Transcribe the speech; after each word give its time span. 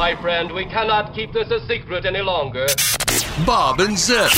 My 0.00 0.16
friend, 0.16 0.50
we 0.52 0.64
cannot 0.64 1.14
keep 1.14 1.34
this 1.34 1.50
a 1.50 1.60
secret 1.68 2.06
any 2.06 2.22
longer. 2.22 2.66
Bob 3.44 3.80
and 3.80 3.98
Zip. 3.98 4.30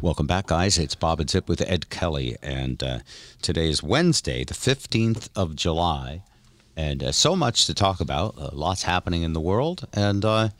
Welcome 0.00 0.28
back, 0.28 0.46
guys. 0.46 0.78
It's 0.78 0.94
Bob 0.94 1.18
and 1.18 1.28
Zip 1.28 1.48
with 1.48 1.60
Ed 1.60 1.90
Kelly, 1.90 2.36
and 2.40 2.80
uh, 2.80 2.98
today 3.42 3.68
is 3.68 3.82
Wednesday, 3.82 4.44
the 4.44 4.54
15th 4.54 5.28
of 5.34 5.56
July, 5.56 6.22
and 6.76 7.02
uh, 7.02 7.10
so 7.10 7.34
much 7.34 7.66
to 7.66 7.74
talk 7.74 7.98
about. 7.98 8.38
Uh, 8.38 8.50
lots 8.52 8.84
happening 8.84 9.24
in 9.24 9.32
the 9.32 9.40
world, 9.40 9.88
and 9.92 10.24
uh, 10.24 10.50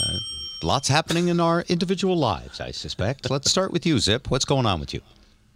uh, 0.00 0.18
lots 0.62 0.86
happening 0.86 1.26
in 1.26 1.40
our 1.40 1.62
individual 1.62 2.16
lives, 2.16 2.60
I 2.60 2.70
suspect. 2.70 3.28
Let's 3.28 3.50
start 3.50 3.72
with 3.72 3.84
you, 3.84 3.98
Zip. 3.98 4.30
What's 4.30 4.44
going 4.44 4.66
on 4.66 4.78
with 4.78 4.94
you? 4.94 5.00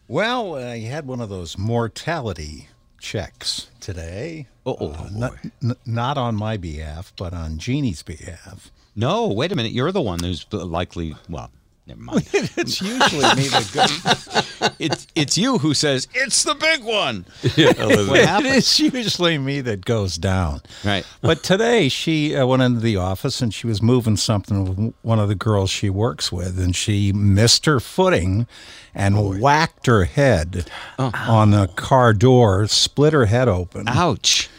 Well, 0.09 0.57
I 0.57 0.80
had 0.80 1.07
one 1.07 1.21
of 1.21 1.29
those 1.29 1.57
mortality 1.57 2.67
checks 2.98 3.69
today. 3.79 4.48
Oh, 4.80 4.91
Uh, 4.93 5.09
not, 5.12 5.32
n- 5.62 5.77
not 5.87 6.18
on 6.18 6.34
my 6.37 6.57
behalf, 6.57 7.12
but 7.16 7.32
on 7.32 7.59
Jeannie's 7.59 8.02
behalf. 8.02 8.70
No, 8.96 9.29
wait 9.29 9.52
a 9.52 9.57
minute. 9.57 9.73
You're 9.73 9.92
the 9.92 10.02
one 10.02 10.19
who's 10.20 10.47
likely, 10.52 11.15
well, 11.28 11.51
never 11.87 12.01
mind. 12.01 12.28
it's 12.33 12.80
usually 12.83 13.34
me 13.34 13.48
that 13.48 13.70
goes. 13.73 14.73
it's, 14.78 15.06
it's 15.14 15.38
you 15.38 15.59
who 15.59 15.75
says, 15.75 16.09
it's 16.12 16.42
the 16.45 16.55
big 16.55 16.83
one. 16.84 17.25
what 17.42 17.56
it 17.56 18.47
is 18.47 18.78
usually 18.80 19.38
me 19.38 19.61
that 19.62 19.84
goes 19.84 20.16
down. 20.16 20.61
Right. 20.84 21.06
But 21.23 21.42
today 21.42 21.89
she 21.89 22.34
uh, 22.37 22.47
went 22.47 22.62
into 22.62 22.80
the 22.80 22.97
office 22.97 23.41
and 23.41 23.55
she 23.55 23.66
was 23.66 23.80
moving 23.80 24.16
something 24.16 24.64
with 24.64 24.95
one 25.02 25.19
of 25.19 25.28
the 25.28 25.34
girls 25.37 25.70
she 25.70 25.89
works 25.89 26.30
with, 26.33 26.59
and 26.59 26.75
she 26.75 27.12
missed 27.12 27.66
her 27.66 27.80
footing 27.80 28.47
and 28.95 29.41
whacked 29.41 29.87
her 29.87 30.05
head 30.05 30.69
on 30.98 31.52
the 31.52 31.69
car 31.69 32.12
door, 32.12 32.66
split 32.66 33.12
her 33.12 33.27
head 33.27 33.47
open. 33.48 33.87
Ouch. 33.89 34.50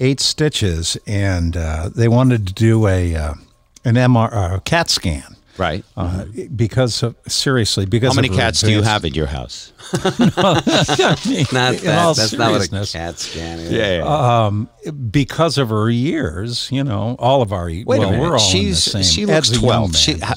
Eight 0.00 0.20
stitches, 0.20 0.96
and 1.06 1.56
uh, 1.56 1.90
they 1.94 2.08
wanted 2.08 2.46
to 2.46 2.52
do 2.52 2.86
a 2.86 3.14
uh, 3.14 3.34
an 3.84 3.94
MR 3.94 4.32
uh, 4.32 4.58
CAT 4.60 4.90
scan. 4.90 5.36
Right. 5.56 5.84
Uh, 5.96 6.24
Because 6.56 7.04
of 7.04 7.14
seriously, 7.28 7.86
because 7.86 8.08
How 8.12 8.16
many 8.16 8.28
of 8.28 8.34
cats 8.34 8.60
do 8.60 8.72
you 8.72 8.82
have 8.82 9.04
in 9.04 9.14
your 9.14 9.26
house? 9.28 9.72
Not 9.92 10.64
that. 10.64 11.80
That's 12.16 12.32
not 12.32 12.50
what 12.50 12.60
a 12.60 12.64
seriousness. 12.64 12.92
cat 12.92 13.18
scan 13.20 13.60
is. 13.60 13.70
Yeah. 13.70 14.50
Because 15.10 15.56
of 15.58 15.68
her 15.68 15.88
years, 15.90 16.68
you 16.72 16.82
know, 16.82 17.14
all 17.20 17.40
of 17.40 17.52
our 17.52 17.66
Wait 17.66 17.86
well, 17.86 18.02
a 18.02 18.10
minute. 18.10 18.20
we're 18.20 18.32
all 18.32 18.38
She's 18.40 18.92
in 18.92 18.98
the 18.98 19.04
same. 19.04 19.12
she 19.14 19.26
looks 19.26 19.36
Ed's 19.36 19.50
a 19.50 19.54
young 19.54 19.62
twelve. 19.62 19.96
She 19.96 20.12
man. 20.14 20.22
ha, 20.22 20.34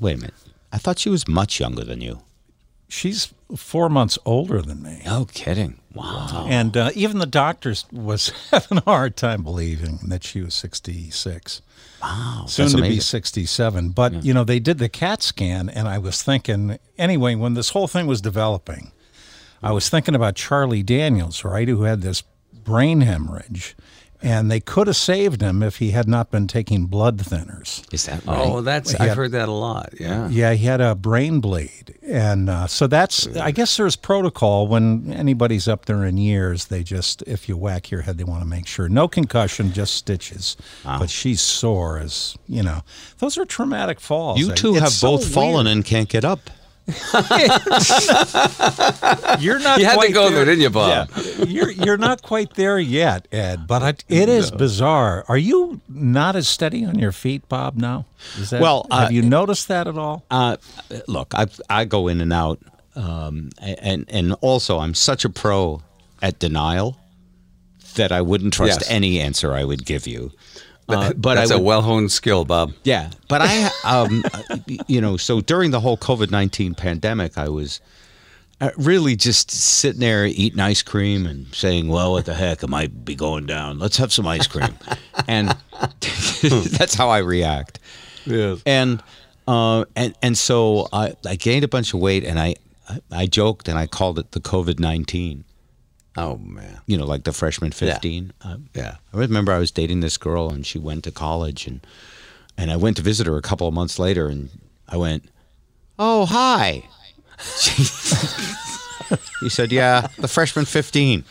wait 0.00 0.14
a 0.14 0.18
minute. 0.18 0.34
I 0.72 0.78
thought 0.78 0.98
she 0.98 1.10
was 1.10 1.28
much 1.28 1.60
younger 1.60 1.84
than 1.84 2.00
you. 2.00 2.18
She's 2.88 3.32
four 3.56 3.88
months 3.88 4.18
older 4.24 4.62
than 4.62 4.82
me. 4.82 5.02
No 5.04 5.26
kidding. 5.26 5.80
Wow. 5.94 6.46
And 6.48 6.76
uh, 6.76 6.90
even 6.94 7.18
the 7.18 7.26
doctors 7.26 7.86
was 7.92 8.28
having 8.50 8.78
a 8.78 8.82
hard 8.82 9.16
time 9.16 9.42
believing 9.42 9.98
that 10.08 10.24
she 10.24 10.40
was 10.42 10.54
66. 10.54 11.62
Wow. 12.02 12.44
soon 12.46 12.68
to 12.68 12.82
be 12.82 13.00
67. 13.00 13.90
But, 13.90 14.24
you 14.24 14.34
know, 14.34 14.44
they 14.44 14.60
did 14.60 14.78
the 14.78 14.88
CAT 14.88 15.22
scan, 15.22 15.68
and 15.68 15.88
I 15.88 15.98
was 15.98 16.22
thinking, 16.22 16.78
anyway, 16.98 17.34
when 17.34 17.54
this 17.54 17.70
whole 17.70 17.88
thing 17.88 18.06
was 18.06 18.20
developing, 18.20 18.92
I 19.62 19.72
was 19.72 19.88
thinking 19.88 20.14
about 20.14 20.36
Charlie 20.36 20.82
Daniels, 20.82 21.42
right, 21.44 21.66
who 21.66 21.82
had 21.82 22.02
this 22.02 22.22
brain 22.52 23.00
hemorrhage. 23.00 23.74
And 24.22 24.50
they 24.50 24.60
could 24.60 24.86
have 24.86 24.96
saved 24.96 25.40
him 25.40 25.62
if 25.62 25.76
he 25.76 25.90
had 25.90 26.08
not 26.08 26.30
been 26.30 26.46
taking 26.46 26.86
blood 26.86 27.18
thinners. 27.18 27.84
Is 27.92 28.06
that 28.06 28.24
right? 28.24 28.38
Oh, 28.38 28.60
that's 28.60 28.92
Yeah. 28.92 29.02
I've 29.04 29.16
heard 29.16 29.32
that 29.32 29.48
a 29.48 29.52
lot. 29.52 29.90
Yeah. 30.00 30.28
Yeah, 30.28 30.54
he 30.54 30.66
had 30.66 30.80
a 30.80 30.94
brain 30.94 31.40
bleed. 31.40 31.94
And 32.02 32.48
uh, 32.48 32.66
so 32.66 32.86
that's, 32.86 33.26
I 33.36 33.50
guess 33.50 33.76
there's 33.76 33.96
protocol 33.96 34.68
when 34.68 35.12
anybody's 35.12 35.68
up 35.68 35.84
there 35.86 36.04
in 36.04 36.16
years, 36.16 36.66
they 36.66 36.82
just, 36.82 37.22
if 37.22 37.48
you 37.48 37.56
whack 37.56 37.90
your 37.90 38.02
head, 38.02 38.16
they 38.18 38.24
want 38.24 38.42
to 38.42 38.48
make 38.48 38.66
sure. 38.66 38.88
No 38.88 39.08
concussion, 39.08 39.72
just 39.72 39.94
stitches. 39.94 40.56
But 40.84 41.10
she's 41.10 41.40
sore 41.40 41.98
as, 41.98 42.36
you 42.48 42.62
know, 42.62 42.82
those 43.18 43.36
are 43.38 43.44
traumatic 43.44 44.00
falls. 44.00 44.38
you 44.38 44.52
two 44.52 44.72
It's 44.74 44.80
have 44.80 44.92
so 44.92 45.12
both 45.12 45.32
fallen 45.32 45.66
and 45.66 45.84
can't 45.84 46.08
get 46.08 46.24
up. 46.24 46.50
You're 49.40 49.58
not 49.58 49.80
You 49.80 49.86
had 49.86 50.00
to 50.00 50.12
go 50.12 50.30
there, 50.30 50.44
didn't 50.44 50.60
you, 50.60 50.70
Bob? 50.70 51.10
you're, 51.46 51.70
you're 51.70 51.96
not 51.96 52.22
quite 52.22 52.54
there 52.54 52.78
yet, 52.78 53.26
Ed, 53.32 53.66
but 53.66 53.82
I, 53.82 53.88
it 54.08 54.28
is 54.28 54.50
bizarre. 54.50 55.24
Are 55.28 55.38
you 55.38 55.80
not 55.88 56.36
as 56.36 56.48
steady 56.48 56.84
on 56.84 56.98
your 56.98 57.12
feet, 57.12 57.48
Bob, 57.48 57.76
now? 57.76 58.06
Is 58.38 58.50
that, 58.50 58.60
Well, 58.60 58.86
uh, 58.90 59.02
have 59.02 59.12
you 59.12 59.22
noticed 59.22 59.68
that 59.68 59.86
at 59.88 59.98
all? 59.98 60.24
Uh, 60.30 60.56
look, 61.08 61.34
I 61.34 61.46
I 61.68 61.84
go 61.84 62.08
in 62.08 62.20
and 62.20 62.32
out, 62.32 62.60
um, 62.94 63.50
and 63.60 64.04
and 64.08 64.34
also 64.40 64.78
I'm 64.78 64.94
such 64.94 65.24
a 65.24 65.30
pro 65.30 65.82
at 66.22 66.38
denial 66.38 66.96
that 67.96 68.12
I 68.12 68.20
wouldn't 68.20 68.52
trust 68.54 68.80
Yes. 68.82 68.90
any 68.90 69.20
answer 69.20 69.54
I 69.54 69.64
would 69.64 69.84
give 69.86 70.06
you. 70.06 70.32
Uh, 70.88 71.12
but 71.14 71.34
That's 71.34 71.50
a 71.50 71.58
would, 71.58 71.64
well 71.64 71.82
honed 71.82 72.12
skill, 72.12 72.44
Bob. 72.44 72.72
Yeah, 72.84 73.10
but 73.28 73.42
I, 73.42 73.70
um, 73.84 74.24
you 74.86 75.00
know, 75.00 75.16
so 75.16 75.40
during 75.40 75.72
the 75.72 75.80
whole 75.80 75.96
COVID 75.96 76.30
nineteen 76.30 76.74
pandemic, 76.74 77.36
I 77.36 77.48
was 77.48 77.80
uh, 78.60 78.70
really 78.76 79.16
just 79.16 79.50
sitting 79.50 80.00
there 80.00 80.24
eating 80.26 80.60
ice 80.60 80.82
cream 80.82 81.26
and 81.26 81.52
saying, 81.54 81.88
"Well, 81.88 82.12
what 82.12 82.24
the 82.24 82.34
heck, 82.34 82.62
I 82.62 82.68
might 82.68 83.04
be 83.04 83.14
going 83.14 83.46
down. 83.46 83.78
Let's 83.78 83.96
have 83.96 84.12
some 84.12 84.26
ice 84.26 84.46
cream," 84.46 84.74
and 85.28 85.56
that's 86.42 86.94
how 86.94 87.08
I 87.08 87.18
react. 87.18 87.80
Yes. 88.24 88.62
And 88.64 89.02
uh, 89.48 89.84
and 89.94 90.14
and 90.22 90.38
so 90.38 90.88
I, 90.92 91.14
I 91.26 91.36
gained 91.36 91.64
a 91.64 91.68
bunch 91.68 91.94
of 91.94 92.00
weight, 92.00 92.24
and 92.24 92.38
I 92.38 92.54
I, 92.88 93.00
I 93.10 93.26
joked 93.26 93.68
and 93.68 93.78
I 93.78 93.86
called 93.86 94.18
it 94.18 94.32
the 94.32 94.40
COVID 94.40 94.78
nineteen. 94.78 95.44
Oh 96.16 96.38
man. 96.38 96.80
You 96.86 96.96
know, 96.96 97.04
like 97.04 97.24
the 97.24 97.32
freshman 97.32 97.72
fifteen. 97.72 98.32
Uh, 98.42 98.56
Yeah. 98.74 98.96
I 99.12 99.16
remember 99.18 99.52
I 99.52 99.58
was 99.58 99.70
dating 99.70 100.00
this 100.00 100.16
girl 100.16 100.50
and 100.50 100.64
she 100.66 100.78
went 100.78 101.04
to 101.04 101.10
college 101.10 101.66
and 101.66 101.80
and 102.56 102.70
I 102.70 102.76
went 102.76 102.96
to 102.96 103.02
visit 103.02 103.26
her 103.26 103.36
a 103.36 103.42
couple 103.42 103.68
of 103.68 103.74
months 103.74 103.98
later 103.98 104.28
and 104.28 104.48
I 104.88 104.96
went, 104.96 105.28
"Oh, 105.98 106.24
hi." 106.26 106.84
She, 107.58 107.82
he 109.40 109.48
said, 109.50 109.72
"Yeah, 109.72 110.06
the 110.18 110.28
freshman 110.28 110.64
15." 110.64 111.24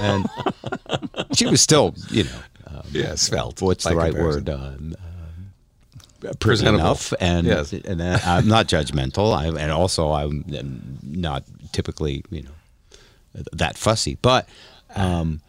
And 0.00 0.26
she 1.34 1.46
was 1.46 1.60
still, 1.60 1.94
you 2.10 2.22
know, 2.24 2.38
um, 2.68 2.82
Yeah, 2.92 3.16
svelte. 3.16 3.60
what's 3.62 3.84
by 3.84 3.90
the 3.90 3.96
right 3.96 4.14
word? 4.14 4.48
Um, 4.48 4.94
uh, 6.24 6.32
Presentable. 6.38 6.78
enough, 6.80 7.12
and 7.20 7.46
Yes. 7.46 7.72
and 7.72 8.00
uh, 8.00 8.18
I'm 8.24 8.46
not 8.46 8.66
judgmental. 8.68 9.32
I 9.36 9.46
and 9.48 9.72
also 9.72 10.12
I'm 10.12 10.44
um, 10.58 10.98
not 11.02 11.42
typically, 11.72 12.24
you 12.30 12.42
know, 12.42 12.50
that 13.52 13.76
fussy. 13.78 14.16
But 14.20 14.48
um, 14.94 15.40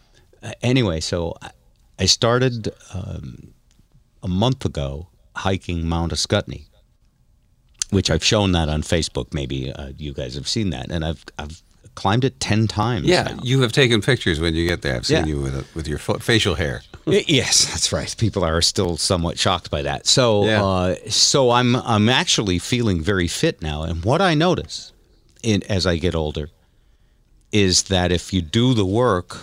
anyway, 0.62 1.00
so 1.00 1.36
I- 1.42 2.06
started 2.06 2.70
um, 2.94 3.54
a 4.24 4.28
month 4.28 4.66
ago 4.66 5.08
hiking 5.36 5.88
Mount 5.88 6.12
Ascutney, 6.14 6.66
which 7.90 8.10
I've 8.10 8.24
shown 8.24 8.52
that 8.54 8.70
on 8.70 8.82
Facebook. 8.84 9.34
Maybe 9.34 9.72
uh, 9.72 9.92
you 9.98 10.14
guys 10.14 10.36
have 10.36 10.48
seen 10.48 10.70
that, 10.72 10.90
and 10.92 11.04
I've 11.04 11.24
I've 11.38 11.62
climbed 11.96 12.24
it 12.24 12.40
ten 12.40 12.68
times. 12.68 13.06
Yeah, 13.08 13.24
now. 13.24 13.40
you 13.44 13.62
have 13.62 13.72
taken 13.74 14.02
pictures 14.02 14.40
when 14.40 14.54
you 14.56 14.68
get 14.68 14.82
there. 14.82 14.96
I've 14.96 15.06
seen 15.06 15.18
Yeah. 15.18 15.26
you 15.26 15.42
with 15.42 15.56
a, 15.56 15.66
with 15.76 15.88
your 15.88 15.98
fo- 15.98 16.20
facial 16.20 16.56
hair. 16.56 16.82
Yes, 17.06 17.66
that's 17.66 17.92
right. 17.92 18.14
People 18.20 18.44
are 18.44 18.62
still 18.62 18.96
somewhat 18.96 19.40
shocked 19.40 19.72
by 19.72 19.82
that. 19.82 20.06
So, 20.06 20.46
Yeah. 20.46 20.64
uh, 20.64 20.96
so 21.10 21.50
I'm 21.50 21.76
I'm 21.76 22.08
actually 22.08 22.60
feeling 22.60 23.02
very 23.02 23.28
fit 23.28 23.64
now. 23.64 23.82
And 23.82 24.06
what 24.06 24.22
I 24.22 24.36
notice, 24.36 24.94
in 25.42 25.64
as 25.64 25.88
I 25.88 25.98
get 25.98 26.14
older, 26.14 26.50
is 27.52 27.84
that 27.84 28.12
if 28.12 28.32
you 28.34 28.42
do 28.42 28.74
the 28.74 28.86
work, 28.86 29.38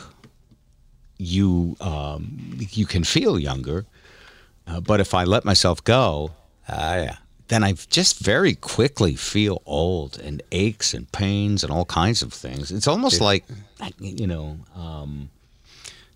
you 1.18 1.76
um, 1.80 2.58
you 2.70 2.86
can 2.86 3.04
feel 3.04 3.38
younger. 3.38 3.84
Uh, 4.66 4.80
but 4.80 5.00
if 5.00 5.14
I 5.14 5.24
let 5.24 5.44
myself 5.44 5.82
go, 5.84 6.32
Ah, 6.68 6.96
yeah. 6.96 7.16
then 7.48 7.62
I 7.62 7.72
just 7.72 8.18
very 8.18 8.54
quickly 8.54 9.14
feel 9.14 9.62
old 9.64 10.18
and 10.18 10.42
aches 10.50 10.92
and 10.94 11.10
pains 11.12 11.62
and 11.62 11.72
all 11.72 11.84
kinds 11.84 12.22
of 12.22 12.32
things. 12.32 12.72
It's 12.72 12.88
almost 12.88 13.20
like, 13.20 13.44
you 14.00 14.26
know, 14.26 14.58
um, 14.74 15.30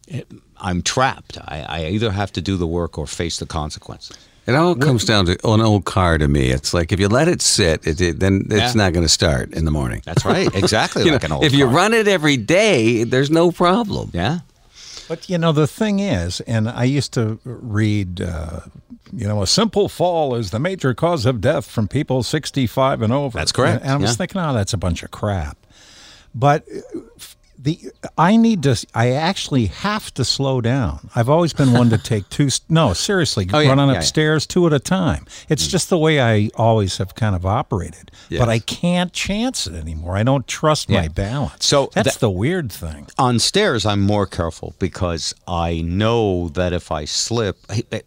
it- 0.08 0.26
I'm 0.62 0.82
trapped. 0.82 1.38
I, 1.40 1.60
I 1.62 1.86
either 1.90 2.10
have 2.10 2.32
to 2.32 2.42
do 2.42 2.56
the 2.56 2.66
work 2.66 2.98
or 2.98 3.06
face 3.06 3.38
the 3.38 3.46
consequences. 3.46 4.16
It 4.46 4.54
all 4.56 4.74
comes 4.74 5.04
down 5.04 5.26
to 5.26 5.32
an 5.48 5.60
old 5.60 5.84
car 5.84 6.18
to 6.18 6.26
me. 6.26 6.48
It's 6.48 6.74
like 6.74 6.90
if 6.92 6.98
you 6.98 7.08
let 7.08 7.28
it 7.28 7.40
sit, 7.42 7.86
it, 7.86 8.00
it, 8.00 8.20
then 8.20 8.46
it's 8.50 8.74
Yeah. 8.74 8.82
not 8.84 8.92
going 8.92 9.04
to 9.04 9.08
start 9.08 9.52
in 9.52 9.64
the 9.64 9.70
morning. 9.70 10.02
That's 10.04 10.24
right. 10.24 10.52
Exactly 10.54 11.04
like 11.04 11.22
know, 11.22 11.26
an 11.26 11.32
old 11.32 11.44
if 11.44 11.52
you 11.54 11.66
run 11.66 11.92
it 11.94 12.08
every 12.08 12.36
day, 12.36 13.04
there's 13.04 13.30
no 13.30 13.52
problem. 13.52 14.10
Yeah. 14.12 14.40
But 15.08 15.28
you 15.28 15.38
know 15.38 15.52
the 15.52 15.66
thing 15.66 16.00
is, 16.00 16.40
and 16.42 16.68
I 16.68 16.84
used 16.84 17.12
to 17.14 17.38
read, 17.44 18.20
uh, 18.20 18.60
you 19.12 19.26
know, 19.28 19.42
a 19.42 19.46
simple 19.46 19.88
fall 19.88 20.34
is 20.36 20.50
the 20.50 20.58
major 20.60 20.94
cause 20.94 21.26
of 21.26 21.40
death 21.40 21.66
from 21.70 21.86
people 21.88 22.22
65 22.22 23.02
and 23.02 23.12
over. 23.12 23.36
That's 23.38 23.52
correct, 23.52 23.82
And 23.82 23.90
I 23.92 23.96
was 23.96 24.10
yeah. 24.12 24.16
thinking, 24.16 24.40
oh, 24.40 24.52
that's 24.54 24.72
a 24.72 24.78
bunch 24.78 25.02
of 25.02 25.10
crap. 25.10 25.56
But 26.34 26.64
uh, 26.68 27.00
f- 27.16 27.29
the 27.62 27.78
I 28.16 28.36
need 28.36 28.62
to. 28.62 28.74
I 28.94 29.10
actually 29.10 29.66
have 29.66 30.12
to 30.14 30.24
slow 30.24 30.60
down. 30.60 31.10
I've 31.14 31.28
always 31.28 31.52
been 31.52 31.72
one 31.72 31.90
to 31.90 31.98
take 32.12 32.28
two. 32.30 32.48
No, 32.68 32.92
seriously, 32.94 33.46
Oh, 33.52 33.58
yeah, 33.58 33.68
running 33.68 33.86
yeah, 33.88 33.92
yeah. 33.92 33.98
upstairs 33.98 34.46
two 34.46 34.66
at 34.66 34.72
a 34.72 34.78
time. 34.78 35.26
It's 35.48 35.66
just 35.66 35.90
the 35.90 35.98
way 35.98 36.20
I 36.20 36.48
always 36.54 36.96
have 36.98 37.14
kind 37.14 37.34
of 37.36 37.44
operated. 37.44 38.10
Yes. 38.30 38.38
But 38.40 38.48
I 38.48 38.60
can't 38.60 39.12
chance 39.12 39.66
it 39.66 39.74
anymore. 39.74 40.16
I 40.16 40.22
don't 40.22 40.46
trust 40.46 40.88
my 40.88 41.08
balance. 41.08 41.66
So 41.66 41.90
that's 41.94 42.14
that- 42.14 42.20
the 42.20 42.30
weird 42.30 42.72
thing. 42.72 43.08
on 43.18 43.38
stairs 43.38 43.84
i'm 43.84 44.00
more 44.00 44.26
careful 44.26 44.74
because 44.78 45.34
i 45.48 45.80
know 45.82 46.48
that 46.50 46.72
if 46.72 46.90
i 46.92 47.04
slip 47.04 47.56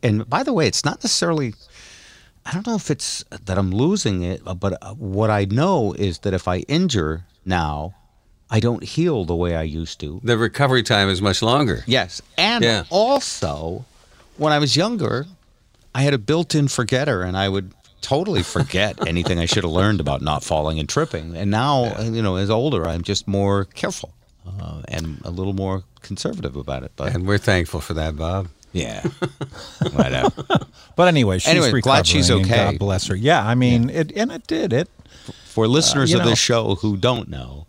and 0.01 0.27
by 0.29 0.41
the 0.43 0.53
way 0.53 0.65
it's 0.67 0.83
not 0.85 0.97
necessarily 1.03 1.53
i 2.45 2.51
don't 2.53 2.65
know 2.67 2.75
if 2.75 2.89
it's 2.89 3.23
that 3.45 3.57
i'm 3.57 3.71
losing 3.71 4.23
it 4.23 4.41
but 4.59 4.73
uh, 4.81 4.93
what 4.93 5.29
i 5.29 5.45
know 5.45 5.93
is 5.93 6.19
that 6.19 6.33
if 6.33 6.47
i 6.47 6.57
injure 6.67 7.25
now 7.45 7.93
i 8.55 8.59
don't 8.59 8.83
heal 8.95 9.25
the 9.25 9.35
way 9.43 9.51
i 9.55 9.63
used 9.81 9.99
to 9.99 10.19
The 10.23 10.37
recovery 10.37 10.83
time 10.83 11.09
is 11.09 11.21
much 11.21 11.41
longer. 11.41 11.83
yes 11.87 12.21
and 12.37 12.63
Yeah. 12.63 12.83
also 12.89 13.85
when 14.37 14.51
i 14.53 14.59
was 14.59 14.75
younger 14.83 15.25
i 15.95 16.01
had 16.07 16.13
a 16.13 16.17
built-in 16.29 16.67
forgetter 16.67 17.21
and 17.27 17.35
i 17.37 17.47
would 17.53 17.67
totally 18.01 18.43
forget 18.57 18.93
anything 19.07 19.37
i 19.39 19.45
should 19.51 19.63
have 19.67 19.73
learned 19.81 19.99
about 19.99 20.21
not 20.21 20.43
falling 20.43 20.77
and 20.79 20.87
tripping 20.89 21.35
and 21.35 21.49
now 21.51 21.99
you 22.17 22.21
know 22.21 22.35
as 22.37 22.49
older 22.49 22.87
i'm 22.87 23.01
just 23.01 23.27
more 23.27 23.65
careful 23.81 24.11
uh, 24.61 24.81
and 24.87 25.05
a 25.23 25.31
little 25.31 25.53
more 25.53 25.83
conservative 26.01 26.55
about 26.57 26.83
it 26.83 26.91
but 26.97 27.15
And 27.15 27.25
we're 27.25 27.37
thankful 27.53 27.79
for 27.79 27.93
that, 27.95 28.15
Bob. 28.17 28.49
yeah 28.73 29.01
whatever 29.93 30.31
But 30.95 31.07
anyway, 31.07 31.39
she's 31.39 31.49
Anyway, 31.55 31.81
glad 31.81 32.05
she's 32.05 32.29
okay. 32.29 32.65
God 32.71 32.77
bless 32.79 33.07
her. 33.07 33.15
Yeah, 33.15 33.41
I 33.51 33.55
mean, 33.55 33.89
it 33.89 34.11
and 34.15 34.31
it 34.31 34.45
did 34.45 34.73
it. 34.73 34.89
for 35.45 35.67
listeners 35.67 36.11
you 36.11 36.17
of 36.17 36.23
know. 36.23 36.29
this 36.29 36.39
show 36.39 36.75
who 36.75 36.97
don't 36.97 37.29
know 37.29 37.65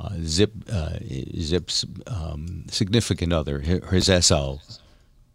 uh, 0.00 0.10
zip 0.22 0.52
uh, 0.72 0.98
zip's 1.40 1.84
um, 2.06 2.64
significant 2.68 3.32
other 3.32 3.60
his 3.60 4.10
so 4.24 4.60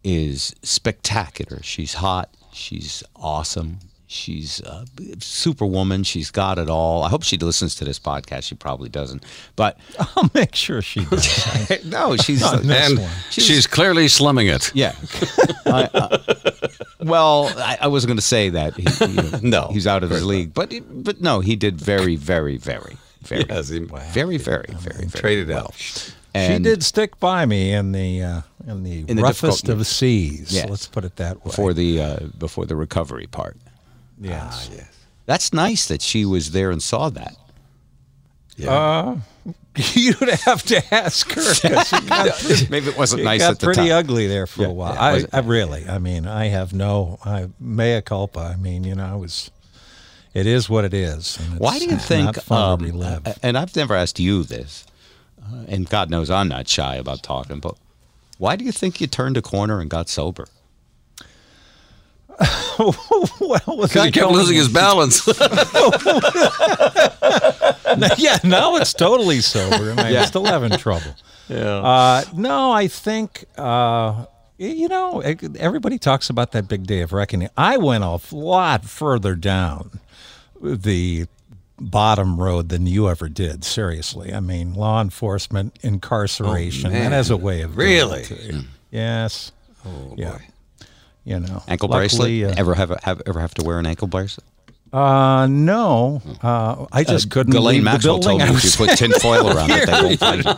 is 0.04 0.56
spectacular 0.62 1.62
she's 1.64 1.96
hot 1.96 2.30
she's 2.52 3.04
awesome 3.16 3.80
she's 4.06 4.60
a 4.62 4.86
superwoman 5.20 6.04
she's 6.04 6.30
got 6.30 6.60
it 6.60 6.70
all 6.70 7.04
i 7.04 7.10
hope 7.10 7.24
she 7.24 7.38
listens 7.38 7.74
to 7.74 7.84
this 7.84 7.98
podcast 8.00 8.44
she 8.44 8.54
probably 8.54 8.90
doesn't 8.90 9.24
but 9.56 9.78
I'll 10.16 10.30
make 10.34 10.56
sure 10.56 10.82
she 10.82 11.06
does. 11.06 11.86
no 11.86 12.18
she's 12.18 12.42
and 12.44 13.00
one. 13.00 13.10
she's, 13.30 13.68
clearly 13.68 14.08
slumming 14.08 14.48
it. 14.48 14.72
Yeah. 14.76 14.96
I, 15.66 15.90
uh, 15.94 16.18
well, 17.00 17.52
I, 17.58 17.78
I 17.82 17.88
wasn't 17.88 18.10
going 18.10 18.18
to 18.18 18.22
say 18.22 18.50
that. 18.50 18.76
He, 18.76 19.06
you 19.06 19.42
know, 19.50 19.66
No, 19.66 19.68
he's 19.72 19.88
out 19.88 20.04
of 20.04 20.12
of 20.12 20.16
his 20.18 20.26
league, 20.26 20.54
but 20.54 20.74
but 20.92 21.22
no, 21.22 21.40
he 21.40 21.56
did 21.56 21.80
very, 21.80 22.16
very, 22.16 22.58
very, 22.58 22.98
very, 23.24 23.46
Yes, 23.50 23.70
he- 23.70 23.80
very, 23.80 24.38
very, 24.38 24.66
very, 24.70 25.06
very 25.06 25.08
Traded 25.10 25.48
well. 25.50 25.66
out. 25.66 25.74
she 25.76 26.60
did 26.60 26.84
stick 26.84 27.20
by 27.20 27.46
me 27.46 27.74
in 27.74 27.92
the 27.92 28.22
uh, 28.22 28.42
in 28.68 28.84
the 28.84 29.06
In 29.08 29.18
roughest 29.20 29.64
difficult- 29.66 29.82
of 29.82 29.88
seas. 29.88 30.52
Yes. 30.54 30.70
Let's 30.70 30.88
put 30.88 31.04
it 31.06 31.16
that 31.18 31.38
way. 31.38 31.44
before 31.52 31.74
the 31.74 32.02
uh, 32.02 32.20
before 32.38 32.66
the 32.66 32.76
recovery 32.76 33.28
part. 33.28 33.58
yes. 34.20 34.70
yes. 34.74 34.90
That's 35.26 35.54
nice 35.54 35.88
that 35.88 36.02
she 36.02 36.26
was 36.26 36.52
there 36.52 36.70
and 36.72 36.82
saw 36.84 37.10
that. 37.10 37.36
Yeah. 38.58 39.18
You'd 39.76 40.30
have 40.46 40.62
to 40.64 40.94
ask 40.94 41.32
her. 41.32 41.42
got, 42.08 42.70
Maybe 42.70 42.88
it 42.90 42.98
wasn't 42.98 43.22
it 43.22 43.26
nice 43.26 43.42
got 43.42 43.52
at 43.54 43.60
the 43.60 43.66
pretty 43.66 43.92
ugly 43.92 44.28
there 44.28 44.46
for 44.46 44.62
Yeah, 44.64 44.68
a 44.68 44.72
while. 44.72 44.94
yeah, 44.94 45.26
I. 45.34 45.38
I 45.38 45.40
really, 45.42 45.88
I 45.88 45.98
mean, 45.98 46.28
I 46.28 46.46
have 46.50 46.74
no 46.74 47.18
I, 47.26 47.48
mea 47.60 48.02
culpa. 48.02 48.40
I 48.54 48.56
mean, 48.56 48.84
you 48.84 48.94
know, 48.96 49.06
I 49.06 49.16
was. 49.16 49.50
It 50.34 50.48
is 50.48 50.70
what 50.70 50.84
it 50.84 50.94
is. 50.94 51.38
and 51.38 51.60
Why 51.60 51.78
do 51.78 51.86
you 51.86 51.98
think? 51.98 52.52
Um, 52.52 52.84
and 53.44 53.58
I've 53.58 53.76
never 53.76 53.96
asked 53.96 54.20
you 54.20 54.44
this, 54.44 54.86
uh, 55.42 55.66
and 55.68 55.88
God 55.88 56.10
knows 56.10 56.32
I'm 56.32 56.48
not 56.48 56.68
shy 56.68 56.96
about 56.96 57.22
talking. 57.22 57.60
But 57.60 57.76
why 58.40 58.56
do 58.56 58.66
you 58.66 58.72
think 58.72 59.00
you 59.00 59.08
turned 59.08 59.38
a 59.38 59.42
corner 59.44 59.80
and 59.80 59.90
got 59.90 60.10
sober? 60.10 60.48
well, 62.80 62.96
was 63.40 63.92
Because 63.92 63.98
I 63.98 64.06
he 64.06 64.12
kept 64.12 64.32
losing 64.32 64.58
his 64.58 64.70
balance. 64.70 65.28
yeah, 68.18 68.40
now 68.44 68.76
it's 68.78 68.94
totally 68.94 69.40
sober, 69.40 69.92
and 69.92 70.00
I'm 70.00 70.26
still 70.26 70.46
having 70.46 70.72
trouble. 70.72 71.16
yeah. 71.48 71.76
Uh, 71.78 72.24
no, 72.36 72.72
I 72.72 72.88
think 72.88 73.46
uh, 73.56 74.26
you 74.58 74.88
know 74.88 75.20
everybody 75.22 76.00
talks 76.00 76.32
about 76.32 76.54
that 76.54 76.68
big 76.68 76.88
day 76.88 77.02
of 77.02 77.14
reckoning. 77.14 77.50
I 77.56 77.78
went 77.78 78.04
a 78.04 78.20
lot 78.36 78.86
further 78.86 79.36
down 79.36 80.00
the 80.64 81.26
bottom 81.80 82.40
road 82.40 82.70
than 82.70 82.88
you 82.88 83.10
ever 83.10 83.28
did. 83.30 83.64
Seriously, 83.64 84.34
I 84.34 84.40
mean, 84.40 84.74
law 84.74 85.02
enforcement, 85.02 85.78
incarceration. 85.82 86.92
that 86.92 87.00
man. 87.04 87.12
has 87.12 87.30
a 87.30 87.38
way 87.38 87.62
of 87.62 87.78
Really? 87.78 88.24
you. 88.44 88.62
Yes. 88.92 89.52
Oh 89.86 90.14
yeah. 90.18 90.38
You 91.26 91.40
know, 91.40 91.64
Ankle 91.68 91.90
luckily, 91.90 92.42
bracelet? 92.42 92.58
uh, 92.58 92.60
ever 92.62 92.76
have, 92.76 92.90
have 93.04 93.22
ever 93.26 93.40
have 93.40 93.54
to 93.56 93.64
wear 93.66 93.80
an 93.80 93.86
ankle 93.86 94.08
bracelet? 94.08 94.46
Uh, 94.94 95.48
no. 95.48 96.22
Uh, 96.42 96.86
I 96.92 97.04
just 97.04 97.32
couldn't 97.32 97.52
Ghislaine 97.54 97.76
leave 97.78 97.84
the 97.84 97.92
Maxwell 97.92 98.20
building. 98.20 98.40
told 98.40 98.52
me 98.52 98.56
if 98.58 98.64
you 98.80 98.86
put 98.88 98.98
tin 98.98 99.12
foil 99.14 99.50
around 99.50 99.72
it, 99.72 99.88
they 99.88 99.92
won't 100.04 100.20
find 100.20 100.44
you. 100.46 100.52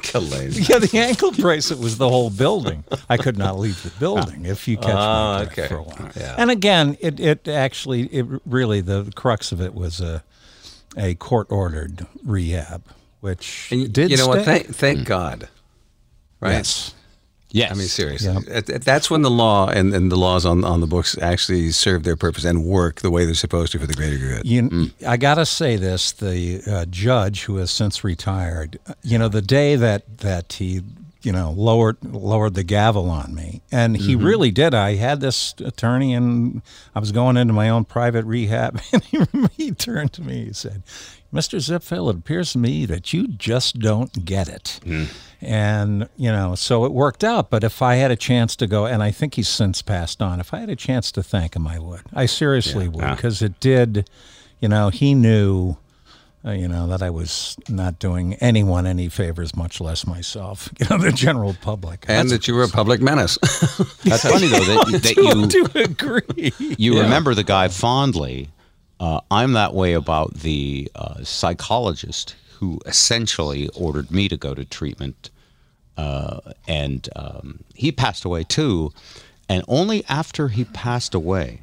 Kalane. 0.00 0.68
Yeah, 0.68 0.78
the 0.78 0.98
ankle 0.98 1.32
bracelet 1.32 1.78
was 1.80 1.98
the 1.98 2.08
whole 2.08 2.30
building. 2.30 2.84
I 3.10 3.16
could 3.18 3.36
not 3.36 3.58
leave 3.58 3.82
the 3.82 3.90
building 4.00 4.46
if 4.46 4.66
you 4.66 4.78
catch 4.78 4.94
Ah, 4.94 5.38
my 5.38 5.44
drift 5.44 5.58
okay. 5.58 5.68
for 5.68 5.76
a 5.76 5.82
while. 5.82 6.10
Yeah. 6.16 6.34
And 6.38 6.50
again, 6.50 6.96
it, 7.00 7.20
it 7.20 7.46
actually 7.48 8.04
it 8.06 8.26
really 8.46 8.80
the 8.80 9.12
crux 9.14 9.52
of 9.52 9.60
it 9.60 9.74
was 9.74 10.00
a 10.00 10.22
a 10.96 11.14
court 11.16 11.48
ordered 11.50 12.06
rehab, 12.24 12.82
which 13.20 13.68
And 13.70 13.82
y- 13.82 13.88
did 13.90 14.10
you 14.10 14.16
know 14.16 14.28
what? 14.28 14.42
stay. 14.42 14.60
Thank, 14.62 14.74
thank 14.76 15.06
God. 15.06 15.48
Right. 16.40 16.52
Yes. 16.52 16.94
Yes. 17.54 17.70
I 17.70 17.74
mean, 17.74 17.86
seriously, 17.86 18.34
at- 18.50 18.66
that's 18.82 19.08
when 19.08 19.22
the 19.22 19.30
law 19.30 19.68
and, 19.68 19.94
and 19.94 20.10
the 20.10 20.16
laws 20.16 20.44
on, 20.44 20.64
on 20.64 20.80
the 20.80 20.88
books 20.88 21.16
actually 21.22 21.70
serve 21.70 22.02
their 22.02 22.16
purpose 22.16 22.44
and 22.44 22.64
work 22.64 23.00
the 23.00 23.12
way 23.12 23.24
they're 23.24 23.34
supposed 23.34 23.70
to 23.72 23.78
for 23.78 23.86
the 23.86 23.94
greater 23.94 24.18
good. 24.18 24.44
You, 24.44 24.90
I 25.06 25.16
gotta 25.16 25.46
say 25.46 25.76
this: 25.76 26.10
the 26.10 26.62
uh, 26.66 26.84
judge, 26.86 27.44
who 27.44 27.56
has 27.58 27.70
since 27.70 28.02
retired, 28.02 28.80
you 29.04 29.18
know, 29.18 29.28
the 29.28 29.40
day 29.40 29.76
that 29.76 30.18
that 30.18 30.54
he, 30.54 30.82
you 31.22 31.30
know, 31.30 31.52
lowered 31.52 31.96
lowered 32.04 32.54
the 32.54 32.64
gavel 32.64 33.08
on 33.08 33.36
me, 33.36 33.62
and 33.70 33.96
he 33.96 34.16
really 34.16 34.50
did. 34.50 34.74
I 34.74 34.96
had 34.96 35.20
this 35.20 35.54
attorney, 35.64 36.12
and 36.12 36.60
I 36.92 36.98
was 36.98 37.12
going 37.12 37.36
into 37.36 37.54
my 37.54 37.68
own 37.68 37.84
private 37.84 38.24
rehab, 38.24 38.80
and 38.92 39.04
he, 39.04 39.18
he 39.56 39.70
turned 39.70 40.12
to 40.14 40.22
me, 40.22 40.46
he 40.46 40.52
said, 40.52 40.82
"Mr. 41.34 41.58
Zipfel, 41.58 42.08
it 42.10 42.16
appears 42.16 42.52
to 42.52 42.58
me 42.58 42.86
that 42.86 43.12
you 43.12 43.26
just 43.28 43.78
don't 43.80 44.24
get 44.24 44.48
it." 44.48 44.80
And, 45.42 46.08
you 46.16 46.32
know, 46.32 46.54
so 46.54 46.84
it 46.86 46.92
worked 46.92 47.22
out. 47.22 47.50
But 47.50 47.64
if 47.64 47.82
I 47.82 47.96
had 47.96 48.10
a 48.10 48.16
chance 48.16 48.56
to 48.56 48.66
go, 48.66 48.86
and 48.86 49.02
I 49.02 49.10
think 49.10 49.34
he's 49.34 49.48
since 49.48 49.82
passed 49.82 50.22
on, 50.22 50.40
if 50.40 50.54
I 50.54 50.60
had 50.60 50.70
a 50.70 50.76
chance 50.76 51.12
to 51.12 51.22
thank 51.22 51.54
him, 51.54 51.66
I 51.66 51.78
would. 51.78 52.00
I 52.14 52.24
seriously 52.26 52.88
would, 52.88 53.04
because 53.16 53.42
it 53.42 53.60
did, 53.60 54.08
you 54.60 54.68
know, 54.68 54.88
he 54.88 55.14
knew, 55.14 55.76
uh, 56.46 56.52
you 56.52 56.66
know, 56.66 56.86
that 56.86 57.02
I 57.02 57.10
was 57.10 57.56
not 57.68 57.98
doing 57.98 58.34
anyone 58.34 58.86
any 58.86 59.10
favors, 59.10 59.54
much 59.54 59.80
less 59.82 60.06
myself, 60.06 60.70
you 60.78 60.86
know, 60.88 60.96
the 60.96 61.12
general 61.12 61.54
public. 61.60 62.06
And 62.08 62.30
that 62.30 62.48
you 62.48 62.54
were 62.54 62.64
a 62.64 62.68
public 62.68 63.02
menace. 63.02 63.36
That's 64.04 64.22
funny 64.22 64.46
though 64.46 64.64
that, 64.64 65.00
that 65.02 65.16
you 65.16 65.46
to 65.46 65.78
agree. 65.82 66.52
you 66.78 67.00
remember 67.00 67.34
the 67.34 67.44
guy 67.44 67.68
fondly. 67.68 68.48
Uh, 69.04 69.20
I'm 69.30 69.52
that 69.52 69.74
way 69.74 69.92
about 69.92 70.32
the 70.32 70.90
uh, 70.94 71.22
psychologist 71.24 72.36
who 72.54 72.80
essentially 72.86 73.68
ordered 73.74 74.10
me 74.10 74.30
to 74.30 74.36
go 74.38 74.54
to 74.54 74.64
treatment, 74.64 75.28
uh, 75.98 76.40
and 76.66 77.06
um, 77.14 77.64
he 77.74 77.92
passed 77.92 78.24
away 78.24 78.44
too. 78.44 78.94
And 79.46 79.62
only 79.68 80.06
after 80.08 80.48
he 80.48 80.64
passed 80.64 81.14
away 81.14 81.60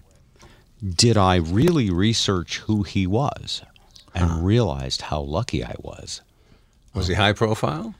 did 0.88 1.18
I 1.18 1.38
really 1.38 1.90
research 1.90 2.60
who 2.60 2.84
he 2.84 3.08
was 3.08 3.64
and 4.14 4.46
realized 4.46 5.02
how 5.02 5.22
lucky 5.22 5.64
I 5.64 5.74
was. 5.80 6.22
Was 6.94 7.08
he 7.08 7.16
high 7.16 7.34
profile? 7.34 7.96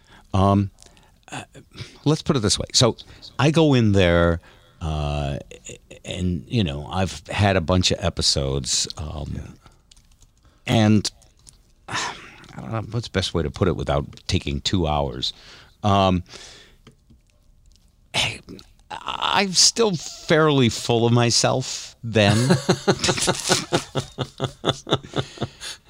let's 2.06 2.22
put 2.22 2.36
it 2.36 2.42
this 2.42 2.60
way. 2.60 2.68
So 2.74 2.96
I 3.40 3.50
go 3.50 3.74
in 3.74 3.94
there, 3.94 4.40
uh, 4.82 5.40
and 6.06 6.46
you 6.48 6.64
know 6.64 6.88
I've 6.88 7.26
had 7.28 7.56
a 7.56 7.62
bunch 7.62 7.92
of 7.92 8.04
episodes, 8.04 8.88
um, 8.98 9.58
and 10.66 11.10
I 11.88 12.16
don't 12.58 12.72
know 12.72 12.82
what's 12.92 13.08
the 13.08 13.12
best 13.12 13.34
way 13.34 13.44
to 13.44 13.52
put 13.52 13.68
it 13.68 13.76
without 13.76 14.06
taking 14.28 14.62
two 14.62 14.88
hours. 14.88 15.34
Um, 15.84 16.24
I'm 18.92 19.54
still 19.54 19.96
fairly 19.96 20.70
full 20.70 21.06
of 21.06 21.14
myself 21.14 21.96
then. 22.04 22.38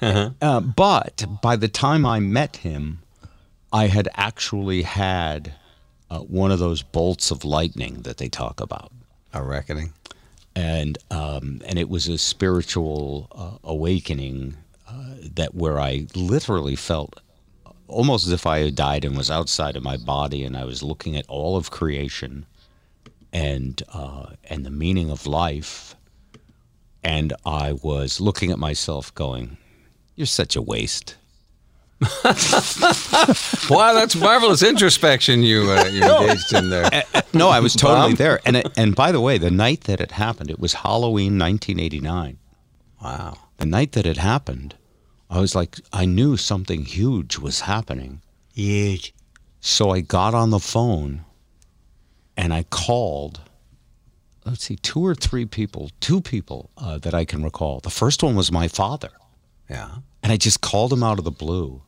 uh, 0.40 0.60
but 0.60 1.24
by 1.42 1.56
the 1.56 1.68
time 1.68 2.06
I 2.06 2.20
met 2.20 2.58
him, 2.58 3.00
I 3.72 3.88
had 3.88 4.08
actually 4.14 4.82
had 4.82 5.54
uh, 6.10 6.20
one 6.20 6.52
of 6.52 6.58
those 6.58 6.82
bolts 6.82 7.30
of 7.30 7.44
lightning 7.44 8.02
that 8.02 8.18
they 8.18 8.28
talk 8.28 8.60
about, 8.60 8.92
A 9.32 9.42
reckoning. 9.42 9.94
And 10.54 10.98
um, 11.10 11.60
and 11.64 11.78
it 11.78 11.88
was 11.88 12.08
a 12.08 12.18
spiritual 12.18 13.28
uh, 13.32 13.68
awakening 13.68 14.56
uh, 14.88 15.14
that 15.34 15.54
where 15.54 15.80
I 15.80 16.06
literally 16.14 16.76
felt 16.76 17.20
almost 17.88 18.26
as 18.26 18.32
if 18.32 18.46
I 18.46 18.58
had 18.60 18.74
died 18.74 19.04
and 19.04 19.16
was 19.16 19.30
outside 19.30 19.76
of 19.76 19.82
my 19.82 19.96
body, 19.96 20.44
and 20.44 20.56
I 20.56 20.64
was 20.64 20.82
looking 20.82 21.16
at 21.16 21.26
all 21.28 21.56
of 21.56 21.70
creation, 21.70 22.46
and 23.32 23.82
uh, 23.92 24.26
and 24.44 24.64
the 24.64 24.70
meaning 24.70 25.10
of 25.10 25.26
life, 25.26 25.94
and 27.02 27.32
I 27.44 27.72
was 27.72 28.20
looking 28.20 28.50
at 28.50 28.58
myself, 28.58 29.14
going, 29.14 29.56
"You're 30.16 30.26
such 30.26 30.56
a 30.56 30.62
waste." 30.62 31.16
Wow, 33.70 33.94
that's 33.94 34.16
marvelous 34.16 34.62
introspection 34.62 35.42
you 35.42 35.70
uh, 35.70 35.84
you 35.84 36.02
engaged 36.20 36.52
in 36.52 36.68
there. 36.68 37.04
No, 37.32 37.48
I 37.48 37.60
was 37.60 37.74
totally 37.74 38.14
there. 38.14 38.40
And 38.44 38.56
it, 38.56 38.68
and 38.76 38.94
by 38.94 39.12
the 39.12 39.20
way, 39.20 39.38
the 39.38 39.50
night 39.50 39.82
that 39.82 40.00
it 40.00 40.12
happened, 40.12 40.50
it 40.50 40.58
was 40.58 40.74
Halloween 40.74 41.38
1989. 41.38 42.38
Wow. 43.02 43.38
The 43.58 43.66
night 43.66 43.92
that 43.92 44.06
it 44.06 44.16
happened, 44.16 44.74
I 45.30 45.40
was 45.40 45.54
like, 45.54 45.78
I 45.92 46.04
knew 46.04 46.36
something 46.36 46.84
huge 46.84 47.38
was 47.38 47.60
happening. 47.60 48.20
Huge. 48.54 49.14
So 49.60 49.90
I 49.90 50.00
got 50.00 50.34
on 50.34 50.50
the 50.50 50.58
phone 50.58 51.24
and 52.36 52.52
I 52.52 52.64
called, 52.64 53.40
let's 54.44 54.64
see, 54.64 54.76
two 54.76 55.04
or 55.06 55.14
three 55.14 55.46
people, 55.46 55.90
two 56.00 56.20
people 56.20 56.70
uh, 56.76 56.98
that 56.98 57.14
I 57.14 57.24
can 57.24 57.42
recall. 57.42 57.80
The 57.80 57.90
first 57.90 58.22
one 58.22 58.34
was 58.34 58.50
my 58.52 58.68
father. 58.68 59.10
Yeah. 59.70 59.96
And 60.22 60.32
I 60.32 60.36
just 60.36 60.60
called 60.60 60.92
him 60.92 61.02
out 61.02 61.18
of 61.18 61.24
the 61.24 61.30
blue. 61.30 61.82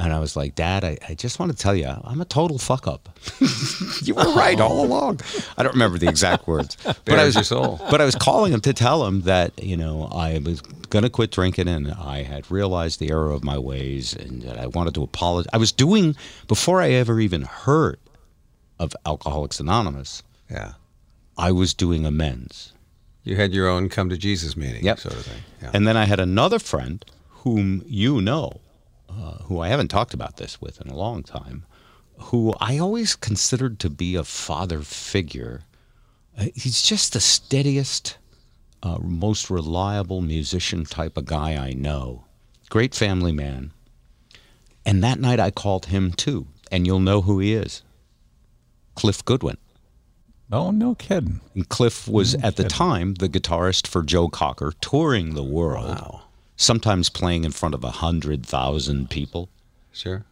And 0.00 0.14
I 0.14 0.18
was 0.18 0.34
like, 0.34 0.54
Dad, 0.54 0.82
I, 0.82 0.96
I 1.10 1.14
just 1.14 1.38
want 1.38 1.52
to 1.52 1.58
tell 1.58 1.74
you, 1.74 1.86
I'm 2.04 2.22
a 2.22 2.24
total 2.24 2.56
fuck 2.56 2.86
up. 2.88 3.10
you 4.02 4.14
were 4.14 4.32
right 4.34 4.58
all 4.58 4.82
along. 4.86 5.20
I 5.58 5.62
don't 5.62 5.74
remember 5.74 5.98
the 5.98 6.08
exact 6.08 6.46
words. 6.46 6.78
but 6.84 7.18
I 7.18 7.24
was 7.26 7.34
your 7.34 7.44
soul. 7.44 7.78
But 7.90 8.00
I 8.00 8.06
was 8.06 8.14
calling 8.14 8.50
him 8.50 8.62
to 8.62 8.72
tell 8.72 9.04
him 9.04 9.20
that, 9.22 9.62
you 9.62 9.76
know, 9.76 10.08
I 10.10 10.38
was 10.38 10.62
going 10.62 11.02
to 11.02 11.10
quit 11.10 11.30
drinking 11.32 11.68
and 11.68 11.92
I 11.92 12.22
had 12.22 12.50
realized 12.50 12.98
the 12.98 13.10
error 13.10 13.30
of 13.30 13.44
my 13.44 13.58
ways 13.58 14.14
and 14.16 14.40
that 14.42 14.58
I 14.58 14.68
wanted 14.68 14.94
to 14.94 15.02
apologize. 15.02 15.50
I 15.52 15.58
was 15.58 15.70
doing, 15.70 16.16
before 16.48 16.80
I 16.80 16.92
ever 16.92 17.20
even 17.20 17.42
heard 17.42 17.98
of 18.78 18.96
Alcoholics 19.04 19.60
Anonymous, 19.60 20.22
Yeah. 20.50 20.72
I 21.36 21.52
was 21.52 21.74
doing 21.74 22.06
amends. 22.06 22.72
You 23.22 23.36
had 23.36 23.52
your 23.52 23.68
own 23.68 23.90
come 23.90 24.08
to 24.08 24.16
Jesus 24.16 24.56
meeting, 24.56 24.82
Yep. 24.82 24.98
sort 24.98 25.14
of 25.16 25.26
thing. 25.26 25.42
Yeah. 25.62 25.70
And 25.74 25.86
then 25.86 25.98
I 25.98 26.06
had 26.06 26.20
another 26.20 26.58
friend 26.58 27.04
whom 27.44 27.82
you 27.86 28.22
know, 28.22 28.60
uh, 29.10 29.42
who 29.44 29.60
I 29.60 29.68
haven't 29.68 29.88
talked 29.88 30.14
about 30.14 30.36
this 30.36 30.60
with 30.60 30.80
in 30.80 30.88
a 30.88 30.96
long 30.96 31.22
time, 31.22 31.64
who 32.18 32.54
I 32.60 32.78
always 32.78 33.16
considered 33.16 33.78
to 33.80 33.90
be 33.90 34.14
a 34.14 34.24
father 34.24 34.80
figure. 34.80 35.62
Uh, 36.38 36.46
he's 36.54 36.82
just 36.82 37.12
the 37.12 37.20
steadiest, 37.20 38.18
uh, 38.82 38.98
most 39.00 39.50
reliable 39.50 40.20
musician 40.20 40.84
type 40.84 41.16
of 41.16 41.26
guy 41.26 41.56
I 41.56 41.72
know. 41.72 42.24
Great 42.68 42.94
family 42.94 43.32
man. 43.32 43.72
And 44.86 45.02
that 45.02 45.20
night 45.20 45.40
I 45.40 45.50
called 45.50 45.86
him 45.86 46.12
too, 46.12 46.46
and 46.70 46.86
you'll 46.86 47.00
know 47.00 47.20
who 47.22 47.38
he 47.40 47.54
is 47.54 47.82
Cliff 48.94 49.24
Goodwin. 49.24 49.56
Oh, 50.52 50.70
no 50.72 50.94
kidding. 50.96 51.40
And 51.54 51.68
Cliff 51.68 52.08
was 52.08 52.34
at 52.36 52.56
the 52.56 52.64
time 52.64 53.14
the 53.14 53.28
guitarist 53.28 53.86
for 53.86 54.02
Joe 54.02 54.28
Cocker, 54.28 54.72
touring 54.80 55.34
the 55.34 55.44
world, 55.44 56.20
sometimes 56.60 57.08
playing 57.08 57.44
in 57.44 57.50
front 57.52 57.74
of 57.74 57.82
a 57.82 57.90
hundred 57.90 58.44
thousand 58.44 59.08
people. 59.08 59.48
sure. 59.92 60.24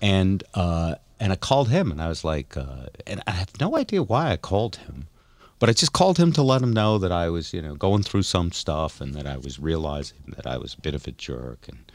And 0.00 0.42
uh, 0.54 0.96
and 1.20 1.32
I 1.32 1.36
called 1.36 1.68
him, 1.68 1.90
and 1.90 2.02
I 2.02 2.08
was 2.08 2.24
like, 2.24 2.56
uh, 2.56 2.86
and 3.06 3.22
I 3.26 3.32
have 3.32 3.60
no 3.60 3.76
idea 3.76 4.02
why 4.02 4.32
I 4.32 4.36
called 4.36 4.76
him, 4.76 5.06
but 5.58 5.68
I 5.68 5.72
just 5.72 5.92
called 5.92 6.18
him 6.18 6.32
to 6.32 6.42
let 6.42 6.62
him 6.62 6.72
know 6.72 6.98
that 6.98 7.12
I 7.12 7.28
was, 7.28 7.54
you 7.54 7.62
know, 7.62 7.74
going 7.74 8.02
through 8.02 8.22
some 8.22 8.50
stuff, 8.50 9.00
and 9.00 9.14
that 9.14 9.26
I 9.26 9.36
was 9.36 9.58
realizing 9.58 10.34
that 10.36 10.46
I 10.46 10.56
was 10.58 10.74
a 10.74 10.80
bit 10.80 10.94
of 10.94 11.06
a 11.06 11.12
jerk, 11.12 11.68
and 11.68 11.90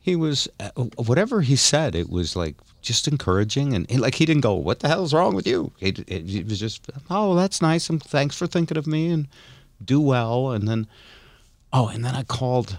he 0.00 0.16
was 0.16 0.48
uh, 0.58 0.70
whatever 0.96 1.42
he 1.42 1.56
said 1.56 1.94
it 1.94 2.10
was 2.10 2.34
like 2.34 2.56
just 2.80 3.06
encouraging 3.06 3.74
and, 3.74 3.86
and 3.90 4.00
like 4.00 4.14
he 4.14 4.24
didn't 4.24 4.40
go 4.40 4.54
what 4.54 4.80
the 4.80 4.88
hell's 4.88 5.12
wrong 5.12 5.34
with 5.34 5.46
you 5.46 5.70
it, 5.78 5.98
it, 6.08 6.34
it 6.34 6.46
was 6.48 6.58
just 6.58 6.90
oh 7.10 7.34
that's 7.34 7.60
nice 7.60 7.90
and 7.90 8.02
thanks 8.02 8.34
for 8.34 8.46
thinking 8.46 8.78
of 8.78 8.86
me 8.86 9.10
and 9.10 9.28
do 9.84 10.00
well 10.00 10.52
and 10.52 10.66
then 10.66 10.86
oh 11.74 11.88
and 11.88 12.02
then 12.02 12.14
i 12.14 12.22
called 12.22 12.78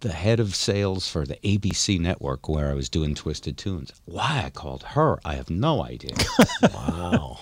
the 0.00 0.12
head 0.12 0.40
of 0.40 0.54
sales 0.54 1.08
for 1.08 1.26
the 1.26 1.36
abc 1.44 1.98
network 2.00 2.48
where 2.48 2.70
i 2.70 2.74
was 2.74 2.88
doing 2.88 3.14
twisted 3.14 3.56
tunes 3.58 3.92
why 4.06 4.42
i 4.46 4.50
called 4.50 4.82
her 4.82 5.18
i 5.24 5.34
have 5.34 5.50
no 5.50 5.82
idea 5.84 6.14
wow 6.74 7.38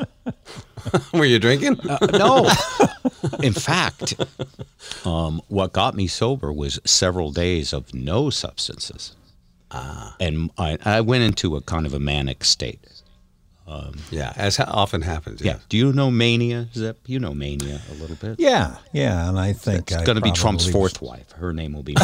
Were 1.12 1.24
you 1.24 1.38
drinking? 1.38 1.80
Uh, 1.88 1.98
no. 2.12 2.50
In 3.42 3.52
fact, 3.52 4.14
um, 5.04 5.40
what 5.48 5.72
got 5.72 5.94
me 5.94 6.06
sober 6.06 6.52
was 6.52 6.80
several 6.84 7.32
days 7.32 7.72
of 7.72 7.92
no 7.94 8.30
substances. 8.30 9.14
and 10.20 10.50
I, 10.58 10.78
I 10.84 11.00
went 11.00 11.24
into 11.24 11.56
a 11.56 11.60
kind 11.60 11.86
of 11.86 11.94
a 11.94 11.98
manic 11.98 12.44
state. 12.44 12.80
Yeah, 14.10 14.32
as 14.36 14.56
ha- 14.56 14.64
often 14.68 15.02
happens. 15.02 15.40
Yeah. 15.42 15.58
Do 15.68 15.76
you 15.76 15.92
know 15.92 16.10
mania, 16.10 16.68
Zip? 16.74 16.98
You 17.06 17.18
know 17.20 17.34
mania 17.34 17.80
a 17.90 17.94
little 17.94 18.16
bit. 18.16 18.40
Yeah, 18.40 18.76
yeah, 18.92 19.28
and 19.28 19.38
I 19.38 19.52
think 19.52 19.90
It's 19.92 20.02
going 20.04 20.16
to 20.16 20.22
be 20.22 20.32
Trump's 20.32 20.68
fourth 20.68 21.02
wife. 21.02 21.30
Her 21.32 21.52
name 21.52 21.74
will 21.74 21.82
be. 21.82 21.94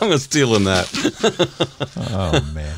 I'm 0.00 0.08
going 0.08 0.12
to 0.12 0.18
stealing 0.18 0.64
that. 0.64 0.88
Oh 2.14 2.40
man, 2.54 2.76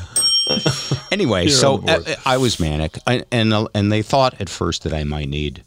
anyway, 1.11 1.43
You're 1.43 1.51
so. 1.51 1.83
I, 1.87 2.15
I 2.25 2.37
was 2.37 2.59
manic, 2.59 2.97
I, 3.07 3.23
and 3.31 3.53
uh, 3.53 3.67
and 3.73 3.91
they 3.91 4.01
thought 4.01 4.39
at 4.39 4.49
first 4.49 4.83
that 4.83 4.93
I 4.93 5.03
might 5.03 5.27
need 5.29 5.63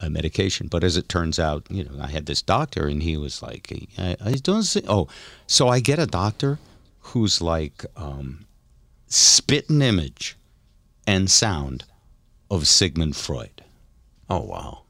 a 0.00 0.08
medication, 0.10 0.68
but 0.68 0.84
as 0.84 0.96
it 0.96 1.08
turns 1.08 1.38
out, 1.38 1.66
you 1.70 1.84
know, 1.84 1.92
I 2.00 2.06
had 2.08 2.26
this 2.26 2.42
doctor, 2.42 2.86
and 2.86 3.02
he 3.02 3.16
was 3.16 3.42
like, 3.42 3.72
I, 3.98 4.16
I 4.24 4.32
don't 4.34 4.62
see. 4.62 4.82
Oh, 4.88 5.08
so 5.46 5.68
I 5.68 5.80
get 5.80 5.98
a 5.98 6.06
doctor 6.06 6.58
who's 7.00 7.40
like 7.40 7.84
um, 7.96 8.46
spit 9.10 9.68
an 9.68 9.82
image 9.82 10.36
and 11.06 11.30
sound 11.30 11.84
of 12.50 12.66
Sigmund 12.66 13.16
Freud. 13.16 13.62
Oh 14.30 14.40
wow. 14.40 14.82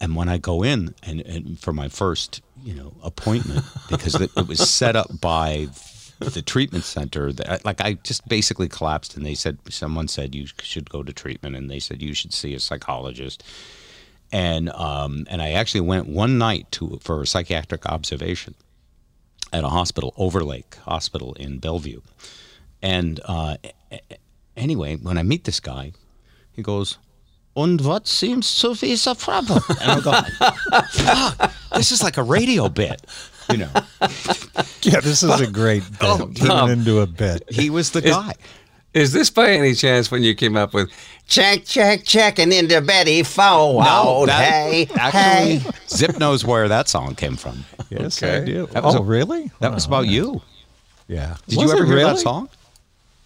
And 0.00 0.16
when 0.16 0.28
I 0.28 0.38
go 0.38 0.62
in 0.62 0.94
and, 1.02 1.20
and 1.20 1.58
for 1.58 1.72
my 1.72 1.88
first, 1.88 2.42
you 2.62 2.74
know, 2.74 2.94
appointment, 3.02 3.64
because 3.88 4.14
it, 4.20 4.30
it 4.36 4.48
was 4.48 4.68
set 4.68 4.96
up 4.96 5.20
by 5.20 5.68
the 6.18 6.42
treatment 6.42 6.84
center, 6.84 7.32
that, 7.32 7.64
like 7.64 7.80
I 7.80 7.94
just 7.94 8.26
basically 8.26 8.68
collapsed, 8.68 9.16
and 9.16 9.24
they 9.24 9.34
said 9.34 9.58
someone 9.68 10.08
said 10.08 10.34
you 10.34 10.46
should 10.62 10.88
go 10.90 11.02
to 11.02 11.12
treatment, 11.12 11.54
and 11.54 11.70
they 11.70 11.78
said 11.78 12.02
you 12.02 12.14
should 12.14 12.32
see 12.32 12.54
a 12.54 12.60
psychologist, 12.60 13.44
and 14.32 14.70
um, 14.70 15.26
and 15.30 15.42
I 15.42 15.52
actually 15.52 15.82
went 15.82 16.08
one 16.08 16.38
night 16.38 16.70
to 16.72 16.98
for 17.02 17.22
a 17.22 17.26
psychiatric 17.26 17.86
observation 17.86 18.54
at 19.52 19.64
a 19.64 19.68
hospital, 19.68 20.14
Overlake 20.16 20.76
Hospital 20.76 21.34
in 21.34 21.58
Bellevue, 21.58 22.00
and 22.82 23.20
uh, 23.24 23.56
a- 23.62 23.72
a- 24.10 24.16
anyway, 24.56 24.96
when 24.96 25.18
I 25.18 25.22
meet 25.22 25.44
this 25.44 25.60
guy, 25.60 25.92
he 26.52 26.62
goes, 26.62 26.98
and 27.56 27.80
what 27.80 28.06
seems 28.06 28.60
to 28.60 28.74
be 28.74 28.94
the 28.94 29.14
problem? 29.14 29.62
And 29.80 29.90
I 29.90 30.00
go, 30.00 30.12
fuck, 30.92 31.52
this 31.74 31.90
is 31.92 32.02
like 32.02 32.16
a 32.16 32.22
radio 32.22 32.68
bit, 32.68 33.04
you 33.50 33.58
know. 33.58 33.70
yeah, 34.82 35.00
this 35.00 35.22
is 35.22 35.40
a 35.40 35.46
great 35.50 35.82
bit. 35.90 35.98
Oh, 36.02 36.18
Turn 36.34 36.46
Tom. 36.48 36.70
into 36.70 37.00
a 37.00 37.06
bit. 37.06 37.42
He 37.50 37.68
was 37.70 37.90
the 37.90 38.00
guy. 38.02 38.32
Is 38.92 39.12
this 39.12 39.30
by 39.30 39.50
any 39.50 39.74
chance 39.74 40.10
when 40.10 40.22
you 40.24 40.34
came 40.34 40.56
up 40.56 40.74
with 40.74 40.90
Check, 41.28 41.64
check, 41.64 42.02
checking 42.04 42.50
into 42.52 42.80
Betty 42.80 43.22
Ford. 43.22 43.84
that- 44.28 44.50
hey, 44.50 44.88
actually, 44.96 45.58
hey. 45.58 45.70
Zip 45.88 46.18
knows 46.18 46.44
where 46.44 46.66
that 46.68 46.88
song 46.88 47.14
came 47.14 47.36
from. 47.36 47.64
Yes, 47.88 48.20
Okay. 48.20 48.38
I 48.38 48.44
do. 48.44 48.66
That 48.72 48.82
was 48.82 48.96
oh, 48.96 48.98
a- 48.98 49.02
really? 49.02 49.50
That 49.60 49.72
was 49.72 49.86
Wow. 49.86 49.98
about 50.00 50.08
you. 50.08 50.42
Yeah. 51.06 51.36
Did 51.46 51.58
Was 51.58 51.66
you 51.66 51.72
ever 51.76 51.84
hear 51.86 51.94
really? 51.96 52.12
that 52.14 52.18
song? 52.18 52.48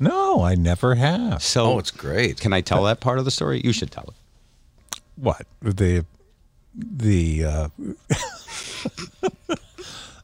No, 0.00 0.42
I 0.42 0.54
never 0.54 0.94
have. 0.96 1.42
So, 1.42 1.72
Oh, 1.74 1.78
it's 1.78 1.90
great. 1.90 2.40
Can 2.40 2.52
I 2.52 2.60
tell 2.60 2.82
that 2.84 3.00
part 3.00 3.18
of 3.18 3.24
the 3.24 3.30
story? 3.30 3.60
You 3.64 3.72
should 3.72 3.90
tell 3.90 4.04
it. 4.08 5.00
What 5.16 5.46
the 5.62 6.04
the 6.76 7.44
uh, 7.44 7.68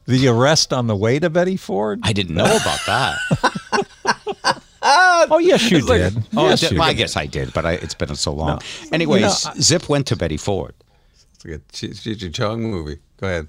the 0.05 0.27
arrest 0.27 0.73
on 0.73 0.87
the 0.87 0.95
way 0.95 1.19
to 1.19 1.29
Betty 1.29 1.57
Ford? 1.57 1.99
I 2.03 2.13
didn't 2.13 2.35
know 2.35 2.43
about 2.43 2.79
that. 2.87 3.17
oh 4.83 5.37
yes, 5.41 5.69
you 5.71 5.81
did. 5.85 6.17
Oh, 6.35 6.49
yes, 6.49 6.63
I, 6.63 6.67
did- 6.67 6.71
you 6.73 6.79
well, 6.79 6.89
I 6.89 6.93
guess 6.93 7.15
I 7.17 7.25
did, 7.25 7.53
but 7.53 7.65
I, 7.65 7.73
it's 7.73 7.93
been 7.93 8.13
so 8.15 8.33
long. 8.33 8.47
No. 8.49 8.59
Anyways, 8.91 9.21
You 9.21 9.27
know, 9.27 9.55
I- 9.55 9.59
Zip 9.61 9.87
went 9.89 10.07
to 10.07 10.15
Betty 10.15 10.37
Ford. 10.37 10.73
It's 11.35 11.45
like 11.45 11.55
a 11.55 11.59
Cheech 11.71 12.01
Cheech 12.17 12.33
Chong 12.33 12.61
movie. 12.63 12.99
Go 13.17 13.27
ahead. 13.27 13.47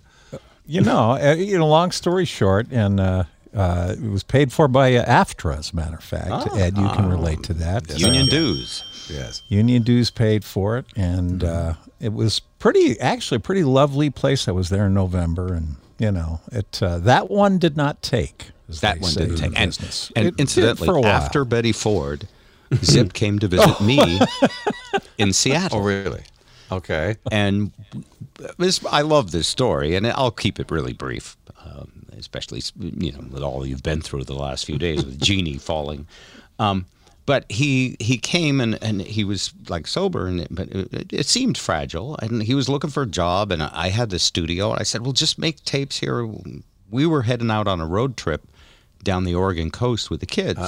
You 0.67 0.81
know, 0.83 1.13
uh, 1.21 1.35
you 1.37 1.59
know. 1.59 1.67
Long 1.67 1.91
story 1.91 2.25
short, 2.25 2.69
and 2.71 3.01
uh, 3.01 3.25
uh, 3.55 3.95
it 3.97 4.11
was 4.11 4.23
paid 4.23 4.53
for 4.53 4.69
by 4.69 4.95
uh, 4.95 5.05
AFTRA, 5.05 5.59
as 5.59 5.73
a 5.73 5.77
matter 5.77 5.97
of 5.97 6.05
fact. 6.05 6.55
Ed, 6.57 6.77
you 6.79 6.89
can 6.91 7.09
relate 7.09 7.43
to 7.45 7.55
that. 7.55 7.99
Union 7.99 8.27
Uh, 8.27 8.31
dues. 8.31 8.85
Yes. 9.11 9.43
Union 9.49 9.83
dues 9.83 10.11
paid 10.11 10.45
for 10.45 10.79
it, 10.79 10.87
and 10.97 11.43
uh, 11.45 11.75
it 12.01 12.13
was 12.13 12.41
pretty, 12.59 12.99
actually, 13.01 13.37
a 13.37 13.41
pretty 13.41 13.65
lovely 13.65 14.11
place. 14.11 14.49
I 14.49 14.53
was 14.53 14.69
there 14.71 14.87
in 14.87 14.95
November, 14.95 15.53
and 15.53 15.77
you 15.99 16.11
know, 16.13 16.41
it 16.51 16.83
uh, 16.83 16.99
that 17.01 17.31
one 17.31 17.59
did 17.59 17.77
not 17.77 18.01
take. 18.03 18.51
That 18.81 19.01
one 19.01 19.13
didn't 19.13 19.37
take. 19.37 19.59
And, 19.59 19.69
business. 19.71 20.11
and 20.17 20.29
It 20.29 20.35
incidentally, 20.39 20.87
for 20.87 21.05
after 21.07 21.45
Betty 21.45 21.73
Ford, 21.73 22.27
Zip 22.77 23.13
came 23.13 23.39
to 23.41 23.49
visit 23.49 23.81
me 23.83 24.19
in 25.19 25.33
Seattle. 25.35 25.81
Oh, 25.81 25.83
really? 25.83 26.23
Okay. 26.71 27.17
and 27.31 27.71
this 28.57 28.83
I 28.91 29.03
love 29.03 29.31
this 29.31 29.47
story, 29.47 29.95
and 29.95 30.07
I'll 30.07 30.31
keep 30.31 30.59
it 30.59 30.71
really 30.71 30.95
brief, 30.95 31.37
um, 31.67 32.02
especially 32.19 32.63
you 32.79 33.13
know 33.13 33.25
with 33.31 33.43
all 33.43 33.67
you've 33.67 33.83
been 33.83 34.01
through 34.01 34.25
the 34.25 34.35
last 34.35 34.65
few 34.65 34.79
days 34.79 35.05
with 35.05 35.21
Jeannie 35.21 35.59
falling. 35.59 36.07
Um, 36.59 36.87
but 37.25 37.45
he 37.51 37.97
he 38.01 38.19
came 38.19 38.61
and, 38.61 38.83
and 38.83 39.01
he 39.01 39.25
was 39.25 39.53
like 39.69 39.87
sober, 39.87 40.27
and 40.27 40.47
but 40.51 40.69
it, 40.71 41.13
it 41.13 41.27
seemed 41.27 41.57
fragile, 41.57 42.17
and 42.21 42.43
he 42.43 42.55
was 42.55 42.69
looking 42.69 42.91
for 42.91 43.05
a 43.05 43.07
job, 43.07 43.53
and 43.53 43.63
I 43.63 43.89
had 43.89 44.11
this 44.11 44.23
studio, 44.23 44.73
and 44.73 44.81
I 44.81 44.83
said, 44.83 45.03
well, 45.03 45.13
just 45.13 45.39
make 45.39 45.65
tapes 45.65 45.99
here. 45.99 46.29
We 46.91 47.07
were 47.07 47.23
heading 47.23 47.51
out 47.51 47.69
on 47.69 47.81
a 47.81 47.87
road 47.87 48.17
trip 48.17 48.43
down 49.03 49.25
the 49.25 49.35
Oregon 49.35 49.71
coast 49.71 50.11
with 50.11 50.21
the 50.21 50.27
kids, 50.27 50.59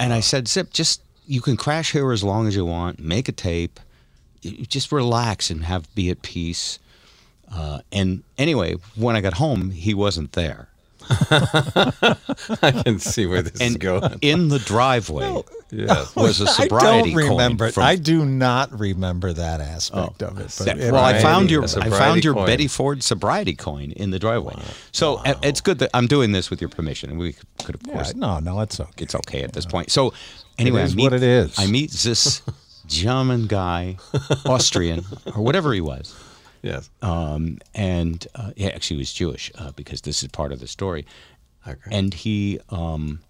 and 0.00 0.12
I 0.12 0.20
said, 0.20 0.48
Zip, 0.48 0.72
just 0.72 1.00
you 1.26 1.40
can 1.40 1.56
crash 1.56 1.92
here 1.92 2.10
as 2.10 2.24
long 2.24 2.48
as 2.48 2.56
you 2.56 2.64
want, 2.64 2.98
make 2.98 3.28
a 3.28 3.32
tape 3.32 3.78
just 4.42 4.92
relax 4.92 5.50
and 5.50 5.64
have 5.64 5.92
be 5.94 6.10
at 6.10 6.22
peace. 6.22 6.78
Uh, 7.52 7.80
and 7.92 8.22
anyway, 8.36 8.74
when 8.96 9.16
I 9.16 9.20
got 9.20 9.34
home, 9.34 9.70
he 9.70 9.94
wasn't 9.94 10.32
there. 10.32 10.68
I 11.10 12.82
can 12.84 12.98
see 12.98 13.24
where 13.26 13.40
this 13.42 13.54
is 13.54 13.60
And 13.60 13.80
going. 13.80 14.18
in 14.20 14.48
the 14.48 14.58
driveway 14.58 15.42
Yeah. 15.70 16.04
was 16.14 16.40
a 16.40 16.46
sobriety 16.46 17.10
I 17.12 17.14
don't 17.14 17.30
remember. 17.30 17.64
coin. 17.66 17.72
From, 17.72 17.82
I 17.84 17.96
do 17.96 18.24
not 18.26 18.78
remember 18.78 19.32
that 19.32 19.60
aspect 19.62 20.22
of 20.22 20.38
it. 20.38 20.54
But 20.58 20.64
that- 20.66 20.92
well, 20.92 20.96
I 21.04 21.18
found 21.20 21.50
your 21.50 21.64
I 21.64 21.88
found 21.90 22.24
your 22.24 22.34
coin. 22.34 22.46
Betty 22.46 22.68
Ford 22.68 23.02
sobriety 23.02 23.54
coin 23.54 23.92
in 23.92 24.10
the 24.10 24.18
driveway. 24.18 24.56
So 24.92 25.16
uh, 25.24 25.34
it's 25.42 25.60
good 25.62 25.78
that 25.78 25.90
I'm 25.94 26.06
doing 26.06 26.32
this 26.32 26.50
with 26.50 26.60
your 26.60 26.68
permission, 26.70 27.16
we 27.16 27.34
could, 27.64 27.76
of 27.76 27.80
Yeah, 27.86 27.94
course, 27.94 28.14
no, 28.14 28.38
no, 28.40 28.60
it's 28.60 28.78
okay. 28.78 28.92
it's 29.02 29.14
okay 29.14 29.42
at 29.42 29.52
this 29.54 29.64
point. 29.66 29.90
So 29.90 30.12
anyway, 30.58 30.82
is 30.82 30.92
I 30.92 30.96
meet, 30.96 31.02
what 31.04 31.12
it 31.14 31.22
is. 31.22 31.58
I 31.58 31.66
meet 31.66 31.90
this 31.90 32.42
German 32.86 33.46
guy, 33.46 33.96
Austrian 34.44 35.04
or 35.34 35.42
whatever 35.42 35.72
he 35.72 35.80
was. 35.80 36.14
Yes. 36.62 36.90
um, 37.02 37.58
and 37.74 38.26
uh, 38.34 38.52
yeah, 38.56 38.68
actually, 38.68 38.96
he 38.96 39.00
was 39.00 39.12
Jewish 39.12 39.50
uh, 39.56 39.72
because 39.72 40.00
this 40.02 40.22
is 40.22 40.28
part 40.30 40.52
of 40.52 40.60
the 40.60 40.66
story. 40.66 41.06
Okay. 41.66 41.78
And 41.90 42.14
he, 42.14 42.60
um, 42.70 43.20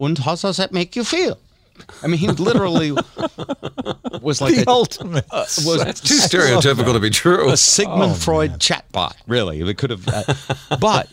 and 0.00 0.18
how 0.18 0.34
does 0.34 0.56
that 0.56 0.72
make 0.72 0.96
you 0.96 1.04
feel? 1.04 1.38
I 2.02 2.06
mean, 2.06 2.18
he 2.18 2.28
literally 2.28 2.92
was 4.20 4.40
like 4.40 4.54
the 4.54 4.64
a, 4.66 4.70
ultimate. 4.70 5.26
was 5.32 5.82
That's 5.84 6.00
too 6.00 6.14
stereotypical 6.14 6.92
to 6.92 7.00
be 7.00 7.10
true. 7.10 7.50
a 7.50 7.56
Sigmund 7.56 8.12
Oh, 8.12 8.14
Freud 8.14 8.52
chatbot. 8.60 9.14
Really, 9.26 9.60
it 9.60 9.78
could 9.78 9.90
have. 9.90 10.06
Uh, 10.08 10.76
but 10.80 11.08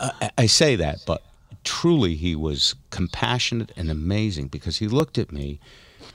uh, 0.00 0.10
I 0.38 0.46
say 0.46 0.76
that, 0.76 1.02
but 1.06 1.22
truly, 1.64 2.14
he 2.16 2.34
was 2.34 2.74
compassionate 2.90 3.70
and 3.76 3.90
amazing 3.90 4.48
because 4.48 4.78
he 4.78 4.88
looked 4.88 5.18
at 5.18 5.30
me, 5.32 5.60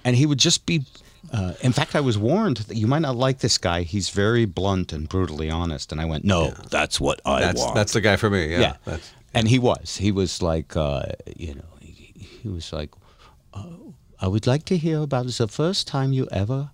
and 0.04 0.16
he 0.16 0.26
would 0.26 0.40
just 0.40 0.66
be. 0.66 0.86
Uh, 1.32 1.54
in 1.62 1.72
fact, 1.72 1.96
I 1.96 2.02
was 2.02 2.18
warned 2.18 2.58
that 2.58 2.76
you 2.76 2.86
might 2.86 3.02
not 3.02 3.16
like 3.16 3.40
this 3.40 3.58
guy. 3.58 3.84
He's 3.84 4.10
very 4.10 4.46
blunt 4.46 4.94
and 4.94 5.08
brutally 5.08 5.50
honest. 5.50 5.92
And 5.92 6.00
I 6.00 6.06
went, 6.06 6.26
"No, 6.26 6.52
that's 6.70 7.00
what 7.00 7.22
I 7.26 7.40
That's 7.40 7.62
want." 7.62 7.76
that's 7.76 7.94
the 7.94 8.02
guy 8.02 8.18
for 8.18 8.30
me. 8.30 8.52
Yeah. 8.52 8.76
yeah. 8.86 8.98
And 9.34 9.48
he 9.48 9.58
was. 9.58 9.98
He 9.98 10.12
was 10.12 10.42
like, 10.42 10.76
uh, 10.76 11.04
you 11.36 11.56
know, 11.56 11.66
he, 11.80 12.14
he 12.44 12.50
was 12.50 12.72
like, 12.72 12.92
uh, 13.54 13.66
I 14.20 14.28
would 14.28 14.46
like 14.46 14.64
to 14.66 14.78
hear 14.78 15.00
about 15.00 15.28
the 15.28 15.48
first 15.48 15.88
time 15.88 16.14
you 16.14 16.28
ever 16.32 16.70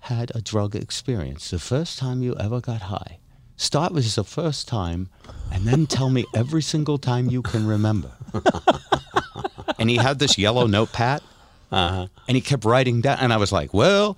had 0.00 0.30
a 0.34 0.40
drug 0.40 0.74
experience, 0.74 1.50
the 1.50 1.58
first 1.58 1.98
time 1.98 2.22
you 2.22 2.36
ever 2.36 2.60
got 2.60 2.82
high. 2.82 3.18
Start 3.56 3.92
with 3.92 4.14
the 4.14 4.24
first 4.24 4.66
time, 4.66 5.10
and 5.52 5.64
then 5.64 5.86
tell 5.86 6.08
me 6.08 6.24
every 6.34 6.62
single 6.62 6.96
time 6.96 7.28
you 7.28 7.42
can 7.42 7.66
remember. 7.66 8.12
and 9.78 9.90
he 9.90 9.96
had 9.96 10.18
this 10.18 10.38
yellow 10.38 10.66
notepad, 10.66 11.20
and 11.70 12.08
he 12.28 12.40
kept 12.40 12.64
writing 12.64 13.00
down. 13.00 13.18
And 13.20 13.32
I 13.32 13.36
was 13.36 13.52
like, 13.52 13.72
well, 13.74 14.16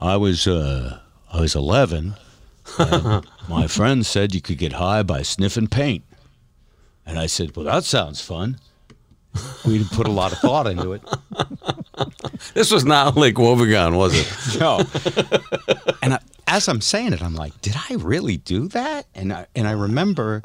I 0.00 0.16
was, 0.16 0.46
uh, 0.46 1.00
I 1.32 1.40
was 1.40 1.54
11. 1.54 2.14
my 3.48 3.66
friend 3.66 4.06
said 4.06 4.34
you 4.34 4.40
could 4.40 4.58
get 4.58 4.74
high 4.74 5.02
by 5.02 5.22
sniffing 5.22 5.66
paint. 5.66 6.04
And 7.04 7.18
I 7.18 7.26
said, 7.26 7.56
Well, 7.56 7.66
that 7.66 7.84
sounds 7.84 8.20
fun. 8.20 8.58
We 9.64 9.78
didn't 9.78 9.92
put 9.92 10.06
a 10.06 10.10
lot 10.10 10.32
of 10.32 10.38
thought 10.38 10.66
into 10.66 10.92
it. 10.92 11.02
this 12.54 12.70
was 12.70 12.84
not 12.84 13.16
Lake 13.16 13.36
Wobegon, 13.36 13.96
was 13.96 14.14
it? 14.14 14.28
No. 14.60 14.84
and 16.02 16.14
I, 16.14 16.18
as 16.46 16.68
I'm 16.68 16.80
saying 16.80 17.12
it, 17.12 17.22
I'm 17.22 17.34
like, 17.34 17.60
Did 17.60 17.74
I 17.90 17.94
really 17.94 18.36
do 18.36 18.68
that? 18.68 19.06
And 19.14 19.32
I, 19.32 19.46
and 19.56 19.66
I 19.66 19.72
remember 19.72 20.42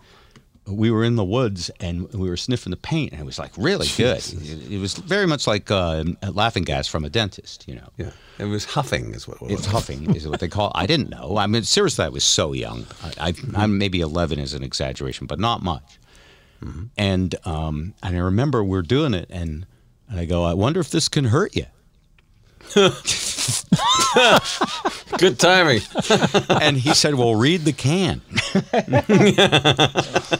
we 0.67 0.91
were 0.91 1.03
in 1.03 1.15
the 1.15 1.23
woods 1.23 1.71
and 1.79 2.11
we 2.13 2.29
were 2.29 2.37
sniffing 2.37 2.71
the 2.71 2.77
paint, 2.77 3.11
and 3.11 3.21
it 3.21 3.25
was 3.25 3.39
like 3.39 3.51
really 3.57 3.87
good. 3.95 4.17
It, 4.17 4.71
it 4.73 4.79
was 4.79 4.93
very 4.95 5.25
much 5.25 5.47
like 5.47 5.71
uh, 5.71 6.03
laughing 6.31 6.63
gas 6.63 6.87
from 6.87 7.05
a 7.05 7.09
dentist, 7.09 7.67
you 7.67 7.75
know. 7.75 7.89
Yeah. 7.97 8.11
It 8.39 8.45
was 8.45 8.65
huffing, 8.65 9.13
is 9.13 9.27
what 9.27 9.37
it 9.37 9.41
was. 9.41 9.51
It's 9.53 9.65
huffing 9.65 10.15
is 10.15 10.27
what 10.27 10.39
they 10.39 10.47
call. 10.47 10.67
it. 10.67 10.73
I 10.75 10.85
didn't 10.85 11.09
know. 11.09 11.37
I 11.37 11.47
mean, 11.47 11.63
seriously, 11.63 12.05
I 12.05 12.09
was 12.09 12.23
so 12.23 12.53
young. 12.53 12.85
I, 13.03 13.29
I, 13.29 13.33
I'm 13.55 13.77
maybe 13.77 14.01
11 14.01 14.39
is 14.39 14.53
an 14.53 14.63
exaggeration, 14.63 15.25
but 15.25 15.39
not 15.39 15.63
much. 15.63 15.99
And 16.97 17.35
um, 17.45 17.93
and 18.01 18.15
I 18.15 18.19
remember 18.19 18.63
we're 18.63 18.81
doing 18.81 19.13
it, 19.13 19.27
and 19.29 19.67
and 20.09 20.19
I 20.19 20.25
go, 20.25 20.43
I 20.43 20.55
wonder 20.55 20.79
if 20.79 20.89
this 20.89 21.07
can 21.07 21.25
hurt 21.25 21.55
you. 21.55 21.65
Good 25.17 25.39
timing. 25.39 25.81
And 26.49 26.77
he 26.77 26.93
said, 26.93 27.15
Well, 27.15 27.35
read 27.35 27.61
the 27.65 27.73
can. 27.73 28.21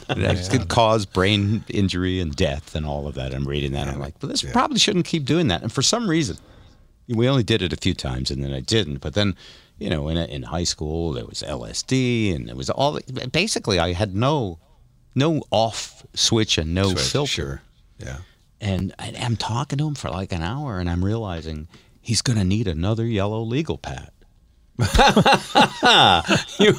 That 0.08 0.48
could 0.50 0.68
cause 0.68 1.06
brain 1.06 1.64
injury 1.70 2.20
and 2.20 2.36
death 2.36 2.76
and 2.76 2.86
all 2.86 3.08
of 3.08 3.16
that. 3.16 3.34
I'm 3.34 3.46
reading 3.48 3.74
that. 3.74 3.88
I'm 3.88 4.00
like, 4.00 4.16
Well, 4.22 4.30
this 4.30 4.44
probably 4.44 4.80
shouldn't 4.80 5.06
keep 5.06 5.26
doing 5.26 5.48
that. 5.48 5.62
And 5.62 5.72
for 5.72 5.82
some 5.82 6.10
reason, 6.10 6.38
we 7.08 7.30
only 7.30 7.44
did 7.44 7.62
it 7.62 7.74
a 7.74 7.78
few 7.78 7.94
times, 7.94 8.32
and 8.32 8.44
then 8.44 8.54
I 8.54 8.60
didn't. 8.60 8.98
But 8.98 9.14
then, 9.14 9.36
you 9.78 9.90
know, 9.90 10.08
in 10.10 10.18
in 10.18 10.44
high 10.44 10.66
school 10.66 11.14
there 11.14 11.26
was 11.26 11.44
LSD, 11.44 12.36
and 12.36 12.48
there 12.48 12.56
was 12.56 12.70
all. 12.70 13.00
Basically, 13.32 13.80
I 13.80 13.94
had 13.94 14.16
no 14.16 14.60
no 15.16 15.42
off 15.52 16.06
switch 16.14 16.58
and 16.58 16.74
no 16.74 16.90
Switch, 16.90 17.12
filter. 17.12 17.32
Sure. 17.32 17.62
Yeah. 18.00 18.18
And 18.60 18.94
I, 19.00 19.14
I'm 19.20 19.36
talking 19.36 19.78
to 19.80 19.88
him 19.88 19.96
for 19.96 20.10
like 20.10 20.32
an 20.32 20.42
hour, 20.42 20.80
and 20.80 20.90
I'm 20.90 21.04
realizing 21.04 21.68
he's 22.08 22.22
going 22.22 22.40
to 22.40 22.46
need 22.46 22.68
another 22.68 23.06
yellow 23.06 23.42
legal 23.44 23.78
pad. 23.78 24.12
You, 26.60 26.74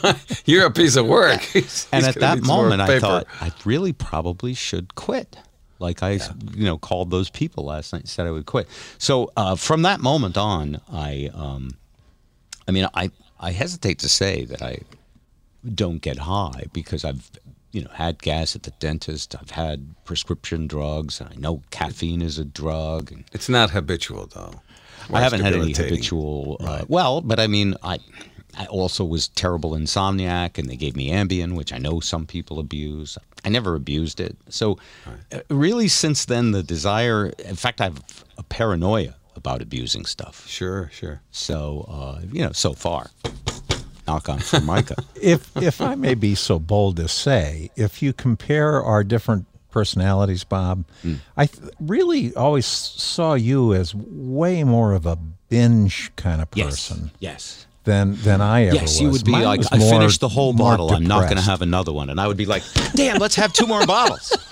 you're 0.45 0.67
a 0.67 0.71
piece 0.71 0.97
of 0.97 1.07
work. 1.07 1.41
He's- 1.53 1.87
And 1.93 2.05
he's 2.05 2.17
at 2.17 2.21
that 2.21 2.35
need 2.37 2.47
some 2.47 2.55
more 2.57 2.63
moment, 2.65 2.81
I 2.83 2.99
thought 2.99 3.27
I 3.41 3.53
really 3.65 3.93
probably 3.93 4.55
should 4.55 4.95
quit. 4.95 5.37
Like 5.79 6.03
I, 6.03 6.13
you 6.55 6.65
know, 6.65 6.77
called 6.79 7.11
those 7.11 7.31
people 7.31 7.65
last 7.65 7.93
night 7.93 8.01
and 8.03 8.09
said 8.09 8.27
I 8.27 8.31
would 8.33 8.47
quit. 8.47 8.67
So 8.99 9.31
uh, 9.37 9.55
from 9.55 9.83
that 9.83 10.01
moment 10.01 10.37
on, 10.37 10.81
I, 10.93 11.31
um, 11.33 11.71
I 12.67 12.73
mean, 12.73 12.89
I, 12.95 13.11
I 13.39 13.53
hesitate 13.53 13.99
to 14.01 14.09
say 14.09 14.45
that 14.47 14.61
I 14.63 14.79
don't 15.75 16.01
get 16.03 16.19
high 16.19 16.65
because 16.73 17.05
I've, 17.05 17.31
you 17.71 17.83
know, 17.85 17.91
had 17.93 18.21
gas 18.21 18.57
at 18.57 18.65
the 18.65 18.73
dentist. 18.81 19.37
I've 19.41 19.51
had 19.51 19.95
prescription 20.05 20.67
drugs. 20.67 21.21
I 21.21 21.35
know 21.37 21.63
caffeine 21.71 22.23
is 22.23 22.39
a 22.39 22.45
drug. 22.45 23.13
And 23.13 23.25
It's 23.33 23.49
not 23.49 23.71
habitual, 23.71 24.27
though. 24.27 24.61
I 25.13 25.21
haven't 25.21 25.41
had 25.41 25.55
any 25.55 25.73
debilitating. 25.73 25.95
habitual. 25.95 26.57
Uh, 26.61 26.85
well, 26.89 27.21
but 27.21 27.41
I 27.41 27.47
mean, 27.47 27.75
I 27.83 27.99
I 28.57 28.67
also 28.67 29.05
was 29.05 29.29
terrible 29.29 29.73
insomniac, 29.73 30.59
and 30.59 30.69
they 30.69 30.77
gave 30.77 30.97
me 30.97 31.11
Ambien, 31.11 31.55
which 31.55 31.73
I 31.73 31.79
know 31.79 32.01
some 32.01 32.27
people 32.27 32.59
abuse. 32.59 33.17
I 33.45 33.49
never 33.51 33.75
abused 33.75 34.21
it. 34.21 34.37
So, 34.49 34.79
uh, 35.07 35.41
really, 35.49 35.89
since 35.89 36.25
then, 36.25 36.51
the 36.51 36.63
desire. 36.63 37.33
In 37.39 37.57
fact, 37.57 37.81
I 37.81 37.85
have 37.85 38.03
a 38.37 38.43
paranoia 38.43 39.15
about 39.37 39.63
abusing 39.63 40.05
stuff. 40.05 40.47
Sure, 40.49 40.91
sure. 40.93 41.23
So, 41.31 41.87
uh, 41.89 42.21
you 42.33 42.43
know, 42.43 42.53
so 42.53 42.73
far, 42.73 43.11
knock 44.07 44.29
on 44.29 44.41
Formica. 44.41 44.97
if 45.23 45.57
if 45.57 45.81
I 45.81 45.95
may 45.95 46.15
be 46.15 46.35
so 46.35 46.59
bold 46.59 46.97
to 46.97 47.09
say, 47.09 47.71
if 47.77 48.03
you 48.03 48.13
compare 48.13 48.83
our 48.83 49.05
different 49.05 49.47
personalities, 49.79 50.43
Bob, 50.45 50.85
hmm. 51.03 51.15
I 51.37 51.47
th- 51.47 51.73
really 51.79 52.35
always 52.35 52.67
saw 52.67 53.35
you 53.35 53.75
as 53.75 53.95
way 53.95 54.65
more 54.65 54.93
of 54.95 55.07
a 55.07 55.17
binge 55.49 56.11
kind 56.17 56.43
of 56.43 56.51
person 56.51 57.11
yes. 57.21 57.67
than 57.85 58.17
than 58.23 58.41
I 58.41 58.65
ever 58.67 58.75
Yes, 58.77 58.83
was. 58.83 59.01
you 59.01 59.11
would 59.11 59.25
be 59.25 59.31
Mine 59.33 59.45
like, 59.45 59.61
I 59.71 59.79
more- 59.79 59.91
finished 59.91 60.21
the 60.21 60.29
whole 60.29 60.53
more 60.53 60.71
bottle. 60.73 60.93
I'm 60.93 61.07
not 61.07 61.23
going 61.31 61.37
to 61.37 61.49
have 61.53 61.63
another 61.63 61.93
one. 61.93 62.11
And 62.11 62.21
I 62.21 62.27
would 62.27 62.37
be 62.37 62.47
like, 62.47 62.65
damn, 62.95 63.19
let's 63.19 63.37
have 63.37 63.53
two 63.53 63.67
more 63.67 63.87
bottles. 63.87 64.27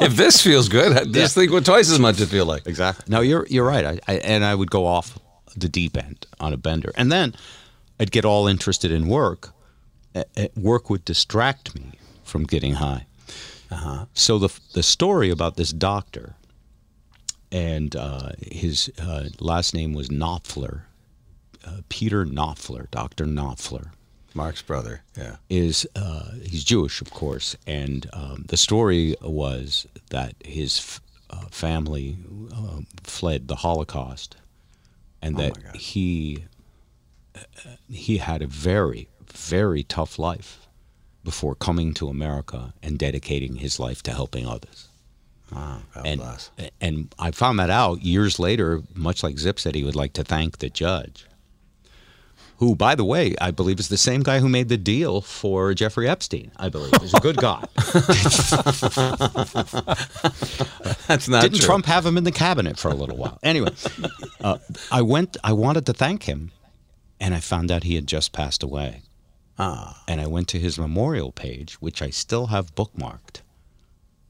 If 0.00 0.16
this 0.16 0.40
feels 0.40 0.68
good, 0.68 0.96
I 0.96 1.04
just 1.04 1.34
think 1.34 1.50
what 1.52 1.64
twice 1.64 1.90
as 1.90 1.98
much 1.98 2.20
it 2.20 2.26
feel 2.28 2.46
like. 2.46 2.66
Exactly. 2.66 3.04
No, 3.08 3.20
you're 3.20 3.46
you're 3.48 3.66
right. 3.66 3.84
I, 3.84 3.98
I 4.08 4.14
and 4.18 4.44
I 4.44 4.54
would 4.54 4.70
go 4.70 4.86
off 4.86 5.18
the 5.56 5.68
deep 5.68 5.96
end 5.96 6.26
on 6.40 6.52
a 6.52 6.56
bender, 6.56 6.92
and 6.96 7.10
then 7.10 7.34
I'd 8.00 8.10
get 8.12 8.24
all 8.24 8.46
interested 8.46 8.90
in 8.90 9.08
work. 9.08 9.52
Work 10.56 10.88
would 10.90 11.04
distract 11.04 11.74
me 11.74 11.92
from 12.24 12.44
getting 12.44 12.74
high. 12.74 13.06
Uh-huh. 13.72 14.06
So 14.14 14.38
the 14.38 14.60
the 14.74 14.82
story 14.82 15.30
about 15.30 15.56
this 15.56 15.72
doctor, 15.72 16.34
and 17.50 17.96
uh, 17.96 18.30
his 18.40 18.92
uh, 19.00 19.28
last 19.40 19.74
name 19.74 19.94
was 19.94 20.08
Knopfler, 20.08 20.82
uh, 21.66 21.78
Peter 21.88 22.24
Knopfler, 22.26 22.90
Doctor 22.90 23.24
Knopfler 23.24 23.90
Mark's 24.34 24.62
brother. 24.62 25.02
Yeah. 25.16 25.36
is 25.48 25.86
uh, 25.96 26.32
he's 26.42 26.64
Jewish, 26.64 27.00
of 27.00 27.10
course, 27.10 27.56
and 27.66 28.08
um, 28.12 28.44
the 28.48 28.56
story 28.56 29.16
was 29.22 29.86
that 30.10 30.34
his 30.44 30.78
f- 30.78 31.00
uh, 31.30 31.46
family 31.50 32.18
uh, 32.54 32.80
fled 33.02 33.48
the 33.48 33.56
Holocaust, 33.56 34.36
and 35.20 35.36
that 35.36 35.76
he 35.76 36.44
uh, 37.34 37.40
he 37.90 38.18
had 38.18 38.42
a 38.42 38.46
very, 38.46 39.08
very 39.32 39.82
tough 39.82 40.18
life 40.18 40.61
before 41.24 41.54
coming 41.54 41.94
to 41.94 42.08
America 42.08 42.74
and 42.82 42.98
dedicating 42.98 43.56
his 43.56 43.78
life 43.78 44.02
to 44.04 44.12
helping 44.12 44.46
others. 44.46 44.88
God 45.92 46.06
and 46.06 46.20
bless. 46.20 46.50
and 46.80 47.14
I 47.18 47.30
found 47.30 47.58
that 47.58 47.70
out 47.70 48.02
years 48.02 48.38
later. 48.38 48.82
Much 48.94 49.22
like 49.22 49.38
Zip 49.38 49.58
said, 49.60 49.74
he 49.74 49.84
would 49.84 49.96
like 49.96 50.14
to 50.14 50.24
thank 50.24 50.58
the 50.58 50.70
judge, 50.70 51.26
who, 52.56 52.74
by 52.74 52.94
the 52.94 53.04
way, 53.04 53.34
I 53.40 53.50
believe 53.50 53.78
is 53.78 53.88
the 53.88 53.98
same 53.98 54.22
guy 54.22 54.38
who 54.38 54.48
made 54.48 54.68
the 54.70 54.78
deal 54.78 55.20
for 55.20 55.74
Jeffrey 55.74 56.08
Epstein. 56.08 56.52
I 56.56 56.70
believe 56.70 56.92
he's 57.02 57.12
a 57.12 57.20
good 57.20 57.36
guy. 57.36 57.66
That's 61.06 61.28
not 61.28 61.42
Didn't 61.42 61.58
true. 61.58 61.66
Trump 61.66 61.84
have 61.86 62.06
him 62.06 62.16
in 62.16 62.24
the 62.24 62.32
cabinet 62.32 62.78
for 62.78 62.88
a 62.88 62.94
little 62.94 63.16
while? 63.16 63.38
Anyway, 63.42 63.72
uh, 64.40 64.58
I 64.90 65.02
went. 65.02 65.36
I 65.44 65.52
wanted 65.52 65.84
to 65.86 65.92
thank 65.92 66.22
him, 66.22 66.52
and 67.20 67.34
I 67.34 67.40
found 67.40 67.70
out 67.70 67.84
he 67.84 67.94
had 67.96 68.06
just 68.06 68.32
passed 68.32 68.62
away. 68.62 69.02
Ah. 69.64 70.02
And 70.08 70.20
I 70.20 70.26
went 70.26 70.48
to 70.48 70.58
his 70.58 70.76
memorial 70.76 71.30
page, 71.30 71.74
which 71.74 72.02
I 72.02 72.10
still 72.10 72.48
have 72.48 72.74
bookmarked, 72.74 73.42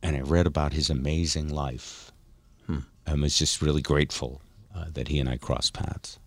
and 0.03 0.14
I 0.14 0.21
read 0.21 0.47
about 0.47 0.75
his 0.75 0.90
amazing 0.90 1.49
life. 1.49 2.12
and 3.07 3.23
was 3.23 3.38
just 3.38 3.62
really 3.62 3.81
grateful 3.83 4.42
uh, 4.75 4.87
that 4.92 5.09
he 5.09 5.18
and 5.18 5.29
I 5.29 5.38
crossed 5.38 5.73
paths. 5.73 6.18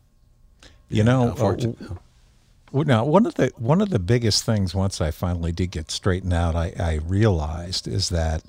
You 0.89 1.03
know, 1.03 1.35
uh, 1.37 2.83
now, 2.83 3.05
one 3.05 3.25
of 3.25 3.35
the 3.35 3.51
one 3.57 3.79
of 3.81 3.89
the 3.89 3.99
biggest 3.99 4.43
things 4.43 4.73
once 4.73 4.99
I 4.99 5.11
finally 5.11 5.51
did 5.51 5.71
get 5.71 5.91
straightened 5.91 6.33
out, 6.33 6.55
I, 6.55 6.73
I 6.79 6.99
realized 7.05 7.87
is 7.87 8.09
that 8.09 8.43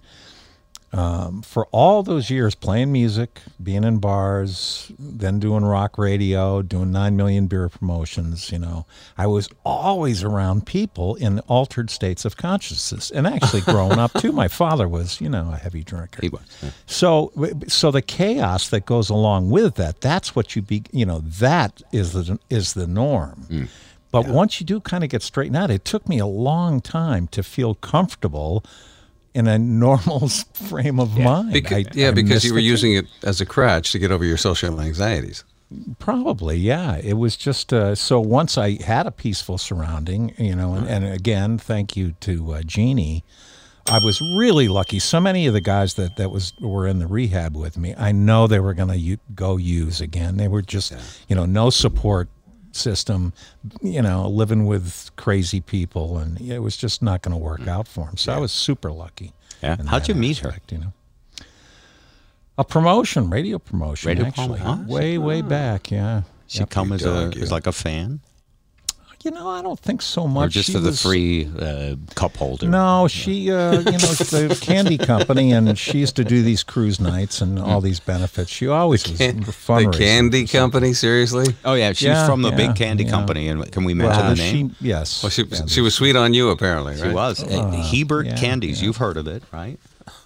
um, 0.92 1.42
for 1.42 1.66
all 1.72 2.02
those 2.02 2.30
years 2.30 2.54
playing 2.54 2.92
music, 2.92 3.40
being 3.62 3.84
in 3.84 3.98
bars, 3.98 4.92
then 4.98 5.40
doing 5.40 5.64
rock 5.64 5.98
radio, 5.98 6.62
doing 6.62 6.92
nine 6.92 7.16
million 7.16 7.48
beer 7.48 7.68
promotions, 7.68 8.52
you 8.52 8.58
know, 8.58 8.86
I 9.18 9.26
was 9.26 9.48
always 9.64 10.22
around 10.22 10.64
people 10.64 11.16
in 11.16 11.40
altered 11.40 11.90
states 11.90 12.24
of 12.24 12.36
consciousness. 12.36 13.10
And 13.10 13.26
actually, 13.26 13.60
growing 13.72 13.98
up 13.98 14.12
too, 14.14 14.32
my 14.32 14.48
father 14.48 14.88
was, 14.88 15.20
you 15.20 15.28
know, 15.28 15.50
a 15.52 15.56
heavy 15.56 15.82
drinker. 15.82 16.20
He 16.22 16.28
was. 16.28 16.42
yeah. 16.62 16.70
So, 16.86 17.32
so 17.66 17.90
the 17.90 18.02
chaos 18.02 18.68
that 18.68 18.86
goes 18.86 19.10
along 19.10 19.50
with 19.50 19.74
that—that's 19.74 20.36
what 20.36 20.54
you 20.54 20.62
be. 20.62 20.84
You 20.92 21.04
know, 21.04 21.18
that 21.18 21.82
is 21.92 22.12
the 22.12 22.38
is 22.48 22.74
the 22.74 22.86
norm. 22.86 23.68
But 24.12 24.28
once 24.28 24.60
you 24.60 24.66
do 24.66 24.80
kind 24.80 25.04
of 25.04 25.10
get 25.10 25.20
straightened 25.22 25.56
out, 25.56 25.70
it 25.70 25.84
took 25.84 26.08
me 26.08 26.18
a 26.18 26.26
long 26.26 26.80
time 26.80 27.26
to 27.28 27.42
feel 27.42 27.74
comfortable 27.74 28.64
in 29.36 29.46
a 29.46 29.58
normal 29.58 30.28
frame 30.68 30.98
of 30.98 31.16
mind. 31.18 31.52
Because, 31.52 31.86
I- 31.86 31.90
yeah, 31.94 32.08
I 32.08 32.12
because 32.12 32.44
you 32.44 32.52
were 32.54 32.60
the- 32.60 32.64
using 32.64 32.94
it 32.94 33.06
as 33.22 33.40
a 33.40 33.46
crutch 33.46 33.92
to 33.92 33.98
get 33.98 34.10
over 34.10 34.24
your 34.24 34.36
social 34.38 34.80
anxieties. 34.80 35.44
Probably, 35.98 36.56
yeah. 36.56 36.96
It 36.98 37.14
was 37.14 37.36
just 37.36 37.72
uh, 37.72 37.94
so 37.94 38.20
once 38.20 38.56
I 38.56 38.80
had 38.82 39.06
a 39.06 39.10
peaceful 39.10 39.58
surrounding, 39.58 40.32
you 40.38 40.54
know, 40.54 40.74
and, 40.74 40.86
and 40.88 41.04
again, 41.04 41.58
thank 41.58 41.96
you 41.96 42.12
to 42.20 42.52
uh, 42.54 42.62
Jeannie. 42.62 43.24
I 43.88 43.98
was 44.02 44.20
really 44.36 44.66
lucky. 44.68 44.98
So 44.98 45.20
many 45.20 45.46
of 45.46 45.52
the 45.54 45.60
guys 45.60 45.94
that, 45.94 46.16
that 46.16 46.30
was 46.30 46.52
were 46.60 46.86
in 46.88 46.98
the 46.98 47.06
rehab 47.06 47.56
with 47.56 47.76
me, 47.76 47.94
I 47.96 48.10
know 48.12 48.46
they 48.48 48.58
were 48.60 48.74
going 48.74 48.88
to 48.88 48.96
u- 48.98 49.18
go 49.34 49.56
use 49.58 50.00
again. 50.00 50.36
They 50.38 50.48
were 50.48 50.62
just, 50.62 50.92
you 51.28 51.36
know, 51.36 51.46
no 51.46 51.70
support 51.70 52.28
system, 52.76 53.32
you 53.82 54.02
know, 54.02 54.28
living 54.28 54.66
with 54.66 55.10
crazy 55.16 55.60
people, 55.60 56.18
and 56.18 56.40
it 56.40 56.60
was 56.60 56.76
just 56.76 57.02
not 57.02 57.22
going 57.22 57.32
to 57.32 57.38
work 57.38 57.60
mm. 57.60 57.68
out 57.68 57.88
for 57.88 58.06
him. 58.06 58.16
So 58.16 58.32
I 58.32 58.38
was 58.38 58.52
super 58.52 58.92
lucky. 58.92 59.32
Yeah. 59.62 59.76
How'd 59.86 60.02
that 60.02 60.08
you 60.08 60.14
meet 60.14 60.38
her? 60.38 60.54
You 60.70 60.78
know, 60.78 60.92
a 62.58 62.64
promotion, 62.64 63.30
radio 63.30 63.58
promotion, 63.58 64.08
Radio 64.08 64.26
actually, 64.26 64.60
promo- 64.60 64.78
huh? 64.78 64.84
way 64.86 65.18
way 65.18 65.40
ah. 65.40 65.48
back. 65.48 65.90
Yeah. 65.90 66.22
She 66.46 66.60
Yep. 66.60 66.70
come 66.70 66.92
as 66.92 67.04
a 67.04 67.32
as 67.40 67.50
like 67.50 67.66
a 67.66 67.72
fan, 67.72 68.20
You 69.26 69.32
know, 69.32 69.48
I 69.48 69.60
don't 69.60 69.76
think 69.80 70.02
so 70.02 70.28
much. 70.28 70.46
or 70.46 70.48
just 70.50 70.66
She 70.68 70.72
for 70.74 70.78
the 70.78 70.90
was- 70.90 71.02
free 71.02 71.50
uh, 71.58 71.96
cup 72.14 72.36
holder? 72.36 72.68
No, 72.68 73.08
she, 73.08 73.50
uh, 73.50 73.72
you 73.72 73.82
know, 73.84 73.98
the 73.98 74.56
candy 74.62 74.96
company, 74.96 75.50
and 75.52 75.76
she 75.76 75.98
used 75.98 76.14
to 76.14 76.22
do 76.24 76.42
these 76.42 76.62
cruise 76.62 77.00
nights 77.00 77.40
and 77.40 77.58
all 77.58 77.80
these 77.80 77.98
benefits. 77.98 78.52
She 78.52 78.68
always 78.68 79.04
was 79.08 79.18
the 79.18 79.90
candy 79.98 80.46
company, 80.46 80.92
seriously? 80.92 81.56
Oh 81.64 81.74
yeah, 81.74 81.90
she's 81.92 82.02
Yeah, 82.02 82.24
from 82.24 82.42
the 82.42 82.50
yeah, 82.50 82.56
big 82.68 82.76
candy 82.76 83.02
yeah. 83.02 83.10
company, 83.10 83.48
and 83.48 83.68
can 83.72 83.82
we 83.82 83.94
mention 83.94 84.16
Well, 84.26 84.30
the 84.36 84.40
name? 84.40 84.76
she, 84.78 84.86
yes. 84.86 85.24
Well, 85.24 85.30
she, 85.30 85.42
Yeah, 85.42 85.66
she 85.66 85.80
was 85.80 85.96
sweet 85.96 86.14
on 86.14 86.32
you, 86.32 86.50
apparently, 86.50 86.94
right? 86.94 87.08
She 87.08 87.12
was 87.12 87.42
Uh, 87.42 87.70
Hebert 87.72 88.26
yeah, 88.26 88.36
Candies. 88.36 88.80
You've 88.80 88.98
heard 88.98 89.16
of 89.16 89.26
it, 89.26 89.42
right? 89.52 89.76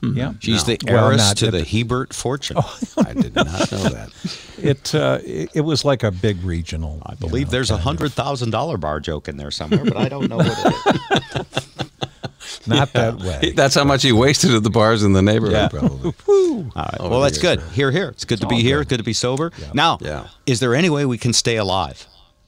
Yeah. 0.03 0.35
She's 0.41 0.65
the 0.65 0.79
heiress 0.87 1.19
not- 1.29 1.37
to 1.39 1.51
the 1.51 1.65
Hebert 1.65 2.13
fortune. 2.15 2.57
I 2.99 3.13
did 3.15 3.35
not 3.35 3.47
know 3.73 3.79
that. 3.89 4.11
It, 4.63 4.95
uh, 4.95 5.21
it 5.25 5.49
it 5.55 5.61
was 5.63 5.87
like 5.87 6.03
a 6.03 6.11
big 6.11 6.43
regional. 6.45 7.03
I 7.07 7.15
believe 7.15 7.49
there's 7.49 7.71
a 7.71 7.79
hundred 7.79 8.13
thousand 8.13 8.51
dollar 8.51 8.77
bar 8.77 9.01
joke 9.01 9.27
in 9.27 9.39
there 9.39 9.51
somewhere, 9.51 9.87
but 9.87 9.97
I 9.97 10.11
don't 10.11 10.29
know 10.29 10.37
what 10.37 10.49
it 10.49 11.47
is. 11.57 12.67
Not 12.67 12.93
that 12.93 13.17
way. 13.21 13.53
That's 13.57 13.75
how 13.75 13.85
much 13.85 14.03
he 14.03 14.13
wasted 14.13 14.51
at 14.55 14.63
the 14.63 14.69
bars 14.69 15.03
in 15.03 15.15
the 15.15 15.23
neighborhood, 15.23 15.55
Yeah. 15.55 15.69
probably. 15.69 16.13
All 16.29 16.63
right. 16.77 17.01
Over 17.01 17.09
Well, 17.09 17.21
that's 17.23 17.43
years, 17.43 17.57
good. 17.57 17.73
Here, 17.73 17.91
here. 17.91 18.09
It's 18.11 18.27
good 18.27 18.41
to 18.43 18.47
be 18.47 18.57
all 18.57 18.61
here. 18.61 18.79
good. 18.81 18.89
Good 18.91 18.97
to 18.99 19.05
be 19.05 19.15
sober. 19.15 19.51
Now, 19.73 19.97
Yeah. 20.03 20.27
is 20.45 20.61
there 20.61 20.75
any 20.75 20.91
way 20.91 21.07
we 21.07 21.17
can 21.17 21.33
stay 21.33 21.57
alive? 21.57 22.07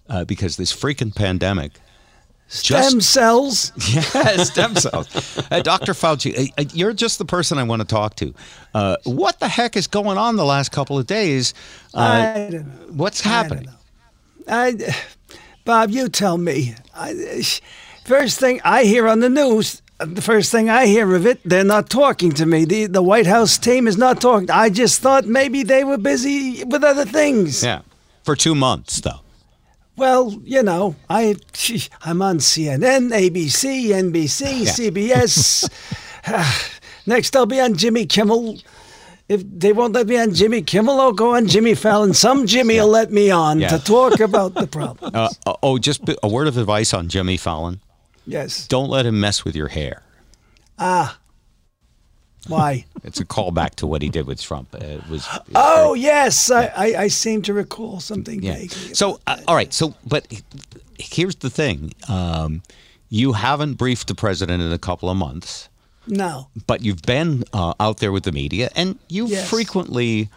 Uh, 0.09 0.25
because 0.27 0.57
this 0.59 0.71
freaking 0.75 1.15
pandemic. 1.15 1.73
Stem 2.53 3.01
cells. 3.01 3.73
Yeah, 4.15 4.45
stem 4.45 4.77
cells. 4.77 5.09
Uh, 5.51 5.63
Dr. 5.63 5.95
Fauci, 5.95 6.37
uh, 6.39 6.53
uh, 6.59 6.65
you're 6.75 6.93
just 6.93 7.19
the 7.19 7.25
person 7.25 7.57
I 7.59 7.63
want 7.63 7.81
to 7.81 7.89
talk 7.89 8.15
to. 8.17 8.35
Uh, 8.75 8.97
what 9.05 9.41
the 9.41 9.49
heck 9.49 9.75
is 9.77 9.87
going 9.87 10.19
on 10.19 10.37
the 10.37 10.45
last 10.45 10.71
couple 10.71 10.99
of 10.99 11.07
days? 11.07 11.55
Uh, 11.95 11.99
I 11.99 12.49
don't 12.51 12.67
know. 12.67 12.93
what's 12.93 13.25
I 13.25 13.29
happening? 13.31 13.65
know. 13.65 13.73
I, 14.49 14.95
Bob, 15.65 15.91
you 15.91 16.09
tell 16.09 16.37
me. 16.37 16.75
I, 16.95 17.43
first 18.05 18.39
thing 18.39 18.61
I 18.65 18.85
hear 18.85 19.09
on 19.09 19.21
the 19.21 19.31
news, 19.31 19.81
the 19.99 20.21
first 20.21 20.51
thing 20.53 20.69
I 20.69 20.85
hear 20.87 21.15
of 21.15 21.27
it, 21.27 21.41
they're 21.45 21.65
not 21.65 21.89
talking 21.89 22.33
to 22.33 22.45
me. 22.45 22.65
The 22.67 22.87
the 22.87 23.03
White 23.03 23.27
House 23.27 23.57
team 23.57 23.87
is 23.89 23.97
not 23.97 24.21
talking. 24.21 24.51
I 24.51 24.69
just 24.69 25.01
thought 25.01 25.25
maybe 25.27 25.63
they 25.63 25.85
were 25.85 25.99
busy 25.99 26.65
with 26.65 26.85
other 26.85 27.05
things. 27.07 27.63
Yeah. 27.65 27.81
For 28.25 28.37
two 28.37 28.55
months, 28.55 29.01
though. 29.01 29.21
Well, 29.97 30.41
you 30.45 30.63
know, 30.63 30.97
I 31.11 31.37
I'm 32.05 32.23
on 32.23 32.39
CNN, 32.39 33.11
ABC, 33.13 33.89
NBC, 33.89 34.63
CBS. 34.67 35.69
Next, 37.07 37.37
I'll 37.37 37.47
be 37.47 37.61
on 37.61 37.75
Jimmy 37.75 38.07
Kimmel. 38.07 38.59
If 39.29 39.43
they 39.47 39.73
won't 39.73 39.95
let 39.95 40.07
me 40.09 40.19
on 40.19 40.35
Jimmy 40.35 40.63
Kimmel, 40.63 41.01
I'll 41.01 41.13
go 41.13 41.35
on 41.37 41.47
Jimmy 41.47 41.75
Fallon. 41.75 42.13
Some 42.15 42.47
Jimmy 42.47 42.79
will 42.81 42.89
let 42.89 43.11
me 43.13 43.31
on 43.31 43.61
Yeah. 43.61 43.69
to 43.69 43.79
talk 43.83 44.21
about 44.21 44.55
the 44.55 44.67
problem. 44.67 45.13
Uh, 45.15 45.29
uh, 45.47 45.55
oh, 45.63 45.79
just 45.79 46.03
a 46.23 46.29
word 46.29 46.49
of 46.49 46.57
advice 46.59 46.93
on 46.93 47.09
Jimmy 47.09 47.37
Fallon. 47.37 47.81
Yes. 48.27 48.67
Don't 48.69 48.89
let 48.91 49.07
him 49.07 49.21
mess 49.21 49.45
with 49.45 49.57
your 49.57 49.69
hair. 49.69 50.03
Why? 52.49 52.85
It's 53.05 53.21
a 53.21 53.25
callback 53.25 53.77
to 53.77 53.87
what 53.87 54.03
he 54.03 54.09
did 54.09 54.27
with 54.27 54.41
Trump. 54.43 54.75
Uh, 54.75 54.79
It 54.85 55.09
was. 55.09 55.29
Oh 55.55 55.95
yes, 55.95 56.51
I, 56.51 56.67
I, 56.77 56.95
I 57.05 57.09
seem 57.09 57.43
to 57.43 57.53
recall 57.55 58.01
something 58.01 58.43
yeah. 58.43 58.65
So, 58.93 59.21
uh, 59.27 59.39
all 59.47 59.55
right. 59.55 59.73
So, 59.73 59.95
but 60.07 60.27
here's 60.99 61.37
the 61.37 61.51
thing: 61.51 61.93
um, 62.09 62.63
you 63.11 63.33
haven't 63.35 63.75
briefed 63.75 64.09
the 64.09 64.15
president 64.15 64.61
in 64.63 64.73
a 64.73 64.79
couple 64.79 65.09
of 65.09 65.17
months. 65.17 65.69
no. 66.09 66.49
but 66.67 66.81
you've 66.83 67.03
been 67.03 67.45
uh, 67.53 67.75
out 67.79 67.99
there 67.99 68.11
with 68.13 68.25
the 68.25 68.33
media, 68.33 68.71
and 68.75 68.99
you 69.09 69.27
Yes. 69.29 69.49
frequently 69.49 70.29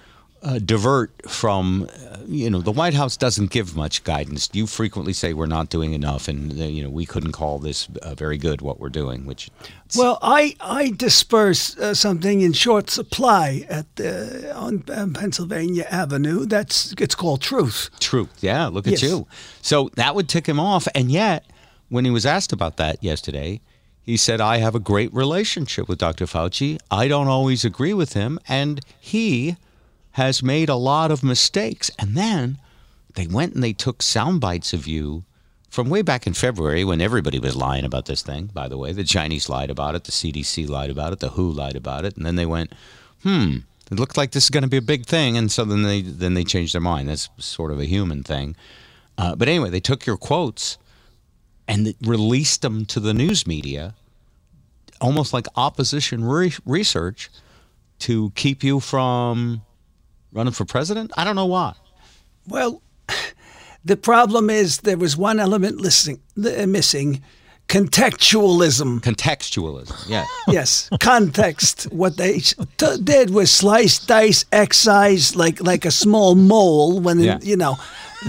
uh, 0.46 0.60
divert 0.60 1.10
from, 1.30 1.90
uh, 2.12 2.18
you 2.28 2.50
know, 2.52 2.62
the 2.62 2.72
White 2.72 2.94
House 2.94 3.18
doesn't 3.18 3.50
give 3.50 3.76
much 3.76 4.04
guidance. 4.04 4.48
You 4.54 4.68
frequently 4.68 5.12
say 5.12 5.34
we're 5.34 5.48
not 5.48 5.70
doing 5.70 5.94
enough, 5.94 6.28
and 6.28 6.52
uh, 6.52 6.66
you 6.66 6.84
know 6.84 6.90
we 6.92 7.06
couldn't 7.06 7.32
call 7.32 7.58
this 7.60 7.88
uh, 8.04 8.14
very 8.14 8.38
good 8.38 8.62
what 8.62 8.80
we're 8.80 8.90
doing, 9.02 9.26
which 9.26 9.50
Well, 9.98 10.20
I 10.22 10.56
I 10.62 10.92
disperse 10.92 11.76
uh, 11.78 11.96
something 11.96 12.42
in 12.42 12.54
short 12.54 12.90
supply 12.92 13.66
at 13.70 13.88
on 14.56 14.84
um, 14.94 15.14
Pennsylvania 15.14 15.86
Avenue. 15.90 16.46
That's 16.46 16.94
it's 17.00 17.16
called 17.16 17.42
Truth. 17.42 17.90
truth. 18.00 18.30
Yeah, 18.42 18.68
look 18.68 18.86
at 18.88 18.92
Yes. 18.94 19.04
you. 19.04 19.26
So 19.62 19.90
that 19.96 20.14
would 20.16 20.30
tick 20.30 20.46
him 20.48 20.60
off, 20.60 20.88
and 20.94 21.12
yet 21.12 21.44
when 21.90 22.06
he 22.06 22.12
was 22.12 22.26
asked 22.26 22.54
about 22.54 22.78
that 22.78 23.04
yesterday. 23.04 23.62
He 24.08 24.18
said, 24.18 24.40
I 24.40 24.58
have 24.58 24.76
a 24.76 24.80
great 24.80 25.12
relationship 25.16 25.90
with 25.90 25.98
Dr. 25.98 26.28
Fauci. 26.28 26.78
I 26.92 27.08
don't 27.08 27.28
always 27.28 27.66
agree 27.66 27.92
with 27.96 28.14
him, 28.14 28.38
and 28.48 28.80
he 29.00 29.56
has 30.16 30.42
made 30.42 30.70
a 30.70 30.76
lot 30.76 31.12
of 31.12 31.24
mistakes. 31.24 31.92
And 32.00 32.16
then 32.16 32.58
they 33.16 33.28
went 33.28 33.54
and 33.54 33.62
they 33.62 33.74
took 33.74 34.02
sound 34.02 34.40
bites 34.40 34.72
of 34.72 34.88
you 34.88 35.26
from 35.70 35.90
way 35.90 36.02
back 36.02 36.26
in 36.26 36.34
February 36.34 36.86
when 36.86 37.02
everybody 37.02 37.38
was 37.38 37.58
lying 37.58 37.84
about 37.84 38.06
this 38.06 38.22
thing, 38.22 38.50
by 38.54 38.70
the 38.70 38.78
way. 38.78 38.94
The 38.94 39.04
Chinese 39.04 39.50
lied 39.50 39.70
about 39.70 39.94
it, 39.94 40.06
the 40.06 40.14
CDC 40.14 40.70
lied 40.70 40.90
about 40.90 41.12
it, 41.12 41.20
the 41.20 41.32
WHO 41.32 41.52
lied 41.52 41.76
about 41.76 42.06
it, 42.06 42.16
and 42.16 42.26
then 42.26 42.38
they 42.38 42.46
went, 42.46 42.72
hmm, 43.24 43.58
it 43.92 44.00
looked 44.00 44.16
like 44.16 44.32
this 44.32 44.46
is 44.46 44.50
going 44.50 44.64
to 44.64 44.70
be 44.70 44.78
a 44.78 44.82
big 44.82 45.06
thing, 45.06 45.36
and 45.36 45.52
so 45.52 45.66
then 45.66 45.84
they 45.84 46.02
then 46.02 46.34
they 46.34 46.46
changed 46.46 46.74
their 46.74 46.82
mind. 46.82 47.10
That's 47.10 47.28
sort 47.38 47.74
of 47.74 47.80
a 47.82 47.86
human 47.86 48.24
thing. 48.24 48.56
Uh, 49.18 49.36
but 49.36 49.50
anyway, 49.50 49.70
they 49.70 49.82
took 49.82 50.06
your 50.06 50.16
quotes 50.16 50.78
and 51.68 51.94
released 52.02 52.62
them 52.62 52.86
to 52.86 53.02
the 53.02 53.14
news 53.14 53.46
media, 53.46 53.96
almost 55.02 55.34
like 55.34 55.48
opposition 55.58 56.24
re- 56.24 56.54
research, 56.66 57.30
to 58.00 58.32
keep 58.36 58.64
you 58.64 58.80
from 58.80 59.62
running 60.36 60.54
for 60.54 60.66
president. 60.66 61.12
I 61.18 61.24
don't 61.24 61.36
know 61.36 61.48
why. 61.48 61.74
Well, 62.48 62.84
The 63.86 63.96
problem 63.96 64.50
is 64.50 64.80
there 64.80 64.98
was 64.98 65.16
one 65.16 65.40
element 65.40 65.78
uh, 65.80 66.66
missing. 66.66 67.22
Uh, 67.70 67.74
contextualism. 67.74 69.00
Contextualism. 69.02 70.10
Yeah. 70.10 70.26
yes, 70.48 70.90
context. 71.00 71.84
What 71.92 72.18
they 72.18 72.40
t- 72.40 72.98
did 73.04 73.30
was 73.32 73.52
slice, 73.52 74.00
dice, 74.06 74.46
excise 74.52 75.36
like 75.36 75.62
like 75.62 75.86
a 75.86 75.92
small 75.92 76.36
mole. 76.36 77.00
When 77.00 77.20
Yeah. 77.20 77.40
you 77.42 77.58
know, 77.58 77.78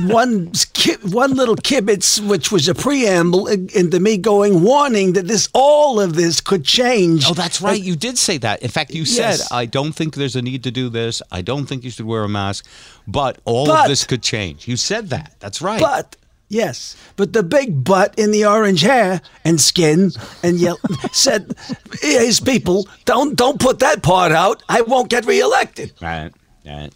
one 0.08 0.50
ki- 0.72 0.96
one 1.02 1.34
little 1.34 1.56
kibitz, 1.56 2.20
which 2.20 2.50
was 2.52 2.68
a 2.68 2.74
preamble 2.74 3.46
into 3.46 4.00
me 4.00 4.16
going 4.18 4.62
warning 4.62 5.12
that 5.14 5.26
this 5.26 5.48
all 5.54 6.00
of 6.00 6.14
this 6.14 6.40
could 6.40 6.64
change. 6.64 7.24
Oh, 7.28 7.34
that's 7.34 7.60
right. 7.62 7.80
You 7.80 7.96
did 7.96 8.18
say 8.18 8.38
that. 8.38 8.62
In 8.62 8.68
fact, 8.70 8.92
you 8.94 9.04
said, 9.04 9.40
I 9.50 9.66
don't 9.66 9.92
think 9.92 10.14
there's 10.14 10.36
a 10.36 10.42
need 10.42 10.62
to 10.64 10.70
do 10.70 10.88
this. 10.88 11.22
I 11.30 11.42
don't 11.42 11.66
think 11.66 11.84
you 11.84 11.90
should 11.90 12.06
wear 12.06 12.24
a 12.24 12.28
mask, 12.28 12.66
but 13.06 13.38
all 13.44 13.66
But- 13.66 13.84
of 13.84 13.88
this 13.88 14.04
could 14.04 14.22
change. 14.22 14.66
You 14.68 14.76
said 14.76 15.10
that. 15.10 15.34
That's 15.40 15.62
right. 15.62 15.80
But 15.80 16.16
yes, 16.48 16.96
but 17.16 17.32
the 17.32 17.42
big 17.42 17.84
butt 17.84 18.14
in 18.18 18.30
the 18.30 18.44
orange 18.44 18.82
hair 18.82 19.20
and 19.44 19.60
skin 19.60 20.12
and 20.42 20.58
yell 20.58 20.78
said, 21.12 21.54
"His 22.00 22.40
people 22.40 22.88
don't 23.04 23.36
don't 23.36 23.60
put 23.60 23.78
that 23.80 24.02
part 24.02 24.32
out. 24.32 24.62
I 24.68 24.82
won't 24.82 25.10
get 25.10 25.26
reelected." 25.26 25.92
Right. 26.00 26.32
Right. 26.64 26.90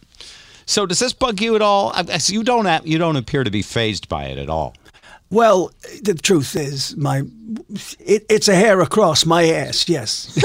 So 0.66 0.86
does 0.86 0.98
this 0.98 1.12
bug 1.12 1.40
you 1.40 1.56
at 1.56 1.62
all? 1.62 1.92
You 2.26 2.42
don't. 2.42 2.86
You 2.86 2.98
don't 2.98 3.16
appear 3.16 3.44
to 3.44 3.50
be 3.50 3.62
phased 3.62 4.08
by 4.08 4.24
it 4.26 4.38
at 4.38 4.48
all. 4.48 4.74
Well, 5.30 5.72
the 6.02 6.14
truth 6.14 6.56
is, 6.56 6.96
my 6.96 7.22
it, 8.00 8.26
it's 8.28 8.48
a 8.48 8.54
hair 8.54 8.80
across 8.80 9.24
my 9.24 9.48
ass. 9.48 9.88
Yes. 9.88 10.36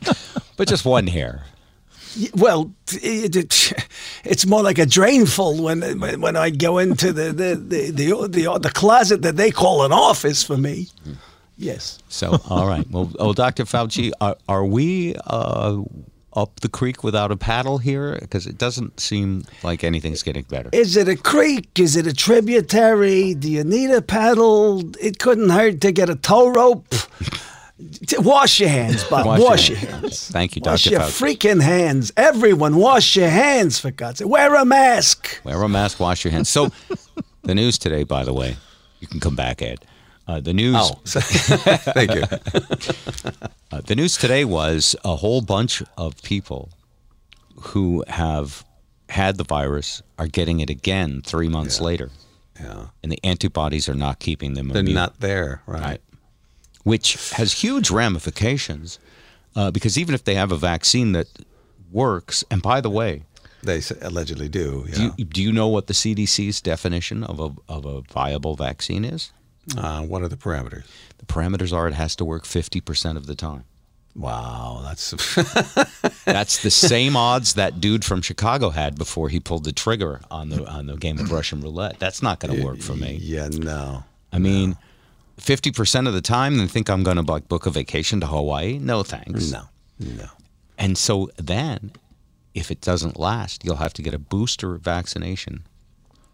But 0.58 0.66
just 0.66 0.84
one 0.84 1.06
hair. 1.06 1.44
Well, 2.34 2.72
it, 2.92 3.36
it, 3.36 3.72
it's 4.24 4.46
more 4.46 4.62
like 4.62 4.78
a 4.78 4.86
drain 4.86 5.26
full 5.26 5.62
when 5.62 5.80
when 6.20 6.36
I 6.36 6.50
go 6.50 6.78
into 6.78 7.12
the 7.12 7.32
the, 7.32 7.54
the 7.54 7.90
the 7.90 8.28
the 8.28 8.58
the 8.58 8.70
closet 8.70 9.22
that 9.22 9.36
they 9.36 9.50
call 9.50 9.84
an 9.84 9.92
office 9.92 10.42
for 10.42 10.56
me. 10.56 10.88
Yes. 11.56 11.98
So 12.08 12.38
all 12.48 12.66
right. 12.66 12.88
Well, 12.90 13.10
oh, 13.18 13.32
Dr. 13.32 13.64
Fauci, 13.64 14.12
are, 14.20 14.36
are 14.48 14.64
we 14.64 15.16
uh, 15.26 15.82
up 16.34 16.60
the 16.60 16.68
creek 16.68 17.02
without 17.02 17.32
a 17.32 17.36
paddle 17.36 17.78
here? 17.78 18.16
Because 18.20 18.46
it 18.46 18.58
doesn't 18.58 19.00
seem 19.00 19.44
like 19.64 19.82
anything's 19.82 20.22
getting 20.22 20.44
better. 20.44 20.70
Is 20.72 20.96
it 20.96 21.08
a 21.08 21.16
creek? 21.16 21.68
Is 21.78 21.96
it 21.96 22.06
a 22.06 22.12
tributary? 22.12 23.34
Do 23.34 23.50
you 23.50 23.64
need 23.64 23.90
a 23.90 24.02
paddle? 24.02 24.82
It 25.00 25.18
couldn't 25.18 25.50
hurt 25.50 25.80
to 25.80 25.92
get 25.92 26.08
a 26.08 26.14
tow 26.14 26.48
rope. 26.48 26.94
Wash 28.18 28.58
your 28.60 28.68
hands, 28.70 29.04
Bob. 29.04 29.24
Wash 29.26 29.40
Wash, 29.40 29.68
your 29.68 29.78
your 29.78 29.90
hands. 29.90 30.00
hands. 30.02 30.30
Thank 30.30 30.56
you, 30.56 30.62
Dr. 30.62 30.72
Wash 30.72 30.86
your 30.86 31.00
Fauci. 31.00 31.36
freaking 31.36 31.62
hands. 31.62 32.12
Everyone, 32.16 32.76
wash 32.76 33.14
your 33.16 33.28
hands 33.28 33.78
for 33.78 33.90
God's 33.92 34.18
sake. 34.18 34.28
Wear 34.28 34.54
a 34.56 34.64
mask. 34.64 35.40
Wear 35.44 35.62
a 35.62 35.68
mask, 35.68 36.00
wash 36.00 36.24
your 36.24 36.32
hands. 36.32 36.48
So, 36.48 36.70
the 37.42 37.54
news 37.54 37.78
today, 37.78 38.02
by 38.02 38.24
the 38.24 38.32
way, 38.32 38.56
you 39.00 39.06
can 39.06 39.20
come 39.20 39.36
back, 39.36 39.62
Ed. 39.62 39.84
Uh, 40.26 40.40
the 40.40 40.52
news. 40.52 40.76
Oh, 40.76 40.98
thank 41.04 42.14
you. 42.14 42.22
Uh, 43.70 43.80
the 43.86 43.94
news 43.94 44.16
today 44.16 44.44
was 44.44 44.96
a 45.04 45.16
whole 45.16 45.40
bunch 45.40 45.82
of 45.96 46.20
people 46.22 46.70
who 47.60 48.04
have 48.08 48.64
had 49.08 49.36
the 49.38 49.44
virus 49.44 50.02
are 50.18 50.26
getting 50.26 50.60
it 50.60 50.68
again 50.68 51.22
three 51.24 51.48
months 51.48 51.80
later, 51.80 52.10
Yeah, 52.60 52.86
and 53.02 53.10
the 53.12 53.18
antibodies 53.24 53.88
are 53.88 53.94
not 53.94 54.18
keeping 54.18 54.54
them 54.54 54.68
they're 54.68 54.80
immune, 54.80 54.94
not 54.96 55.20
there, 55.20 55.62
right? 55.66 55.80
right? 55.82 56.00
which 56.84 57.32
has 57.32 57.52
huge 57.52 57.90
ramifications 57.90 58.98
uh, 59.56 59.70
because 59.70 59.98
even 59.98 60.14
if 60.14 60.24
they 60.24 60.34
have 60.34 60.52
a 60.52 60.56
vaccine 60.56 61.12
that 61.12 61.26
works, 61.90 62.44
and 62.50 62.62
by 62.62 62.80
the 62.80 62.90
way, 62.90 63.24
they 63.62 63.82
allegedly 64.02 64.48
do. 64.48 64.86
Yeah. 64.88 64.94
Do, 64.94 65.02
you, 65.16 65.24
do 65.24 65.42
you 65.42 65.52
know 65.52 65.68
what 65.68 65.88
the 65.88 65.94
CDC's 65.94 66.60
definition 66.60 67.24
of 67.24 67.40
a, 67.40 67.50
of 67.68 67.84
a 67.84 68.02
viable 68.02 68.54
vaccine 68.54 69.04
is? 69.04 69.32
Uh, 69.76 70.02
what 70.02 70.22
are 70.22 70.28
the 70.28 70.36
parameters? 70.36 70.84
The 71.18 71.26
parameters 71.26 71.72
are 71.72 71.88
it 71.88 71.94
has 71.94 72.14
to 72.16 72.24
work 72.24 72.44
50% 72.44 73.16
of 73.16 73.26
the 73.26 73.34
time. 73.34 73.64
Wow, 74.14 74.80
that's 74.84 75.10
that's 76.24 76.62
the 76.62 76.70
same 76.70 77.16
odds 77.16 77.54
that 77.54 77.80
dude 77.80 78.04
from 78.04 78.20
Chicago 78.20 78.70
had 78.70 78.96
before 78.96 79.28
he 79.28 79.38
pulled 79.38 79.62
the 79.64 79.72
trigger 79.72 80.22
on 80.28 80.48
the 80.48 80.66
on 80.66 80.86
the 80.86 80.96
game 80.96 81.20
of 81.20 81.30
Russian 81.30 81.60
roulette. 81.60 82.00
That's 82.00 82.20
not 82.20 82.40
going 82.40 82.56
to 82.56 82.64
work 82.64 82.80
for 82.80 82.94
me. 82.94 83.18
Yeah, 83.20 83.48
no. 83.48 84.02
I 84.32 84.38
mean, 84.38 84.70
no. 84.70 84.76
50% 85.38 86.06
of 86.06 86.14
the 86.14 86.20
time 86.20 86.60
and 86.60 86.70
think 86.70 86.90
I'm 86.90 87.02
going 87.02 87.16
to 87.16 87.22
like 87.22 87.48
book 87.48 87.66
a 87.66 87.70
vacation 87.70 88.20
to 88.20 88.26
Hawaii. 88.26 88.78
No 88.78 89.02
thanks. 89.02 89.50
No. 89.50 89.62
No. 89.98 90.28
And 90.76 90.96
so 90.96 91.30
then 91.36 91.92
if 92.54 92.70
it 92.70 92.80
doesn't 92.80 93.18
last, 93.18 93.64
you'll 93.64 93.76
have 93.76 93.94
to 93.94 94.02
get 94.02 94.14
a 94.14 94.18
booster 94.18 94.76
vaccination 94.76 95.64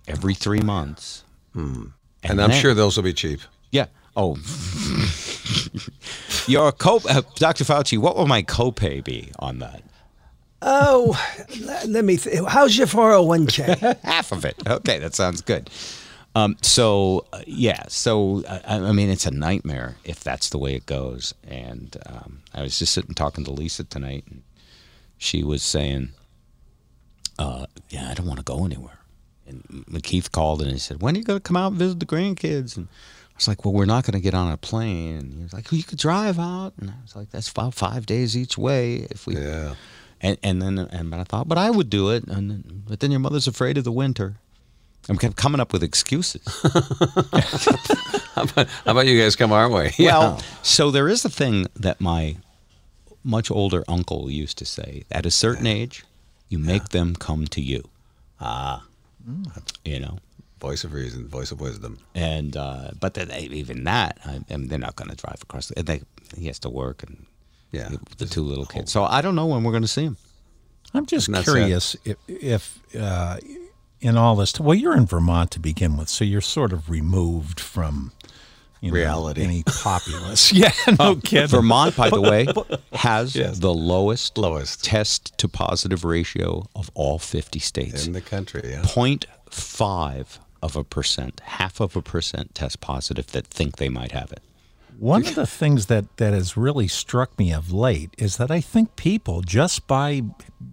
every 0.06 0.34
3 0.34 0.60
months. 0.60 1.24
Mm. 1.54 1.92
And, 2.22 2.22
and, 2.22 2.40
I'm 2.40 2.50
then, 2.50 2.60
sure 2.60 2.74
those 2.74 2.96
will 2.96 3.04
be 3.04 3.12
cheap. 3.12 3.40
Yeah. 3.70 3.86
Oh. 4.16 4.36
Your 6.46 6.72
co 6.72 7.00
uh, 7.08 7.22
Dr. 7.36 7.64
Fauci, 7.64 7.98
what 7.98 8.16
will 8.16 8.26
my 8.26 8.42
copay 8.42 9.02
be 9.02 9.32
on 9.38 9.58
that? 9.58 9.82
Oh, 10.66 11.14
let 11.86 12.04
me. 12.04 12.18
How's 12.48 12.76
your 12.76 12.86
401k? 12.86 13.98
Half 14.02 14.32
of 14.32 14.46
it. 14.46 14.56
Okay, 14.66 14.98
that 14.98 15.14
sounds 15.14 15.42
good. 15.42 15.68
Um, 16.34 16.56
so 16.62 17.26
uh, 17.32 17.42
yeah, 17.46 17.84
so 17.88 18.42
I, 18.48 18.78
I 18.78 18.92
mean, 18.92 19.08
it's 19.08 19.26
a 19.26 19.30
nightmare 19.30 19.96
if 20.04 20.20
that's 20.20 20.48
the 20.48 20.58
way 20.58 20.74
it 20.74 20.86
goes. 20.86 21.32
And 21.46 21.96
um, 22.06 22.42
I 22.52 22.62
was 22.62 22.78
just 22.78 22.92
sitting 22.92 23.14
talking 23.14 23.44
to 23.44 23.52
Lisa 23.52 23.84
tonight, 23.84 24.24
and 24.28 24.42
she 25.16 25.44
was 25.44 25.62
saying, 25.62 26.10
uh, 27.38 27.66
"Yeah, 27.88 28.10
I 28.10 28.14
don't 28.14 28.26
want 28.26 28.40
to 28.40 28.44
go 28.44 28.64
anywhere." 28.64 28.98
And 29.46 29.62
McKeith 29.90 30.32
called 30.32 30.62
and 30.62 30.72
he 30.72 30.78
said, 30.78 31.00
"When 31.02 31.14
are 31.14 31.18
you 31.18 31.24
going 31.24 31.38
to 31.38 31.42
come 31.42 31.56
out 31.56 31.68
and 31.68 31.78
visit 31.78 32.00
the 32.00 32.06
grandkids?" 32.06 32.76
And 32.76 32.88
I 32.88 33.36
was 33.36 33.46
like, 33.46 33.64
"Well, 33.64 33.74
we're 33.74 33.84
not 33.84 34.04
going 34.04 34.14
to 34.14 34.20
get 34.20 34.34
on 34.34 34.50
a 34.50 34.56
plane." 34.56 35.18
And 35.18 35.34
he 35.34 35.42
was 35.42 35.52
like, 35.52 35.70
"Well, 35.70 35.78
you 35.78 35.84
could 35.84 35.98
drive 35.98 36.40
out." 36.40 36.72
And 36.80 36.90
I 36.90 36.94
was 37.02 37.14
like, 37.14 37.30
"That's 37.30 37.50
about 37.50 37.74
five 37.74 38.06
days 38.06 38.36
each 38.36 38.58
way 38.58 39.06
if 39.10 39.26
we." 39.26 39.36
Yeah. 39.36 39.74
And 40.20 40.38
and 40.42 40.60
then 40.62 40.78
and 40.78 41.10
but 41.10 41.20
I 41.20 41.24
thought, 41.24 41.48
but 41.48 41.58
I 41.58 41.70
would 41.70 41.90
do 41.90 42.10
it. 42.10 42.24
And 42.24 42.84
but 42.88 42.98
then 42.98 43.12
your 43.12 43.20
mother's 43.20 43.46
afraid 43.46 43.78
of 43.78 43.84
the 43.84 43.92
winter. 43.92 44.36
I'm 45.08 45.18
kept 45.18 45.36
coming 45.36 45.60
up 45.60 45.72
with 45.72 45.82
excuses. 45.82 46.42
How 48.34 48.42
about, 48.42 48.66
how 48.84 48.90
about 48.92 49.06
you 49.06 49.20
guys 49.20 49.36
come 49.36 49.52
our 49.52 49.68
way? 49.70 49.92
Well, 49.98 50.42
so 50.62 50.90
there 50.90 51.08
is 51.08 51.24
a 51.24 51.28
thing 51.30 51.66
that 51.76 52.00
my 52.00 52.36
much 53.22 53.48
older 53.50 53.84
uncle 53.86 54.28
used 54.30 54.58
to 54.58 54.64
say. 54.64 55.04
At 55.10 55.24
a 55.24 55.30
certain 55.30 55.66
age, 55.68 56.04
you 56.48 56.58
make 56.58 56.88
them 56.88 57.14
come 57.14 57.46
to 57.46 57.60
you. 57.60 57.88
Ah, 58.40 58.82
you 59.84 60.00
know. 60.00 60.18
voice 60.60 60.82
of 60.82 60.92
reason, 60.92 61.28
voice 61.28 61.52
of 61.52 61.60
wisdom. 61.60 61.98
And 62.14 62.56
uh, 62.56 62.90
but 62.98 63.14
then 63.14 63.28
they- 63.28 63.42
even 63.52 63.84
that, 63.84 64.18
I, 64.24 64.40
I 64.50 64.56
mean, 64.56 64.66
they're 64.68 64.78
not 64.80 64.96
going 64.96 65.10
to 65.10 65.16
drive 65.16 65.38
across. 65.42 65.68
The, 65.68 65.82
they, 65.82 66.00
he 66.36 66.46
has 66.48 66.58
to 66.60 66.68
work 66.70 67.02
and 67.04 67.26
Yeah. 67.70 67.90
the 68.18 68.26
two 68.26 68.42
little 68.42 68.66
kids. 68.66 68.90
So 68.90 69.04
I 69.04 69.20
don't 69.22 69.36
know 69.36 69.46
when 69.46 69.62
we're 69.62 69.72
going 69.72 69.82
to 69.82 69.88
see 69.88 70.04
him. 70.04 70.16
I'm 70.92 71.06
just 71.06 71.28
Isn't 71.28 71.44
sad? 71.44 71.44
curious 71.44 71.96
if, 72.04 72.16
if 72.28 72.78
uh, 72.98 73.36
in 74.04 74.16
all 74.16 74.36
this. 74.36 74.60
Well, 74.60 74.74
you're 74.74 74.96
in 74.96 75.06
Vermont 75.06 75.50
to 75.52 75.60
begin 75.60 75.96
with, 75.96 76.08
so 76.08 76.24
you're 76.24 76.40
sort 76.40 76.72
of 76.72 76.90
removed 76.90 77.58
from 77.58 78.12
you 78.80 78.90
know, 78.90 78.96
Reality. 78.96 79.42
any 79.42 79.62
populace. 79.62 80.52
yeah, 80.52 80.72
no 80.86 80.96
oh, 81.00 81.16
kidding. 81.16 81.48
Vermont, 81.48 81.96
by 81.96 82.10
the 82.10 82.20
way, 82.20 82.46
has 82.92 83.34
Yes. 83.34 83.58
the 83.60 83.72
lowest 83.72 84.36
Lowest. 84.36 84.84
test 84.84 85.36
to 85.38 85.48
positive 85.48 86.04
ratio 86.04 86.66
of 86.76 86.90
all 86.94 87.18
50 87.18 87.58
states. 87.58 88.06
In 88.06 88.12
the 88.12 88.20
country, 88.20 88.60
yeah. 88.64 88.82
0.5 88.82 90.38
of 90.62 90.76
a 90.76 90.84
percent, 90.84 91.40
half 91.44 91.80
of 91.80 91.96
a 91.96 92.02
percent 92.02 92.54
test 92.54 92.80
positive 92.82 93.28
that 93.28 93.46
think 93.46 93.76
they 93.76 93.88
might 93.88 94.12
have 94.12 94.30
it. 94.32 94.42
One 94.98 95.26
of 95.26 95.34
the 95.34 95.46
things 95.46 95.86
that, 95.86 96.16
that 96.18 96.32
has 96.32 96.56
really 96.56 96.88
struck 96.88 97.38
me 97.38 97.52
of 97.52 97.72
late 97.72 98.10
is 98.18 98.36
that 98.36 98.50
I 98.50 98.60
think 98.60 98.96
people, 98.96 99.42
just 99.42 99.86
by 99.86 100.22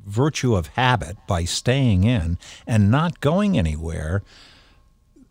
virtue 0.06 0.56
of 0.56 0.68
habit, 0.68 1.18
by 1.28 1.44
staying 1.44 2.04
in 2.04 2.38
and 2.68 2.92
not 2.92 3.20
going 3.20 3.58
anywhere, 3.58 4.22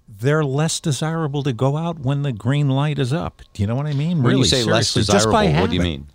they're 0.09 0.45
less 0.45 0.81
desirable 0.81 1.43
to 1.45 1.53
go 1.53 1.77
out 1.77 2.01
when 2.01 2.23
the 2.23 2.33
green 2.33 2.69
light 2.69 2.99
is 2.99 3.13
up. 3.13 3.43
Do 3.55 3.63
you 3.63 3.67
know 3.67 3.75
what 3.77 3.87
I 3.87 3.93
mean? 3.93 4.19
When 4.19 4.27
really, 4.33 4.39
you 4.41 4.45
say 4.45 4.65
less 4.65 4.89
seriously, 4.89 5.03
just 5.13 5.27
desirable, 5.27 5.61
what 5.61 5.71
do 5.71 5.77
you 5.77 5.83
mean? 5.83 6.09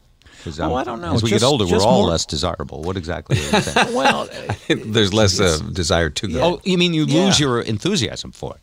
Oh, 0.59 0.75
I 0.75 0.83
don't 0.83 1.01
know. 1.01 1.15
As 1.15 1.23
we 1.23 1.31
Just- 1.31 1.41
get 1.41 1.47
older, 1.47 1.65
we're 1.65 1.81
all 1.81 2.01
more- 2.01 2.09
less 2.09 2.25
desirable. 2.25 2.83
What 2.83 2.97
exactly 2.97 3.37
are 3.37 3.41
you 3.41 3.61
saying? 3.61 3.93
Well, 3.95 4.29
There's 4.67 5.13
less 5.13 5.39
uh, 5.39 5.57
desire 5.71 6.09
to 6.11 6.27
go. 6.27 6.43
oh, 6.43 6.61
you 6.63 6.77
mean 6.77 6.93
you 6.93 7.05
lose 7.05 7.39
your 7.39 7.61
enthusiasm 7.61 8.31
for 8.31 8.53
it? 8.55 8.61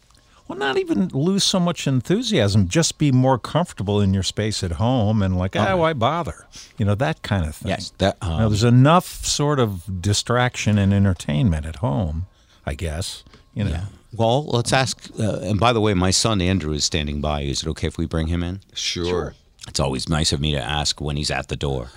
Well, 0.48 0.58
not 0.58 0.76
even 0.76 1.08
lose 1.08 1.44
so 1.44 1.60
much 1.60 1.86
enthusiasm, 1.86 2.68
just 2.68 2.98
be 2.98 3.12
more 3.12 3.38
comfortable 3.38 4.00
in 4.00 4.12
your 4.12 4.22
space 4.22 4.62
at 4.62 4.72
home 4.72 5.22
and 5.22 5.38
like, 5.38 5.56
ah, 5.56 5.76
why 5.76 5.92
bother? 5.92 6.46
You 6.78 6.84
know, 6.84 6.94
that 6.96 7.22
kind 7.22 7.46
of 7.46 7.56
thing. 7.56 7.70
Yes, 7.70 7.92
that, 7.98 8.16
You 8.22 8.28
know, 8.28 8.34
um, 8.34 8.48
there's 8.50 8.64
enough 8.64 9.06
sort 9.06 9.58
of 9.58 10.02
distraction 10.02 10.78
and 10.78 10.92
entertainment 10.92 11.66
at 11.66 11.76
home, 11.76 12.26
I 12.66 12.74
guess. 12.74 13.24
You 13.54 13.64
know. 13.64 13.82
Well, 14.14 14.44
let's 14.44 14.72
ask. 14.72 15.08
Uh, 15.18 15.40
and 15.40 15.58
by 15.58 15.72
the 15.72 15.80
way, 15.80 15.94
my 15.94 16.10
son 16.10 16.40
Andrew 16.40 16.72
is 16.72 16.84
standing 16.84 17.20
by. 17.20 17.42
Is 17.42 17.62
it 17.62 17.68
okay 17.70 17.86
if 17.86 17.96
we 17.98 18.06
bring 18.06 18.26
him 18.26 18.42
in? 18.42 18.60
sure. 18.74 19.34
It's 19.68 19.78
always 19.78 20.08
nice 20.08 20.32
of 20.32 20.40
me 20.40 20.50
to 20.52 20.60
ask 20.60 21.00
when 21.00 21.16
he's 21.16 21.30
at 21.30 21.46
the 21.46 21.54
door. 21.54 21.88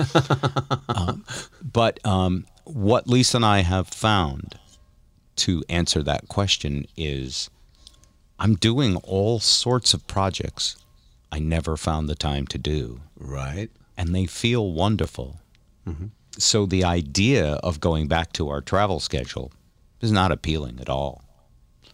um, 0.90 1.26
but 1.64 2.00
um, 2.06 2.46
what 2.66 3.08
Lisa 3.08 3.38
and 3.38 3.46
I 3.46 3.62
have 3.62 3.88
found 3.88 4.60
to 5.38 5.64
answer 5.68 6.04
that 6.04 6.28
question 6.28 6.86
is 6.96 7.50
I'm 8.40 8.56
doing 8.56 8.98
all 8.98 9.40
sorts 9.40 9.94
of 9.94 10.06
projects 10.08 10.76
I 11.32 11.40
never 11.40 11.76
found 11.78 12.08
the 12.10 12.16
time 12.16 12.48
to 12.48 12.58
do, 12.58 13.02
Right. 13.18 13.70
and 13.98 14.14
they 14.14 14.26
feel 14.26 14.72
wonderful. 14.72 15.40
So 16.38 16.66
the 16.66 16.84
idea 16.84 17.54
of 17.64 17.80
going 17.80 18.08
back 18.08 18.34
to 18.34 18.50
our 18.50 18.60
travel 18.62 19.00
schedule 19.00 19.52
is 20.02 20.12
not 20.12 20.32
appealing 20.32 20.80
at 20.82 20.90
all. 20.90 21.24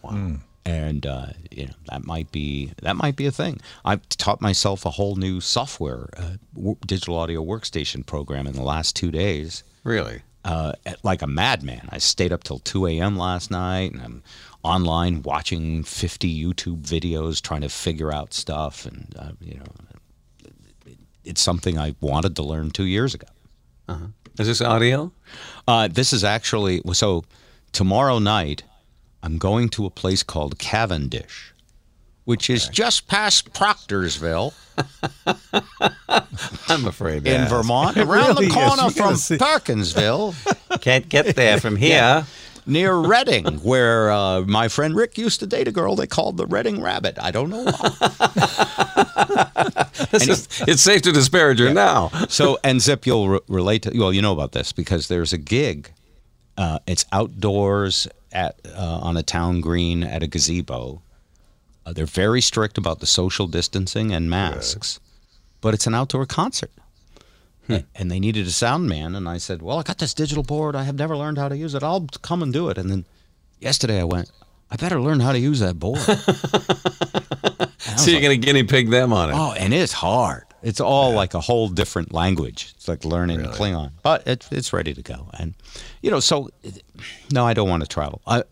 Wow. 0.02 0.38
And 0.64 1.06
uh, 1.06 1.26
you 1.50 1.66
know 1.66 1.74
that 1.90 2.04
might 2.06 2.30
be 2.32 2.72
that 2.82 2.96
might 2.96 3.16
be 3.16 3.26
a 3.26 3.30
thing. 3.32 3.60
I've 3.84 4.08
taught 4.08 4.40
myself 4.40 4.84
a 4.86 4.90
whole 4.90 5.16
new 5.16 5.40
software, 5.40 6.08
uh, 6.16 6.36
w- 6.54 6.76
digital 6.86 7.16
audio 7.18 7.44
workstation 7.44 8.04
program 8.06 8.46
in 8.46 8.52
the 8.54 8.62
last 8.62 8.94
two 8.96 9.10
days 9.10 9.64
Really. 9.84 10.22
uh, 10.44 10.72
at- 10.86 11.04
like 11.04 11.20
a 11.22 11.26
madman. 11.26 11.88
I 11.90 11.98
stayed 11.98 12.32
up 12.32 12.44
till 12.44 12.60
2 12.60 12.86
a.m. 12.86 13.16
last 13.16 13.50
night, 13.50 13.92
and 13.92 14.00
I'm 14.02 14.22
online 14.62 15.22
watching 15.22 15.82
50 15.82 16.44
YouTube 16.44 16.82
videos 16.82 17.40
trying 17.42 17.62
to 17.62 17.68
figure 17.68 18.12
out 18.12 18.32
stuff. 18.34 18.86
And, 18.86 19.14
uh, 19.18 19.32
you 19.40 19.58
know, 19.58 19.64
it's 21.24 21.40
something 21.40 21.78
I 21.78 21.94
wanted 22.00 22.36
to 22.36 22.42
learn 22.42 22.70
two 22.70 22.84
years 22.86 23.14
ago. 23.14 23.26
Is 24.38 24.46
this 24.46 24.60
audio? 24.62 25.12
Uh, 25.68 25.88
this 25.88 26.12
is 26.12 26.24
actually, 26.24 26.80
so 26.92 27.24
tomorrow 27.72 28.18
night, 28.18 28.62
I'm 29.22 29.36
going 29.38 29.68
to 29.70 29.84
a 29.84 29.90
place 29.90 30.22
called 30.22 30.58
Cavendish, 30.58 31.52
which 32.24 32.48
is 32.48 32.68
just 32.68 33.06
past 33.08 33.52
Proctorsville 33.52 34.54
I'm 36.68 36.86
afraid. 36.86 37.26
in. 37.26 37.48
Vermont, 37.48 37.96
around 37.98 38.36
really 38.36 38.46
the 38.48 38.54
corner 38.54 38.90
from 38.90 39.16
see- 39.16 39.38
Perkinsville. 39.38 40.34
Can't 40.80 41.08
get 41.08 41.36
there 41.36 41.60
from 41.60 41.76
here. 41.76 42.24
Near 42.66 42.96
Reading, 42.96 43.46
where 43.62 44.10
uh, 44.10 44.42
my 44.42 44.68
friend 44.68 44.94
Rick 44.94 45.18
used 45.18 45.40
to 45.40 45.46
date 45.46 45.68
a 45.68 45.72
girl 45.72 45.96
they 45.96 46.06
called 46.06 46.36
the 46.36 46.46
Reading 46.46 46.80
Rabbit. 46.82 47.18
I 47.20 47.30
don't 47.30 47.50
know 47.50 47.64
why. 47.64 47.88
This 50.10 50.28
is- 50.28 50.48
it's 50.68 50.82
safe 50.82 51.02
to 51.02 51.12
disparage 51.12 51.58
her 51.60 51.72
now. 51.72 52.08
so, 52.28 52.58
and 52.64 52.80
Zip, 52.80 53.06
you'll 53.06 53.28
re- 53.28 53.40
relate 53.48 53.82
to, 53.82 53.92
well, 53.98 54.12
you 54.12 54.20
know 54.22 54.32
about 54.32 54.52
this 54.52 54.72
because 54.72 55.08
there's 55.08 55.32
a 55.32 55.38
gig. 55.38 55.90
Uh, 56.58 56.78
it's 56.86 57.04
outdoors 57.12 58.06
at 58.32 58.56
uh, 58.76 58.98
on 59.02 59.16
a 59.16 59.22
town 59.22 59.60
green 59.60 60.02
at 60.02 60.22
a 60.22 60.26
gazebo. 60.26 61.00
Uh, 61.86 61.92
they're 61.92 62.04
very 62.06 62.40
strict 62.40 62.76
about 62.78 63.00
the 63.00 63.06
social 63.06 63.46
distancing 63.46 64.12
and 64.12 64.28
masks, 64.28 65.00
but 65.60 65.72
it's 65.74 65.86
an 65.86 65.94
outdoor 65.94 66.26
concert. 66.26 66.70
Hmm. 67.66 67.72
A- 67.74 67.84
And 67.94 68.10
they 68.10 68.18
needed 68.20 68.46
a 68.46 68.50
sound 68.50 68.88
man, 68.88 69.14
and 69.14 69.28
I 69.28 69.38
said, 69.38 69.62
"Well, 69.62 69.78
I 69.78 69.82
got 69.82 69.98
this 69.98 70.14
digital 70.14 70.42
board. 70.42 70.74
I 70.76 70.82
have 70.84 70.96
never 70.96 71.16
learned 71.16 71.38
how 71.38 71.48
to 71.48 71.56
use 71.56 71.74
it. 71.74 71.82
I'll 71.82 72.06
come 72.22 72.42
and 72.42 72.52
do 72.52 72.68
it." 72.70 72.78
And 72.78 72.90
then 72.90 73.04
yesterday, 73.60 74.00
I 74.00 74.04
went, 74.04 74.30
"I 74.70 74.76
better 74.76 75.00
learn 75.00 75.20
how 75.20 75.32
to 75.32 75.38
use 75.38 75.60
that 75.60 75.78
board." 75.78 76.00
So 77.96 78.10
you're 78.10 78.20
going 78.22 78.40
to 78.40 78.46
guinea 78.46 78.62
pig 78.64 78.90
them 78.90 79.12
on 79.12 79.30
it. 79.30 79.34
Oh, 79.36 79.52
and 79.52 79.74
it's 79.74 79.92
hard. 79.92 80.44
It's 80.62 80.80
all 80.80 81.12
like 81.12 81.34
a 81.34 81.40
whole 81.40 81.68
different 81.68 82.12
language. 82.12 82.72
It's 82.76 82.88
like 82.88 83.04
learning 83.04 83.40
Klingon, 83.40 83.90
but 84.02 84.26
it's 84.26 84.50
it's 84.50 84.72
ready 84.72 84.94
to 84.94 85.02
go. 85.02 85.28
And 85.38 85.54
you 86.00 86.10
know, 86.10 86.18
so 86.20 86.48
no, 87.32 87.44
I 87.46 87.54
don't 87.54 87.68
want 87.68 87.82
to 87.82 87.88
travel. 87.88 88.20
I 88.26 88.44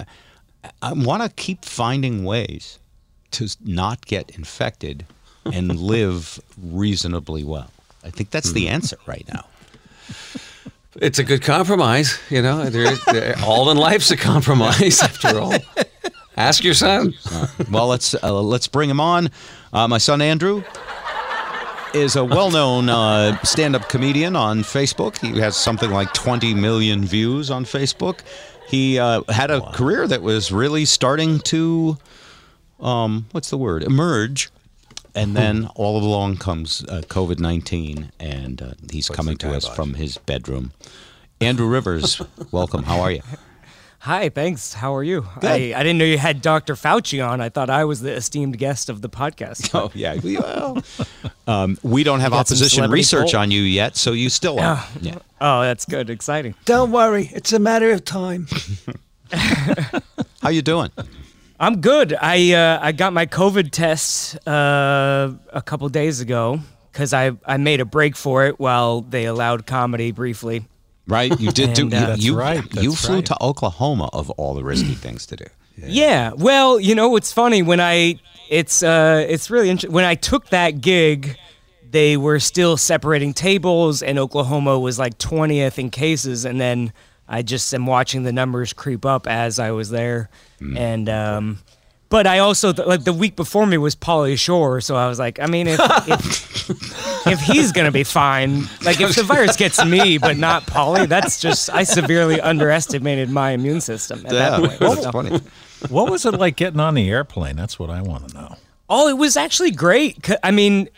I 0.83 0.93
want 0.93 1.23
to 1.23 1.29
keep 1.31 1.65
finding 1.65 2.25
ways 2.25 2.79
to 3.33 3.49
not 3.65 4.05
get 4.07 4.31
infected 4.31 5.07
and 5.47 5.79
live 5.95 6.39
reasonably 6.61 7.43
well. 7.45 7.71
I 8.05 8.11
think 8.11 8.31
that's 8.31 8.53
the 8.53 8.69
answer 8.69 8.97
right 9.07 9.27
now. 9.33 9.47
It's 10.97 11.19
a 11.19 11.25
good 11.25 11.43
compromise. 11.43 12.19
You 12.31 12.43
know, 12.43 12.69
all 13.45 13.71
in 13.71 13.77
life's 13.77 14.11
a 14.11 14.17
compromise 14.17 15.03
after 15.03 15.39
all. 15.39 15.55
Ask 16.37 16.65
your 16.65 16.75
son. 16.75 17.15
Well, 17.71 17.87
let's 17.87 18.15
uh, 18.15 18.41
let's 18.41 18.67
bring 18.67 18.91
him 18.91 19.01
on. 19.01 19.31
Uh, 19.73 19.87
my 19.87 19.99
son 19.99 20.21
Andrew 20.21 20.65
is 21.95 22.17
a 22.17 22.25
well-known 22.25 22.89
uh, 22.89 23.37
stand-up 23.43 23.89
comedian 23.89 24.37
on 24.37 24.61
Facebook. 24.61 25.19
He 25.19 25.41
has 25.41 25.57
something 25.57 25.91
like 25.91 26.13
20 26.13 26.55
million 26.55 27.05
views 27.05 27.51
on 27.51 27.65
Facebook. 27.65 28.21
He 28.69 28.99
uh, 28.99 29.23
had 29.29 29.51
a 29.51 29.61
career 29.73 30.07
that 30.07 30.23
was 30.23 30.53
really 30.53 30.85
starting 30.85 31.41
to, 31.41 31.99
um, 32.79 33.27
what's 33.33 33.51
the 33.51 33.59
word, 33.59 33.83
emerge. 33.83 34.51
And 35.15 35.37
then 35.37 35.69
all 35.75 35.99
along 36.03 36.37
comes 36.37 36.85
uh, 36.89 37.03
COVID 37.09 37.39
19, 37.41 38.13
and 38.21 38.63
uh, 38.63 38.71
he's 38.91 39.09
coming 39.09 39.37
to 39.39 39.53
us 39.55 39.67
from 39.67 39.95
his 39.95 40.19
bedroom. 40.19 40.73
Andrew 41.41 41.67
Rivers, 41.67 42.21
welcome. 42.51 42.85
How 42.85 43.01
are 43.01 43.11
you? 43.13 43.23
Hi, 44.01 44.31
thanks. 44.31 44.73
How 44.73 44.95
are 44.97 45.03
you? 45.03 45.27
I, 45.43 45.75
I 45.77 45.83
didn't 45.83 45.99
know 45.99 46.07
you 46.07 46.17
had 46.17 46.41
Dr. 46.41 46.75
Fauci 46.75 47.27
on. 47.27 47.43
I 47.43 47.51
thought 47.51 47.69
I 47.69 47.85
was 47.85 48.01
the 48.01 48.13
esteemed 48.13 48.57
guest 48.57 48.89
of 48.89 49.03
the 49.03 49.11
podcast. 49.11 49.71
Oh 49.81 49.91
yeah, 49.95 50.17
we, 50.23 50.39
well, 50.39 50.83
um, 51.47 51.79
we 51.83 52.03
don't 52.03 52.21
have 52.21 52.33
opposition 52.33 52.91
research 52.91 53.33
poll. 53.33 53.43
on 53.43 53.51
you 53.51 53.61
yet, 53.61 53.97
so 53.97 54.13
you 54.13 54.31
still 54.31 54.59
are. 54.59 54.83
Yeah. 55.03 55.19
Oh, 55.41 55.61
that's 55.63 55.85
good. 55.85 56.09
Exciting. 56.09 56.55
Don't 56.65 56.93
worry, 56.93 57.31
it's 57.35 57.53
a 57.53 57.59
matter 57.59 57.91
of 57.91 58.05
time. 58.05 58.49
How 60.43 60.49
you 60.49 60.63
doing? 60.63 60.91
I'm 61.61 61.83
good. 61.83 62.17
I 62.19 62.53
uh, 62.53 62.79
I 62.81 62.93
got 62.93 63.13
my 63.13 63.27
COVID 63.27 63.71
test 63.71 64.49
uh, 64.49 65.31
a 65.53 65.61
couple 65.61 65.87
days 65.91 66.21
ago 66.21 66.59
because 66.91 67.13
I, 67.13 67.33
I 67.45 67.59
made 67.59 67.81
a 67.81 67.85
break 67.85 68.17
for 68.17 68.47
it 68.47 68.59
while 68.59 69.03
they 69.03 69.27
allowed 69.27 69.67
comedy 69.67 70.11
briefly. 70.11 70.65
Right, 71.07 71.39
you 71.39 71.53
did 71.53 71.75
do. 71.75 71.83
And, 71.83 71.95
uh, 71.95 71.97
you, 71.99 72.07
That's 72.07 72.25
you, 72.25 72.39
right, 72.39 72.75
you 72.77 72.95
flew 72.95 73.17
right. 73.17 73.27
to 73.27 73.43
Oklahoma 73.43 74.09
of 74.15 74.31
all 74.31 74.55
the 74.55 74.65
risky 74.65 74.95
things 74.95 75.27
to 75.27 75.37
do. 75.37 75.45
Yeah. 75.77 76.33
Well, 76.33 76.81
you 76.81 76.95
know 76.95 77.11
what's 77.11 77.33
funny 77.33 77.63
when 77.63 77.81
I 77.81 78.19
it's 78.49 78.83
uh 78.83 79.27
it's 79.29 79.51
really 79.51 79.69
interesting 79.69 79.93
when 79.93 80.07
I 80.07 80.15
took 80.15 80.49
that 80.49 80.81
gig, 80.81 81.37
they 81.91 82.17
were 82.17 82.41
still 82.41 82.79
separating 82.79 83.35
tables, 83.35 84.03
and 84.03 84.19
Oklahoma 84.19 84.79
was 84.79 84.99
like 84.99 85.19
twentieth 85.19 85.79
in 85.79 85.91
cases, 85.91 86.47
and 86.47 86.59
then 86.59 86.95
I 87.31 87.43
just 87.43 87.73
am 87.73 87.87
watching 87.87 88.25
the 88.25 88.33
numbers 88.33 88.73
creep 88.75 89.07
up 89.07 89.27
as 89.27 89.59
I 89.59 89.71
was 89.71 89.89
there, 89.91 90.29
and 90.61 91.09
um. 91.09 91.59
But 92.11 92.27
I 92.27 92.41
also 92.41 92.73
like 92.75 93.05
the 93.05 93.13
week 93.13 93.37
before 93.37 93.65
me 93.67 93.79
was 93.79 93.95
Pauly 93.95 94.37
Shore, 94.37 94.81
so 94.81 94.97
I 94.97 95.07
was 95.07 95.21
like, 95.21 95.39
I 95.39 95.47
mean, 95.47 95.69
if 95.69 95.79
if, 96.09 97.27
if 97.29 97.39
he's 97.41 97.71
gonna 97.71 97.93
be 97.93 98.03
fine, 98.03 98.65
like 98.85 99.01
if 99.01 99.15
the 99.15 99.23
virus 99.23 99.55
gets 99.57 99.85
me 99.85 100.19
but 100.19 100.37
not 100.37 100.65
Pauly, 100.67 101.07
that's 101.07 101.41
just 101.41 101.71
I 101.71 101.85
severely 101.85 102.41
underestimated 102.41 103.31
my 103.31 103.53
immune 103.53 103.81
system 103.81 104.27
at 104.27 104.33
that 104.33 104.59
point. 104.61 104.79
that's 104.81 105.03
So- 105.05 105.13
funny. 105.13 105.41
What 105.89 106.11
was 106.11 106.27
it 106.27 106.35
like 106.35 106.57
getting 106.57 106.81
on 106.81 106.95
the 106.95 107.09
airplane? 107.09 107.55
That's 107.55 107.79
what 107.79 107.91
I 107.91 108.03
want 108.03 108.29
to 108.31 108.35
know. 108.35 108.57
Oh, 108.89 109.07
it 109.07 109.17
was 109.17 109.37
actually 109.37 109.71
great. 109.71 110.29
I 110.43 110.51
mean, 110.51 110.89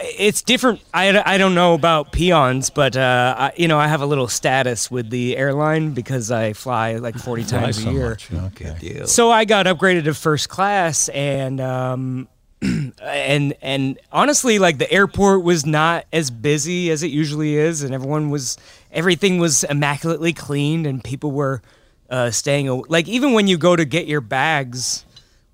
it's 0.00 0.42
different. 0.42 0.80
I, 0.94 1.20
I 1.34 1.38
don't 1.38 1.54
know 1.54 1.74
about 1.74 2.12
peons, 2.12 2.70
but 2.70 2.96
uh, 2.96 3.34
I, 3.36 3.52
you 3.56 3.68
know, 3.68 3.78
I 3.78 3.88
have 3.88 4.00
a 4.00 4.06
little 4.06 4.28
status 4.28 4.90
with 4.90 5.10
the 5.10 5.36
airline 5.36 5.92
because 5.92 6.30
I 6.30 6.52
fly 6.52 6.96
like 6.96 7.16
40 7.18 7.44
times 7.44 7.82
so 7.82 7.90
a 7.90 7.92
year. 7.92 8.08
much? 8.10 8.32
Okay. 8.32 9.04
So 9.06 9.30
I 9.30 9.44
got 9.44 9.66
upgraded 9.66 10.04
to 10.04 10.14
first 10.14 10.48
class, 10.48 11.08
and 11.08 11.60
um, 11.60 12.28
and 13.02 13.54
and 13.62 13.98
honestly, 14.12 14.58
like 14.58 14.78
the 14.78 14.90
airport 14.90 15.42
was 15.42 15.66
not 15.66 16.06
as 16.12 16.30
busy 16.30 16.90
as 16.90 17.02
it 17.02 17.10
usually 17.10 17.56
is, 17.56 17.82
and 17.82 17.94
everyone 17.94 18.30
was 18.30 18.56
everything 18.92 19.38
was 19.38 19.64
immaculately 19.64 20.32
cleaned, 20.32 20.86
and 20.86 21.02
people 21.02 21.32
were 21.32 21.62
uh, 22.10 22.30
staying 22.30 22.84
like 22.88 23.08
even 23.08 23.32
when 23.32 23.46
you 23.46 23.58
go 23.58 23.76
to 23.76 23.84
get 23.84 24.06
your 24.06 24.20
bags 24.20 25.04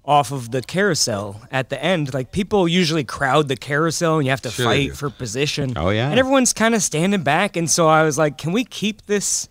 off 0.07 0.31
of 0.33 0.51
the 0.51 0.61
carousel 0.61 1.40
at 1.51 1.71
the 1.71 1.83
end, 1.83 2.12
like 2.12 2.31
people 2.31 2.69
usually 2.69 3.05
crowd 3.05 3.49
the 3.49 3.57
carousel, 3.57 4.19
and 4.19 4.27
you 4.27 4.31
have 4.31 4.43
to 4.43 4.51
Sure 4.51 4.67
fight 4.67 4.97
for 4.97 5.09
position. 5.11 5.73
Oh, 5.77 5.90
yeah. 5.90 6.11
and 6.11 6.19
everyone's 6.19 6.53
kind 6.53 6.75
of 6.75 6.83
standing 6.83 7.23
back, 7.23 7.57
and 7.57 7.71
so 7.71 7.88
I 7.88 8.03
was 8.03 8.19
like, 8.19 8.37
can 8.38 8.53
we 8.53 8.64
keep 8.64 9.07
this? 9.07 9.49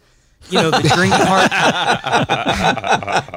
You 0.50 0.62
know, 0.62 0.72
the 0.72 0.90
drink 0.90 1.14
cart 1.14 1.50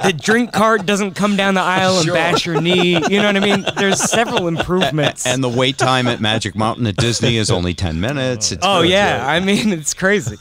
the 0.03 0.13
drink 0.13 0.51
cart 0.51 0.85
doesn't 0.85 1.13
come 1.15 1.37
down 1.37 1.53
the 1.53 1.61
aisle 1.61 1.99
and 1.99 2.07
bash 2.07 2.45
your 2.45 2.59
knee. 2.59 2.95
You 2.95 3.21
know 3.21 3.27
what 3.27 3.37
I 3.37 3.39
mean? 3.39 3.65
There's 3.77 3.97
several 3.97 4.49
improvements. 4.49 5.25
And 5.25 5.41
the 5.41 5.47
wait 5.47 5.77
time 5.77 6.07
at 6.07 6.19
Magic 6.19 6.53
Mountain 6.55 6.85
at 6.85 6.97
Disney 6.97 7.37
is 7.37 7.49
only 7.49 7.73
ten 7.73 8.01
minutes. 8.01 8.51
It's 8.51 8.65
oh 8.65 8.81
yeah, 8.81 9.19
good. 9.19 9.25
I 9.25 9.39
mean 9.39 9.71
it's 9.71 9.93
crazy. 9.93 10.35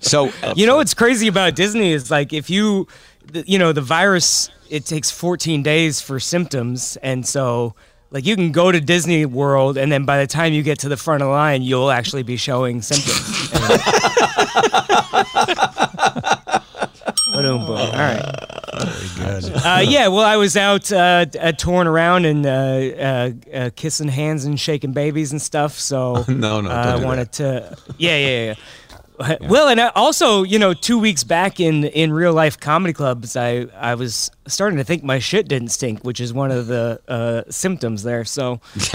So 0.00 0.30
You 0.54 0.66
know 0.66 0.76
what's 0.76 0.94
crazy 0.94 1.28
about 1.28 1.54
Disney 1.54 1.92
is 1.92 2.10
like 2.10 2.32
if 2.32 2.48
you, 2.50 2.86
the, 3.32 3.44
you 3.46 3.58
know, 3.58 3.72
the 3.72 3.80
virus 3.80 4.50
it 4.68 4.84
takes 4.84 5.10
14 5.10 5.62
days 5.62 6.00
for 6.00 6.20
symptoms, 6.20 6.96
and 7.02 7.26
so 7.26 7.74
like 8.10 8.26
you 8.26 8.34
can 8.36 8.52
go 8.52 8.72
to 8.72 8.80
Disney 8.80 9.24
World, 9.26 9.76
and 9.78 9.90
then 9.90 10.04
by 10.04 10.18
the 10.20 10.26
time 10.26 10.52
you 10.52 10.62
get 10.62 10.80
to 10.80 10.88
the 10.88 10.96
front 10.96 11.22
of 11.22 11.26
the 11.28 11.32
line, 11.32 11.62
you'll 11.62 11.90
actually 11.90 12.22
be 12.22 12.36
showing 12.36 12.82
symptoms. 12.82 13.50
Ba-dum, 17.32 17.66
boom. 17.66 17.70
All 17.76 17.92
right. 17.92 18.50
Uh, 19.22 19.84
yeah, 19.86 20.08
well, 20.08 20.24
I 20.24 20.36
was 20.36 20.56
out 20.56 20.90
uh, 20.92 21.26
uh, 21.40 21.52
touring 21.52 21.86
around 21.86 22.24
and 22.24 22.46
uh, 22.46 22.50
uh, 22.50 23.30
uh, 23.52 23.70
kissing 23.76 24.08
hands 24.08 24.44
and 24.44 24.58
shaking 24.58 24.92
babies 24.92 25.32
and 25.32 25.40
stuff. 25.40 25.78
So 25.78 26.24
No, 26.28 26.60
no, 26.60 26.70
I 26.70 26.96
wanted 26.96 27.32
to. 27.34 27.76
Yeah, 27.98 28.16
yeah, 28.16 28.44
yeah. 28.46 28.54
Well, 29.42 29.68
and 29.68 29.80
I 29.80 29.88
also, 29.94 30.42
you 30.44 30.58
know, 30.58 30.72
two 30.74 30.98
weeks 30.98 31.24
back 31.24 31.60
in 31.60 31.84
in 31.84 32.12
real 32.12 32.32
life 32.32 32.58
comedy 32.58 32.92
clubs, 32.94 33.36
I 33.36 33.66
I 33.78 33.94
was 33.94 34.30
starting 34.46 34.78
to 34.78 34.84
think 34.84 35.02
my 35.04 35.18
shit 35.18 35.46
didn't 35.48 35.68
stink, 35.68 36.02
which 36.04 36.20
is 36.20 36.32
one 36.32 36.50
of 36.50 36.66
the 36.68 37.00
uh, 37.06 37.42
symptoms 37.50 38.02
there. 38.02 38.24
So 38.24 38.60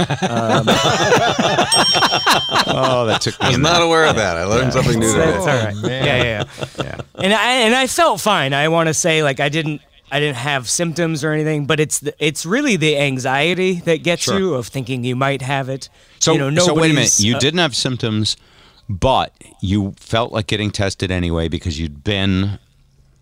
Oh, 2.68 3.06
that 3.08 3.22
took 3.22 3.40
me. 3.40 3.46
I 3.48 3.50
was 3.50 3.58
not 3.60 3.74
there. 3.78 3.84
aware 3.84 4.06
of 4.06 4.16
that. 4.16 4.38
I 4.38 4.44
learned 4.46 4.74
something 4.74 5.00
new 5.00 5.12
that's 5.14 5.46
today. 5.46 5.60
all 5.60 5.66
right. 5.66 5.76
Yeah, 6.06 6.24
yeah, 6.24 6.44
yeah. 6.80 7.02
And 7.16 7.34
I 7.34 7.52
and 7.62 7.76
I 7.76 7.88
felt 7.88 8.22
fine. 8.22 8.54
I 8.54 8.68
want 8.68 8.88
to 8.88 8.94
say 8.94 9.24
like 9.24 9.40
I 9.40 9.50
didn't 9.50 9.82
I 10.12 10.20
didn't 10.20 10.38
have 10.38 10.70
symptoms 10.70 11.24
or 11.24 11.32
anything, 11.32 11.66
but 11.66 11.80
it's 11.80 12.00
the, 12.00 12.14
it's 12.20 12.46
really 12.46 12.76
the 12.76 12.98
anxiety 12.98 13.76
that 13.82 14.04
gets 14.04 14.24
Sure. 14.24 14.38
you 14.40 14.54
of 14.54 14.68
thinking 14.68 15.04
you 15.04 15.16
might 15.16 15.42
have 15.42 15.68
it. 15.70 15.90
So, 16.20 16.34
you 16.34 16.40
know, 16.52 16.64
so 16.64 16.74
wait 16.74 16.92
a 16.92 16.94
minute. 16.94 17.20
You 17.20 17.36
uh, 17.36 17.40
didn't 17.40 17.60
have 17.60 17.76
symptoms, 17.76 18.38
but 18.90 19.34
you 19.62 19.94
felt 20.00 20.32
like 20.32 20.48
getting 20.48 20.72
tested 20.72 21.12
anyway 21.12 21.48
because 21.48 21.80
you'd 21.80 22.04
been 22.04 22.60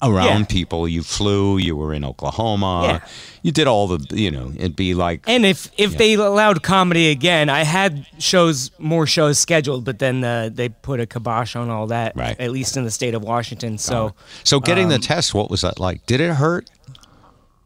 around 0.02 0.40
Yeah. 0.42 0.46
people. 0.50 0.86
You 0.88 1.02
flew. 1.02 1.58
You 1.58 1.78
were 1.78 1.94
in 1.94 2.04
Oklahoma. 2.04 2.84
Yeah. 2.84 3.08
You 3.42 3.52
did 3.54 3.68
all 3.68 3.88
the. 3.88 4.16
You 4.16 4.32
know, 4.32 4.52
it'd 4.58 4.76
be 4.76 4.94
like. 4.94 5.24
And 5.28 5.46
if 5.46 5.70
if 5.78 5.98
they 5.98 6.16
allowed 6.16 6.62
comedy 6.64 7.10
again, 7.10 7.50
I 7.50 7.64
had 7.64 8.06
shows 8.20 8.72
more 8.80 9.08
shows 9.08 9.40
scheduled, 9.40 9.86
but 9.86 10.00
then 10.00 10.22
uh, 10.24 10.50
they 10.52 10.68
put 10.70 11.00
a 11.00 11.06
kibosh 11.06 11.56
on 11.56 11.70
all 11.70 11.88
that. 11.88 12.16
Right. 12.18 12.38
At 12.40 12.52
least 12.52 12.76
in 12.76 12.84
the 12.84 12.92
state 12.92 13.14
of 13.16 13.24
Washington. 13.24 13.78
So 13.78 14.14
so 14.44 14.60
getting 14.60 14.86
um, 14.86 14.92
the 14.92 15.00
test, 15.00 15.34
what 15.34 15.50
was 15.50 15.62
that 15.62 15.80
like? 15.80 16.06
Did 16.06 16.20
it 16.20 16.34
hurt? 16.34 16.70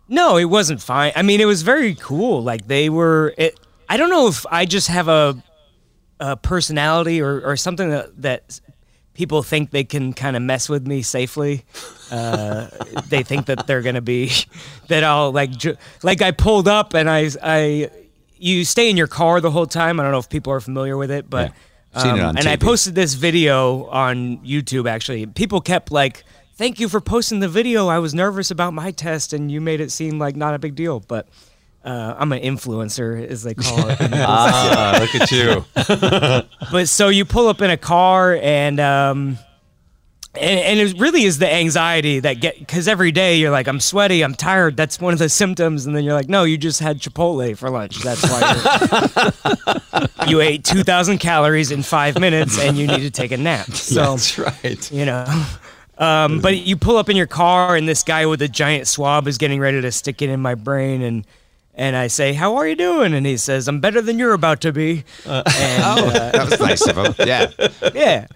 no, 0.10 0.38
it 0.38 0.46
wasn't 0.46 0.82
fine. 0.82 1.12
I 1.16 1.22
mean, 1.22 1.42
it 1.42 1.46
was 1.46 1.64
very 1.64 1.96
cool. 1.96 2.44
Like 2.44 2.68
they 2.68 2.90
were. 2.90 3.34
It, 3.38 3.60
I 3.90 3.98
don't 3.98 4.10
know 4.10 4.28
if 4.28 4.46
I 4.52 4.66
just 4.66 4.88
have 4.90 5.08
a, 5.08 5.42
a 6.20 6.36
personality 6.36 7.22
or, 7.22 7.42
or 7.42 7.56
something 7.56 7.90
that, 7.90 8.22
that 8.22 8.60
people 9.14 9.44
think 9.44 9.72
they 9.72 9.84
can 9.84 10.14
kind 10.14 10.36
of 10.36 10.42
mess 10.42 10.70
with 10.70 10.88
me 10.88 11.02
safely. 11.02 11.66
Uh, 12.12 12.68
they 13.08 13.24
think 13.24 13.48
that 13.48 13.68
they're 13.68 13.82
gonna 13.82 14.02
be 14.02 14.32
that 14.88 15.04
I'll 15.04 15.32
like 15.32 15.52
ju- 15.52 15.78
like 16.04 16.22
I 16.22 16.32
pulled 16.32 16.68
up 16.68 16.94
and 16.94 17.10
I 17.10 17.30
I 17.44 17.90
you 18.38 18.64
stay 18.66 18.90
in 18.90 18.98
your 18.98 19.08
car 19.08 19.42
the 19.42 19.52
whole 19.52 19.66
time. 19.66 20.00
I 20.00 20.04
don't 20.04 20.12
know 20.12 20.20
if 20.20 20.30
people 20.30 20.54
are 20.54 20.60
familiar 20.62 20.96
with 20.98 21.12
it, 21.12 21.30
but 21.30 21.50
Yeah. 21.50 21.54
It 21.96 22.06
um, 22.06 22.20
on 22.20 22.38
and 22.38 22.48
I 22.48 22.58
posted 22.58 22.94
this 22.94 23.16
video 23.16 23.86
on 23.88 24.38
YouTube. 24.40 24.88
Actually, 24.90 25.26
people 25.26 25.62
kept 25.62 25.92
like. 25.92 26.24
Thank 26.56 26.80
you 26.80 26.90
for 26.90 27.00
posting 27.00 27.40
the 27.40 27.48
video. 27.48 27.88
I 27.88 28.00
was 28.00 28.16
nervous 28.16 28.50
about 28.50 28.74
my 28.74 28.90
test, 28.90 29.32
and 29.32 29.52
you 29.52 29.62
made 29.62 29.80
it 29.80 29.92
seem 29.92 30.18
like 30.18 30.36
not 30.36 30.56
a 30.56 30.60
big 30.60 30.74
deal. 30.74 31.00
But 31.00 31.28
uh, 31.84 32.16
I'm 32.18 32.32
an 32.34 32.42
influencer, 32.42 33.26
as 33.28 33.44
they 33.44 33.54
call 33.54 33.90
it. 33.90 33.98
Ah, 34.14 34.98
look 35.00 35.16
at 35.16 35.32
you. 35.32 35.66
but 36.72 36.90
so 36.90 37.08
you 37.10 37.24
pull 37.24 37.48
up 37.48 37.62
in 37.62 37.70
a 37.70 37.78
car 37.78 38.36
and 38.36 38.80
um 38.80 39.38
and, 40.40 40.60
and 40.60 40.80
it 40.80 41.00
really 41.00 41.24
is 41.24 41.40
the 41.40 41.52
anxiety 41.52 42.20
that 42.20 42.36
get 42.40 42.60
because 42.60 42.88
every 42.88 43.12
day 43.12 43.38
you're 43.38 43.52
like 43.52 43.68
i'm 43.68 43.80
sweaty 43.80 44.24
i'm 44.24 44.36
tired 44.36 44.78
that's 44.78 45.00
one 45.00 45.14
of 45.14 45.20
the 45.20 45.30
symptoms 45.30 45.86
and 45.86 45.96
then 45.96 46.04
you're 46.04 46.14
like 46.14 46.30
no 46.30 46.44
you 46.44 46.58
just 46.58 46.80
had 46.80 47.00
chipotle 47.00 47.58
for 47.58 47.70
lunch 47.70 48.00
that's 48.00 48.24
why 48.24 50.08
you're, 50.28 50.30
you 50.30 50.42
ate 50.42 50.64
2000 50.64 51.18
calories 51.18 51.72
in 51.72 51.82
five 51.82 52.20
minutes 52.20 52.60
and 52.60 52.78
you 52.78 52.88
need 52.88 53.02
to 53.02 53.12
take 53.12 53.32
a 53.32 53.38
nap 53.38 53.68
so 53.72 54.12
That's 54.12 54.38
right. 54.38 54.92
you 54.92 55.06
know 55.06 55.26
um, 55.98 56.42
but 56.42 56.58
you 56.58 56.78
pull 56.78 56.98
up 56.98 57.10
in 57.10 57.18
your 57.18 57.26
car 57.26 57.76
and 57.76 57.90
this 57.90 58.04
guy 58.04 58.28
with 58.28 58.42
a 58.44 58.48
giant 58.48 58.88
swab 58.88 59.28
is 59.28 59.40
getting 59.40 59.60
ready 59.60 59.82
to 59.82 59.92
stick 59.92 60.22
it 60.22 60.30
in 60.30 60.40
my 60.40 60.54
brain 60.54 61.02
and 61.02 61.26
and 61.78 61.96
I 61.96 62.08
say, 62.08 62.34
"How 62.34 62.56
are 62.58 62.68
you 62.68 62.76
doing?" 62.76 63.14
And 63.14 63.26
he 63.26 63.38
says, 63.38 63.68
"I'm 63.70 63.80
better 63.80 64.02
than 64.02 64.20
you're 64.20 64.34
about 64.34 64.60
to 64.62 64.74
be." 64.74 65.06
and, 65.26 65.44
uh, 65.48 66.32
That 66.34 66.50
was 66.50 66.60
nice 66.60 66.86
of 66.88 66.98
him. 66.98 67.16
Yeah. 67.26 67.52
yeah. 67.96 68.28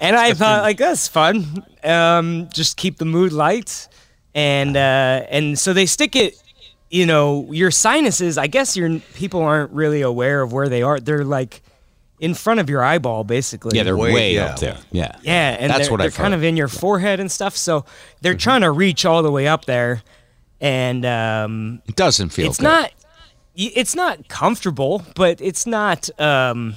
And 0.00 0.16
I 0.16 0.34
thought 0.34 0.62
like 0.62 0.78
that's 0.78 1.06
fun. 1.06 1.64
Um, 1.84 2.48
just 2.52 2.76
keep 2.76 2.96
the 2.98 3.04
mood 3.04 3.32
light, 3.32 3.86
and 4.34 4.76
uh, 4.76 5.26
and 5.30 5.58
so 5.58 5.72
they 5.72 5.86
stick 5.86 6.16
it. 6.16 6.34
You 6.90 7.04
know, 7.04 7.46
your 7.52 7.70
sinuses. 7.70 8.38
I 8.38 8.46
guess 8.46 8.74
your 8.76 8.98
people 9.14 9.42
aren't 9.42 9.70
really 9.72 10.00
aware 10.00 10.40
of 10.40 10.52
where 10.54 10.68
they 10.70 10.82
are. 10.82 10.98
They're 10.98 11.22
like 11.24 11.60
in 12.18 12.32
front 12.34 12.58
of 12.60 12.68
your 12.70 12.82
eyeball, 12.82 13.22
basically. 13.24 13.76
Yeah, 13.76 13.82
they're 13.84 13.96
Way- 13.96 14.12
way, 14.14 14.34
yeah. 14.34 14.46
up 14.46 14.58
there. 14.58 14.78
Yeah. 14.90 15.14
Yeah, 15.22 15.56
and 15.60 15.70
That's 15.70 15.82
they're, 15.82 15.90
what 15.92 15.98
they're 15.98 16.06
I've 16.06 16.14
kind 16.14 16.32
heard. 16.32 16.38
of 16.38 16.44
in 16.44 16.56
your 16.56 16.66
forehead 16.66 17.20
and 17.20 17.30
stuff. 17.30 17.56
So 17.56 17.84
they're 18.22 18.34
trying 18.34 18.62
to 18.62 18.70
reach 18.72 19.04
all 19.04 19.22
the 19.22 19.30
way 19.30 19.46
up 19.46 19.66
there, 19.66 20.02
and 20.60 21.04
um, 21.04 21.82
It 21.86 21.96
doesn't 21.96 22.30
feel 22.30 22.48
it's 22.48 22.58
good. 22.58 22.64
not 22.64 22.92
it's 23.56 23.94
not 23.96 24.28
comfortable 24.28 25.02
but 25.16 25.40
it's 25.40 25.66
not 25.66 26.08
um 26.20 26.74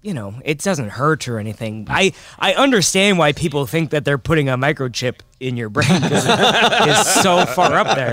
you 0.00 0.14
know 0.14 0.32
it 0.44 0.58
doesn't 0.58 0.90
hurt 0.90 1.26
or 1.28 1.38
anything 1.38 1.84
i 1.90 2.12
i 2.38 2.54
understand 2.54 3.18
why 3.18 3.32
people 3.32 3.66
think 3.66 3.90
that 3.90 4.04
they're 4.04 4.16
putting 4.18 4.48
a 4.48 4.56
microchip 4.56 5.16
in 5.40 5.56
your 5.56 5.68
brain 5.68 6.00
because 6.02 6.24
it's 6.26 7.14
so 7.22 7.44
far 7.46 7.74
up 7.74 7.96
there 7.96 8.12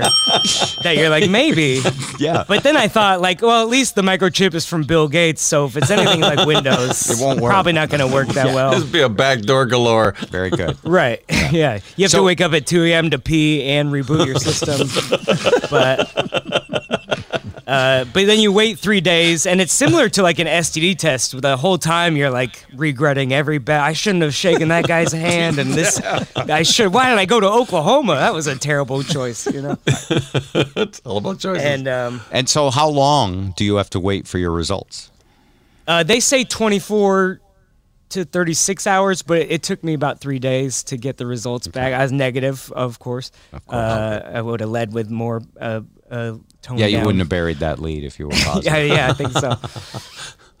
that 0.82 0.94
you're 0.96 1.08
like 1.10 1.30
maybe 1.30 1.80
Yeah. 2.18 2.44
but 2.46 2.62
then 2.64 2.76
i 2.76 2.88
thought 2.88 3.20
like 3.20 3.40
well 3.40 3.62
at 3.62 3.68
least 3.68 3.94
the 3.94 4.02
microchip 4.02 4.54
is 4.54 4.66
from 4.66 4.82
bill 4.82 5.06
gates 5.08 5.42
so 5.42 5.66
if 5.66 5.76
it's 5.76 5.90
anything 5.90 6.20
like 6.20 6.44
windows 6.46 7.08
It 7.08 7.22
won't 7.22 7.40
work. 7.40 7.50
probably 7.52 7.72
not 7.72 7.88
going 7.88 8.00
to 8.06 8.12
work 8.12 8.28
that 8.28 8.46
well 8.54 8.72
This 8.72 8.82
would 8.82 8.92
be 8.92 9.02
a 9.02 9.08
backdoor 9.08 9.66
galore. 9.66 10.12
Very 10.30 10.50
good. 10.50 10.76
Right. 10.84 11.22
Yeah. 11.52 11.78
You 11.96 12.04
have 12.04 12.10
So- 12.10 12.18
to 12.18 12.24
wake 12.24 12.40
up 12.40 12.52
at 12.52 12.66
2 12.66 12.84
a.m. 12.86 13.10
to 13.10 13.18
pee 13.20 13.62
and 13.62 13.90
reboot 13.90 14.26
your 14.26 14.34
system. 14.36 14.88
but 15.70 16.95
uh, 17.66 18.04
but 18.04 18.26
then 18.26 18.38
you 18.38 18.52
wait 18.52 18.78
three 18.78 19.00
days, 19.00 19.44
and 19.46 19.60
it's 19.60 19.72
similar 19.72 20.08
to 20.10 20.22
like 20.22 20.38
an 20.38 20.46
STD 20.46 20.96
test. 20.96 21.40
The 21.40 21.56
whole 21.56 21.78
time 21.78 22.16
you're 22.16 22.30
like 22.30 22.64
regretting 22.74 23.32
every 23.32 23.58
bet. 23.58 23.80
I 23.80 23.92
shouldn't 23.92 24.22
have 24.22 24.34
shaken 24.34 24.68
that 24.68 24.86
guy's 24.86 25.12
hand, 25.12 25.58
and 25.58 25.70
this 25.72 26.00
I 26.36 26.62
should. 26.62 26.92
Why 26.92 27.10
did 27.10 27.18
I 27.18 27.24
go 27.24 27.40
to 27.40 27.48
Oklahoma? 27.48 28.14
That 28.16 28.34
was 28.34 28.46
a 28.46 28.56
terrible 28.56 29.02
choice, 29.02 29.46
you 29.52 29.62
know. 29.62 29.78
It's 29.88 31.00
all 31.04 31.18
about 31.18 31.40
choices. 31.40 31.64
And 31.64 31.88
um, 31.88 32.20
And 32.30 32.48
so, 32.48 32.70
how 32.70 32.88
long 32.88 33.52
do 33.56 33.64
you 33.64 33.76
have 33.76 33.90
to 33.90 34.00
wait 34.00 34.26
for 34.28 34.38
your 34.38 34.52
results? 34.52 35.10
uh, 35.88 36.02
they 36.02 36.20
say 36.20 36.44
24 36.44 37.40
to 38.10 38.24
36 38.24 38.86
hours, 38.86 39.22
but 39.22 39.38
it 39.38 39.62
took 39.64 39.82
me 39.82 39.92
about 39.94 40.20
three 40.20 40.38
days 40.38 40.84
to 40.84 40.96
get 40.96 41.16
the 41.16 41.26
results 41.26 41.66
back. 41.66 41.92
I 41.92 42.02
was 42.02 42.12
negative, 42.12 42.72
of 42.72 42.98
course. 43.00 43.30
Of 43.52 43.66
course. 43.66 43.76
Uh, 43.76 44.30
I 44.34 44.40
would 44.40 44.60
have 44.60 44.70
led 44.70 44.92
with 44.92 45.10
more 45.10 45.42
uh, 45.60 45.80
uh, 46.10 46.36
tone 46.62 46.78
Yeah, 46.78 46.86
you 46.86 46.96
down. 46.98 47.06
wouldn't 47.06 47.20
have 47.20 47.28
buried 47.28 47.58
that 47.58 47.78
lead 47.78 48.04
if 48.04 48.18
you 48.18 48.26
were 48.26 48.32
positive. 48.44 48.64
yeah, 48.72 48.78
yeah, 48.94 49.10
I 49.10 49.12
think 49.12 49.32
so. 49.32 49.56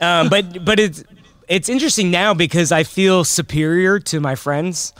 um, 0.06 0.28
but 0.28 0.64
but 0.64 0.78
it's 0.80 1.04
it's 1.48 1.68
interesting 1.68 2.10
now 2.10 2.34
because 2.34 2.72
I 2.72 2.82
feel 2.82 3.22
superior 3.22 4.00
to 4.00 4.18
my 4.18 4.34
friends. 4.34 4.92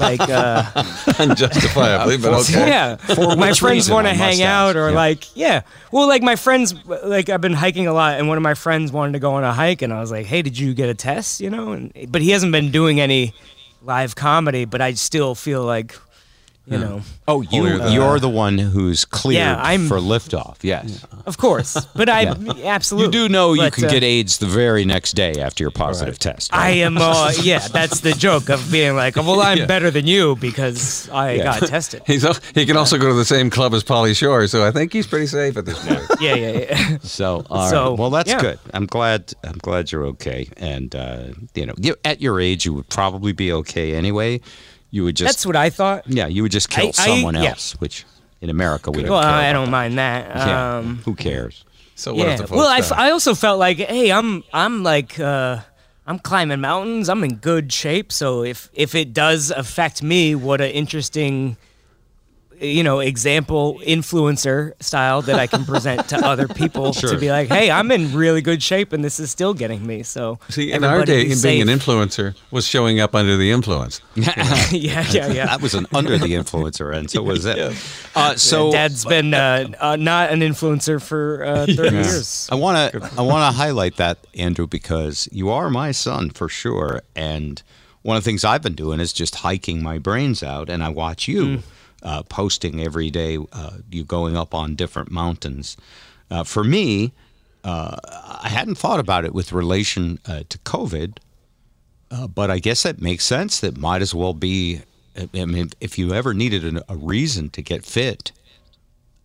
Like, 0.00 0.20
uh, 0.20 0.64
Unjustifiably, 1.20 2.16
but 2.18 2.34
okay. 2.40 2.66
yeah, 2.68 2.96
For 2.96 3.36
my 3.36 3.52
friends 3.52 3.88
want 3.88 4.08
to 4.08 4.12
hang 4.14 4.42
out, 4.42 4.74
or 4.76 4.88
Yeah. 4.90 4.96
like, 4.96 5.36
yeah. 5.36 5.60
Well, 5.92 6.08
like 6.08 6.22
my 6.22 6.34
friends, 6.34 6.74
like 7.04 7.28
I've 7.28 7.40
been 7.40 7.52
hiking 7.52 7.86
a 7.86 7.92
lot, 7.92 8.18
and 8.18 8.26
one 8.26 8.36
of 8.36 8.42
my 8.42 8.54
friends 8.54 8.90
wanted 8.90 9.12
to 9.12 9.18
go 9.20 9.34
on 9.34 9.44
a 9.44 9.52
hike, 9.52 9.80
and 9.82 9.92
I 9.92 10.00
was 10.00 10.10
like, 10.10 10.26
hey, 10.26 10.42
did 10.42 10.58
you 10.58 10.74
get 10.74 10.88
a 10.88 10.94
test? 10.94 11.40
You 11.40 11.50
know, 11.50 11.70
and 11.70 11.92
but 12.08 12.20
he 12.20 12.30
hasn't 12.30 12.50
been 12.50 12.72
doing 12.72 12.98
any 13.00 13.32
live 13.82 14.16
comedy, 14.16 14.64
but 14.64 14.80
I 14.80 14.94
still 14.94 15.36
feel 15.36 15.62
like, 15.64 15.94
you 16.66 16.78
know. 16.78 17.00
Oh, 17.28 17.40
you 17.42 17.48
Holier 17.62 17.78
than 17.78 17.92
you're 17.92 18.18
the 18.20 18.28
one 18.28 18.58
who's 18.58 19.04
cleared 19.04 19.38
Yeah, 19.40 19.56
I'm- 19.56 19.88
for 19.88 19.98
liftoff. 19.98 20.58
Yes. 20.62 21.04
Of 21.24 21.38
course, 21.38 21.76
but 21.94 22.08
I 22.08 22.26
absolutely. 22.64 23.06
You 23.20 23.28
do 23.28 23.32
know 23.32 23.52
you 23.52 23.60
But, 23.62 23.74
can 23.74 23.84
uh, 23.84 23.90
get 23.90 24.02
AIDS 24.02 24.38
the 24.38 24.46
very 24.46 24.84
next 24.84 25.12
day 25.12 25.40
after 25.40 25.62
your 25.62 25.70
positive 25.70 26.18
test. 26.18 26.52
I 26.52 26.56
right? 26.58 26.70
am, 26.78 26.98
uh, 26.98 27.32
yeah, 27.42 27.60
that's 27.68 28.00
the 28.00 28.10
joke 28.10 28.48
of 28.50 28.72
being 28.72 28.96
like, 28.96 29.14
well, 29.14 29.40
I'm 29.40 29.68
better 29.68 29.92
than 29.92 30.08
you 30.08 30.34
because 30.34 31.08
I 31.10 31.34
Yeah. 31.34 31.44
got 31.60 31.68
tested. 31.68 32.02
He's 32.08 32.24
al- 32.24 32.36
he 32.56 32.66
can 32.66 32.76
also 32.76 32.98
go 32.98 33.06
to 33.06 33.14
the 33.14 33.24
same 33.24 33.50
club 33.50 33.72
as 33.72 33.84
Pauly 33.84 34.16
Shore, 34.16 34.48
so 34.48 34.66
I 34.66 34.72
think 34.72 34.92
he's 34.92 35.06
pretty 35.06 35.28
safe 35.28 35.56
at 35.56 35.64
this 35.64 35.78
point. 35.86 36.02
Yeah, 36.20 36.34
yeah, 36.34 36.58
yeah. 36.58 36.98
So, 37.02 37.46
all 37.48 37.58
right. 37.66 37.70
So, 37.70 37.94
well, 37.94 38.10
that's 38.10 38.28
yeah. 38.30 38.40
good. 38.40 38.58
I'm 38.74 38.86
glad. 38.86 39.32
I'm 39.44 39.58
glad 39.58 39.92
you're 39.92 40.06
okay. 40.06 40.48
And 40.56 40.92
uh, 40.96 41.26
you 41.54 41.66
know, 41.66 41.74
you, 41.78 41.94
at 42.04 42.20
your 42.20 42.40
age, 42.40 42.64
you 42.64 42.74
would 42.74 42.88
probably 42.88 43.30
be 43.32 43.52
okay 43.52 43.94
anyway. 43.94 44.40
You 44.92 45.02
would 45.04 45.16
just, 45.16 45.26
That's 45.28 45.44
what 45.46 45.56
I 45.56 45.70
thought. 45.70 46.04
yeah, 46.06 46.26
you 46.28 46.42
would 46.42 46.52
just 46.52 46.68
kill 46.70 46.86
I- 46.86 46.88
I- 46.88 46.92
someone 46.92 47.34
yeah. 47.34 47.50
else, 47.50 47.72
which 47.80 48.04
in 48.40 48.50
America 48.50 48.90
we 48.92 49.02
don't. 49.02 49.10
Well, 49.10 49.22
care 49.22 49.30
I 49.30 49.46
about 49.48 49.52
don't 49.64 49.70
mind 49.70 49.98
that. 49.98 50.32
that. 50.34 50.46
Yeah. 50.46 50.76
Um, 50.78 51.00
Who 51.04 51.14
cares? 51.14 51.64
So 51.94 52.14
what 52.14 52.26
yeah. 52.26 52.32
if 52.34 52.38
the 52.40 52.46
folks 52.46 52.58
Well, 52.58 52.68
I, 52.68 52.80
die? 52.80 52.86
f- 52.86 52.92
I 52.92 53.10
also 53.10 53.34
felt 53.34 53.58
like, 53.58 53.78
hey, 53.78 54.12
I'm 54.12 54.44
I'm 54.52 54.82
like 54.82 55.18
uh, 55.18 55.60
I'm 56.06 56.18
climbing 56.18 56.60
mountains. 56.60 57.08
I'm 57.08 57.24
in 57.24 57.36
good 57.36 57.72
shape. 57.72 58.12
So 58.12 58.44
if 58.44 58.70
if 58.74 58.94
it 58.94 59.12
does 59.12 59.50
affect 59.50 60.02
me, 60.02 60.34
what 60.34 60.60
an 60.60 60.70
interesting 60.70 61.56
you 62.62 62.82
know 62.82 63.00
example 63.00 63.80
influencer 63.84 64.72
style 64.82 65.22
that 65.22 65.38
I 65.38 65.46
can 65.46 65.64
present 65.64 66.08
to 66.08 66.16
other 66.26 66.48
people 66.48 66.92
to 66.92 67.18
be 67.18 67.30
like, 67.30 67.48
hey, 67.48 67.70
I'm 67.70 67.90
in 67.90 68.14
really 68.14 68.40
good 68.40 68.62
shape 68.62 68.92
and 68.92 69.04
this 69.04 69.18
is 69.20 69.30
still 69.30 69.54
getting 69.54 69.86
me. 69.86 70.02
So 70.02 70.38
See, 70.48 70.72
in 70.72 70.84
our 70.84 71.04
day, 71.04 71.24
be 71.24 71.34
being 71.42 71.62
an 71.62 71.68
influencer 71.68 72.34
was 72.50 72.66
showing 72.66 73.00
up 73.00 73.14
under 73.14 73.36
the 73.36 73.50
influence. 73.50 74.00
yeah, 74.14 74.70
yeah, 74.70 75.04
yeah. 75.10 75.46
That 75.46 75.60
was 75.60 75.74
an 75.74 75.86
under 75.92 76.18
the 76.18 76.34
influencer, 76.34 76.94
and 76.94 77.10
so 77.10 77.22
was 77.22 77.44
it. 77.44 77.58
Uh, 78.14 78.36
so 78.36 78.70
Dad's 78.70 79.06
been 79.06 79.32
uh, 79.32 79.66
uh, 79.80 79.96
not 79.96 80.30
an 80.30 80.40
influencer 80.40 81.00
for 81.00 81.44
uh, 81.44 81.64
30 81.66 81.96
years. 81.96 82.48
I 82.52 82.56
want 82.56 82.92
to 82.92 83.10
I 83.16 83.22
want 83.22 83.50
to 83.50 83.56
highlight 83.56 83.96
that 83.96 84.18
Andrew 84.34 84.66
because 84.66 85.30
you 85.32 85.48
are 85.48 85.70
my 85.70 85.92
son 85.92 86.28
for 86.28 86.46
sure, 86.48 87.00
and 87.16 87.62
one 88.02 88.18
of 88.18 88.22
the 88.22 88.28
things 88.28 88.44
I've 88.44 88.60
been 88.62 88.74
doing 88.74 89.00
is 89.00 89.14
just 89.14 89.36
hiking 89.36 89.82
my 89.82 89.98
brains 89.98 90.42
out, 90.42 90.68
and 90.68 90.82
I 90.82 90.90
watch 90.90 91.26
you 91.26 91.42
Mm. 91.44 91.62
Uh, 92.02 92.22
posting 92.24 92.80
every 92.82 93.10
day. 93.10 93.38
Uh, 93.52 93.78
you 93.90 94.04
going 94.04 94.36
up 94.36 94.54
on 94.54 94.74
different 94.74 95.10
mountains. 95.10 95.76
Uh, 96.30 96.44
for 96.44 96.64
me, 96.64 97.12
uh, 97.64 97.96
I 98.42 98.48
hadn't 98.48 98.76
thought 98.76 99.00
about 99.00 99.24
it 99.24 99.34
with 99.34 99.52
relation 99.52 100.18
uh, 100.26 100.42
to 100.48 100.58
COVID, 100.58 101.18
uh, 102.10 102.26
but 102.26 102.50
I 102.50 102.58
guess 102.58 102.82
that 102.82 103.00
makes 103.00 103.24
sense. 103.24 103.60
That 103.60 103.76
might 103.76 104.02
as 104.02 104.14
well 104.14 104.34
be. 104.34 104.80
I 105.34 105.44
mean, 105.44 105.70
if 105.80 105.98
you 105.98 106.14
ever 106.14 106.32
needed 106.34 106.64
an, 106.64 106.80
a 106.88 106.96
reason 106.96 107.50
to 107.50 107.62
get 107.62 107.84
fit, 107.84 108.32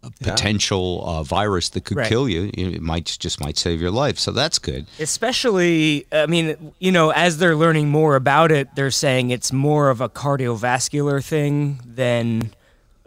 a 0.04 0.12
potential 0.24 1.02
uh, 1.08 1.24
virus 1.24 1.70
that 1.70 1.86
could 1.86 1.98
Right. 1.98 2.08
kill 2.10 2.28
you, 2.30 2.52
you- 2.56 2.70
it 2.72 2.82
might 2.82 3.18
just 3.20 3.40
might 3.40 3.58
save 3.58 3.82
your 3.82 3.90
life. 3.92 4.20
So 4.20 4.32
that's 4.32 4.60
good. 4.60 4.86
Especially, 5.00 6.06
I 6.12 6.26
mean, 6.28 6.74
you 6.80 6.92
know, 6.92 7.10
as 7.12 7.38
they're 7.40 7.56
learning 7.56 7.90
more 7.90 8.16
about 8.16 8.52
it, 8.52 8.68
they're 8.76 8.92
saying 8.92 9.32
it's 9.32 9.52
more 9.52 9.90
of 9.90 10.00
a 10.02 10.08
cardiovascular 10.10 11.24
thing 11.24 11.80
than 11.86 12.54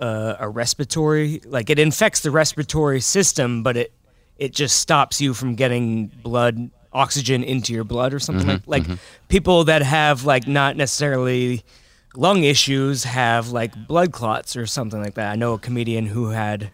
uh, 0.01 0.37
a 0.39 0.49
respiratory. 0.49 1.41
Like 1.45 1.71
it 1.71 1.79
infects 1.79 2.21
the 2.21 2.31
respiratory 2.31 3.01
system, 3.01 3.63
but 3.63 3.77
it 3.77 3.93
it 4.39 4.53
just 4.53 4.81
stops 4.81 5.21
you 5.21 5.35
from 5.35 5.55
getting 5.55 6.07
blood 6.07 6.71
oxygen 6.93 7.45
into 7.45 7.73
your 7.73 7.85
blood 7.85 8.13
or 8.13 8.19
something 8.19 8.49
like 8.49 8.63
like 8.67 8.99
people 9.29 9.63
that 9.65 9.83
have 9.83 10.25
like 10.25 10.49
not 10.49 10.77
necessarily 10.77 11.63
lung 12.17 12.43
issues 12.43 13.05
have 13.05 13.51
like 13.51 13.73
blood 13.87 14.13
clots 14.13 14.57
or 14.57 14.67
something 14.67 15.01
like 15.01 15.15
that. 15.15 15.31
I 15.31 15.37
know 15.37 15.53
a 15.53 15.59
comedian 15.59 16.07
who 16.07 16.31
had 16.31 16.73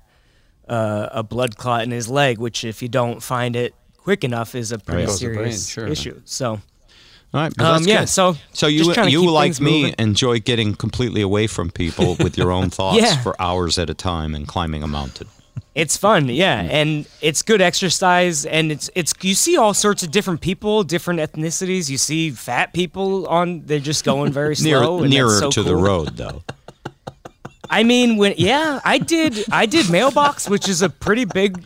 uh, 0.68 1.08
a 1.12 1.22
blood 1.22 1.56
clot 1.58 1.82
in 1.82 1.90
his 1.90 2.08
leg, 2.08 2.38
which 2.38 2.64
if 2.64 2.80
you 2.80 2.88
don't 2.88 3.22
find 3.22 3.56
it 3.56 3.74
quick 3.98 4.24
enough 4.24 4.54
is 4.54 4.72
a 4.72 4.78
pretty 4.78 5.06
Goes 5.06 5.18
to 5.18 5.28
the 5.28 5.34
brain, 5.34 5.52
serious 5.52 5.68
sure. 5.68 5.86
issue. 5.88 6.22
So 6.24 6.60
All 7.34 7.40
right, 7.42 7.60
Um, 7.60 7.84
yeah, 7.84 8.00
good. 8.00 8.08
so 8.08 8.36
so 8.52 8.66
you 8.66 8.78
just 8.84 8.94
trying 8.94 9.06
to 9.08 9.12
you 9.12 9.30
like 9.30 9.60
me 9.60 9.82
moving. 9.82 9.94
enjoy 9.98 10.38
getting 10.40 10.74
completely 10.74 11.20
away 11.20 11.46
from 11.46 11.70
people 11.70 12.16
with 12.18 12.38
your 12.38 12.50
own 12.50 12.70
thoughts 12.78 12.98
Yeah. 12.98 13.16
for 13.22 13.34
hours 13.40 13.78
at 13.78 13.90
a 13.90 13.94
time 13.94 14.34
and 14.34 14.46
climbing 14.48 14.82
a 14.82 14.86
mountain. 14.86 15.26
it's 15.74 15.96
fun, 15.98 16.28
yeah, 16.30 16.60
and 16.62 17.06
it's 17.20 17.42
good 17.42 17.60
exercise, 17.60 18.46
and 18.46 18.72
it's 18.72 18.88
it's 18.94 19.12
you 19.20 19.34
see 19.34 19.56
all 19.58 19.74
sorts 19.74 20.02
of 20.02 20.10
different 20.10 20.40
people, 20.40 20.82
different 20.84 21.20
ethnicities. 21.20 21.90
You 21.90 21.98
see 21.98 22.30
fat 22.30 22.72
people 22.72 23.26
on 23.26 23.62
they're 23.66 23.80
just 23.80 24.02
going 24.04 24.32
very 24.32 24.54
Near, 24.62 24.78
slow, 24.82 25.00
that's 25.00 25.10
nearer 25.10 25.28
so 25.38 25.50
to 25.50 25.62
the 25.62 25.76
road, 25.76 26.16
though. 26.16 26.42
I 27.68 27.82
mean, 27.82 28.16
when 28.16 28.34
yeah, 28.38 28.80
I 28.84 28.96
did 28.98 29.44
I 29.52 29.66
did 29.66 29.90
mailbox, 29.90 30.48
which 30.48 30.68
is 30.68 30.80
a 30.82 30.88
pretty 30.88 31.24
big, 31.26 31.62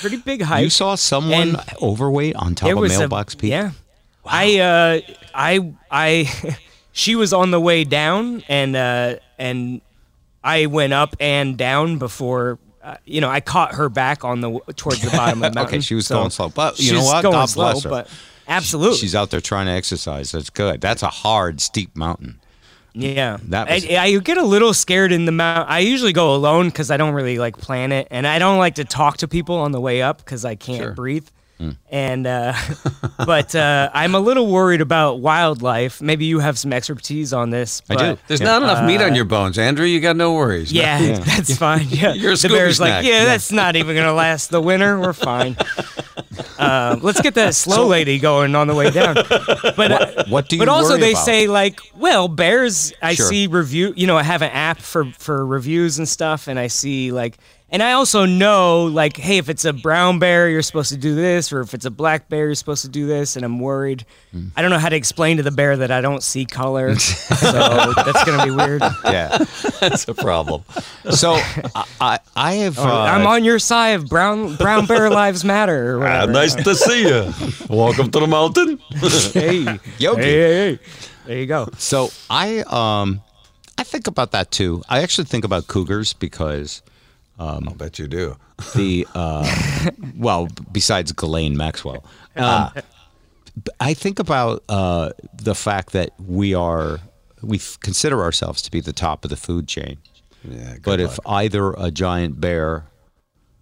pretty 0.00 0.16
big 0.18 0.42
hike. 0.42 0.64
You 0.64 0.70
saw 0.70 0.94
someone 0.96 1.56
overweight 1.80 2.34
on 2.36 2.54
top 2.54 2.70
of 2.70 2.82
Mailbox 2.88 3.32
a, 3.34 3.36
Peak. 3.38 3.50
Yeah, 3.50 3.70
I 4.28 4.58
uh, 4.58 5.00
I 5.34 5.72
I 5.90 6.56
she 6.92 7.14
was 7.16 7.32
on 7.32 7.50
the 7.50 7.60
way 7.60 7.84
down, 7.84 8.42
and 8.48 8.76
uh, 8.76 9.16
and 9.38 9.80
I 10.44 10.66
went 10.66 10.92
up 10.92 11.16
and 11.20 11.56
down 11.56 11.98
before. 11.98 12.58
Uh, 12.82 12.96
you 13.04 13.20
know, 13.20 13.28
I 13.28 13.40
caught 13.40 13.74
her 13.74 13.88
back 13.88 14.24
on 14.24 14.40
the 14.40 14.60
towards 14.76 15.00
the 15.02 15.10
bottom 15.10 15.42
of 15.42 15.52
the 15.52 15.54
mountain. 15.58 15.74
Okay, 15.76 15.80
she 15.80 15.94
was 15.96 16.06
so 16.06 16.16
going 16.18 16.30
slow, 16.30 16.48
but 16.50 16.78
you 16.78 16.92
know 16.92 17.02
what? 17.04 17.22
God 17.22 17.46
slow, 17.46 17.72
bless 17.72 17.82
her. 17.82 17.90
But 17.90 18.08
absolutely, 18.46 18.98
She's 18.98 19.14
out 19.16 19.30
there 19.30 19.40
trying 19.40 19.66
to 19.66 19.72
exercise. 19.72 20.30
That's 20.30 20.50
good. 20.50 20.80
That's 20.80 21.02
a 21.02 21.08
hard, 21.08 21.60
steep 21.60 21.96
mountain. 21.96 22.38
Yeah, 22.98 23.36
That 23.48 23.68
was- 23.68 23.84
I, 23.90 23.96
I 24.04 24.18
get 24.20 24.38
a 24.38 24.42
little 24.44 24.72
scared 24.72 25.12
in 25.12 25.26
the 25.26 25.32
mount. 25.32 25.68
I 25.68 25.80
usually 25.80 26.14
go 26.14 26.34
alone 26.34 26.68
because 26.68 26.90
I 26.90 26.96
don't 26.96 27.12
really 27.12 27.38
like 27.38 27.58
plan 27.58 27.92
it, 27.92 28.08
and 28.10 28.26
I 28.26 28.38
don't 28.38 28.56
like 28.58 28.76
to 28.76 28.84
talk 28.84 29.16
to 29.18 29.28
people 29.28 29.56
on 29.56 29.72
the 29.72 29.80
way 29.80 30.00
up 30.00 30.18
because 30.18 30.44
I 30.46 30.54
can't 30.54 30.78
Sure. 30.82 30.92
breathe. 30.92 31.26
And 31.90 32.26
uh, 32.26 32.52
but 33.24 33.54
uh, 33.54 33.88
I'm 33.94 34.14
a 34.14 34.20
little 34.20 34.50
worried 34.50 34.80
about 34.82 35.20
wildlife. 35.20 36.02
Maybe 36.02 36.26
you 36.26 36.38
have 36.40 36.58
some 36.58 36.72
expertise 36.72 37.32
on 37.32 37.50
this. 37.50 37.80
I 37.88 37.96
do. 37.96 38.18
There's 38.26 38.40
not 38.42 38.62
enough 38.62 38.84
meat 38.86 39.00
on 39.00 39.14
your 39.14 39.24
bones, 39.24 39.58
Andrew. 39.58 39.86
You 39.86 40.00
got 40.00 40.16
no 40.16 40.34
worries. 40.34 40.72
man. 40.74 41.02
Yeah, 41.02 41.18
that's 41.24 41.56
fine. 41.56 41.86
Yeah, 41.88 42.12
the 42.12 42.48
bear's 42.50 42.76
snack. 42.76 43.02
like, 43.02 43.04
yeah, 43.06 43.24
that's 43.24 43.50
not 43.50 43.76
even 43.76 43.96
gonna 43.96 44.12
last 44.12 44.50
the 44.50 44.60
winter. 44.60 45.00
We're 45.00 45.12
fine. 45.14 45.56
Uh, 46.58 46.98
let's 47.02 47.20
get 47.20 47.34
that 47.34 47.54
slow 47.54 47.86
lady 47.86 48.18
going 48.18 48.54
on 48.54 48.66
the 48.66 48.74
way 48.74 48.90
down. 48.90 49.14
But 49.14 49.92
uh, 49.92 50.24
What 50.28 50.48
do 50.48 50.56
you 50.56 50.60
but 50.60 50.68
also 50.68 50.96
they 50.96 51.12
about? 51.12 51.24
say 51.24 51.46
like, 51.48 51.80
well, 51.96 52.28
bears. 52.28 52.92
I 53.02 53.14
Sure. 53.14 53.26
see 53.28 53.46
review. 53.46 53.92
You 53.96 54.06
know, 54.06 54.16
I 54.16 54.22
have 54.22 54.42
an 54.42 54.50
app 54.50 54.78
for 54.78 55.04
for 55.12 55.44
reviews 55.46 55.98
and 55.98 56.08
stuff, 56.08 56.48
and 56.48 56.58
I 56.58 56.66
see 56.66 57.12
like, 57.12 57.38
and 57.70 57.82
I 57.82 57.92
also 57.92 58.26
know 58.26 58.84
like, 58.84 59.16
hey, 59.16 59.38
if 59.38 59.48
it's 59.48 59.64
a 59.64 59.72
brown 59.72 60.18
bear, 60.20 60.48
you're 60.48 60.62
supposed 60.62 60.90
to 60.90 60.96
do 60.96 61.14
this, 61.14 61.52
or 61.52 61.60
if 61.60 61.74
it's 61.74 61.84
a 61.84 61.90
black 61.90 62.28
bear, 62.28 62.46
you're 62.46 62.54
supposed 62.54 62.82
to 62.82 62.88
do 62.88 63.06
this, 63.06 63.34
and 63.36 63.44
I'm 63.44 63.58
worried. 63.58 64.04
Hmm. 64.32 64.48
I 64.56 64.62
don't 64.62 64.70
know 64.70 64.78
how 64.78 64.88
to 64.88 64.96
explain 64.96 65.38
to 65.38 65.42
the 65.42 65.50
bear 65.50 65.76
that 65.78 65.90
I 65.90 66.00
don't 66.00 66.22
see 66.22 66.44
color, 66.44 66.94
so 66.98 67.92
that's 67.96 68.24
gonna 68.24 68.44
be 68.44 68.50
weird. 68.52 68.82
Yeah. 69.04 69.38
that's 69.80 70.06
a 70.08 70.14
problem. 70.14 70.62
So 71.10 71.32
I, 71.34 71.84
I, 72.00 72.18
I 72.36 72.52
have. 72.54 72.78
Uh, 72.78 72.84
I'm 73.00 73.26
on 73.26 73.42
your 73.44 73.58
side 73.58 73.88
of 74.00 74.08
brown 74.08 74.54
brown 74.56 74.86
bear 74.86 75.10
lives 75.22 75.44
matter. 75.44 75.98
Or 75.98 76.06
Ah, 76.06 76.26
whatever. 76.26 76.32
nice 76.32 76.54
to 76.54 76.74
see 76.74 77.02
you. 77.08 77.32
Welcome 77.68 78.10
to 78.12 78.20
the 78.20 78.26
mountain. 78.26 78.78
Hey, 79.32 79.78
Yogi. 79.98 80.22
hey, 80.22 80.32
hey, 80.32 80.76
hey. 80.76 80.78
There 81.26 81.38
you 81.38 81.46
go. 81.46 81.68
So 81.78 82.10
I 82.30 82.60
um 82.68 83.22
I 83.76 83.82
think 83.82 84.06
about 84.06 84.30
that 84.32 84.50
too. 84.50 84.82
I 84.88 85.02
actually 85.02 85.24
think 85.24 85.44
about 85.44 85.66
cougars 85.66 86.12
because 86.12 86.82
I'll 87.38 87.60
bet 87.74 87.98
you 87.98 88.08
do. 88.08 88.36
the 88.74 89.06
uh 89.14 89.90
well 90.16 90.48
besides 90.72 91.12
Ghislaine 91.12 91.56
Maxwell. 91.56 92.04
Um, 92.36 92.70
I 93.80 93.94
think 93.94 94.18
about 94.18 94.62
uh 94.68 95.10
the 95.34 95.54
fact 95.54 95.92
that 95.92 96.10
we 96.18 96.54
are 96.54 97.00
we 97.42 97.60
consider 97.80 98.22
ourselves 98.22 98.62
to 98.62 98.70
be 98.70 98.80
the 98.80 98.92
top 98.92 99.24
of 99.24 99.30
the 99.30 99.36
food 99.36 99.68
chain. 99.68 99.98
Yeah, 100.48 100.76
But 100.82 101.00
luck. 101.00 101.10
if 101.10 101.18
either 101.26 101.72
a 101.72 101.90
giant 101.90 102.40
bear 102.40 102.86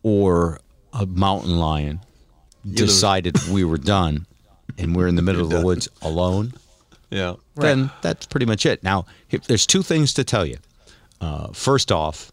or 0.03 0.61
a 0.93 1.07
mountain 1.07 1.59
lion 1.59 2.01
decided 2.73 3.37
we 3.49 3.65
were 3.65 3.79
done 3.79 4.27
and 4.79 4.95
we're 4.95 5.09
in 5.09 5.17
the 5.17 5.23
middle 5.29 5.43
of 5.43 5.51
the 5.51 5.61
woods 5.63 5.89
alone, 6.03 6.53
yeah, 7.11 7.35
then 7.57 7.91
that's 8.03 8.27
pretty 8.27 8.47
much 8.47 8.65
it. 8.67 8.83
Now, 8.83 9.07
there's 9.49 9.67
two 9.67 9.83
things 9.83 10.13
to 10.15 10.25
tell 10.25 10.47
you. 10.47 10.59
Uh, 11.21 11.49
first 11.53 11.91
off, 11.93 12.31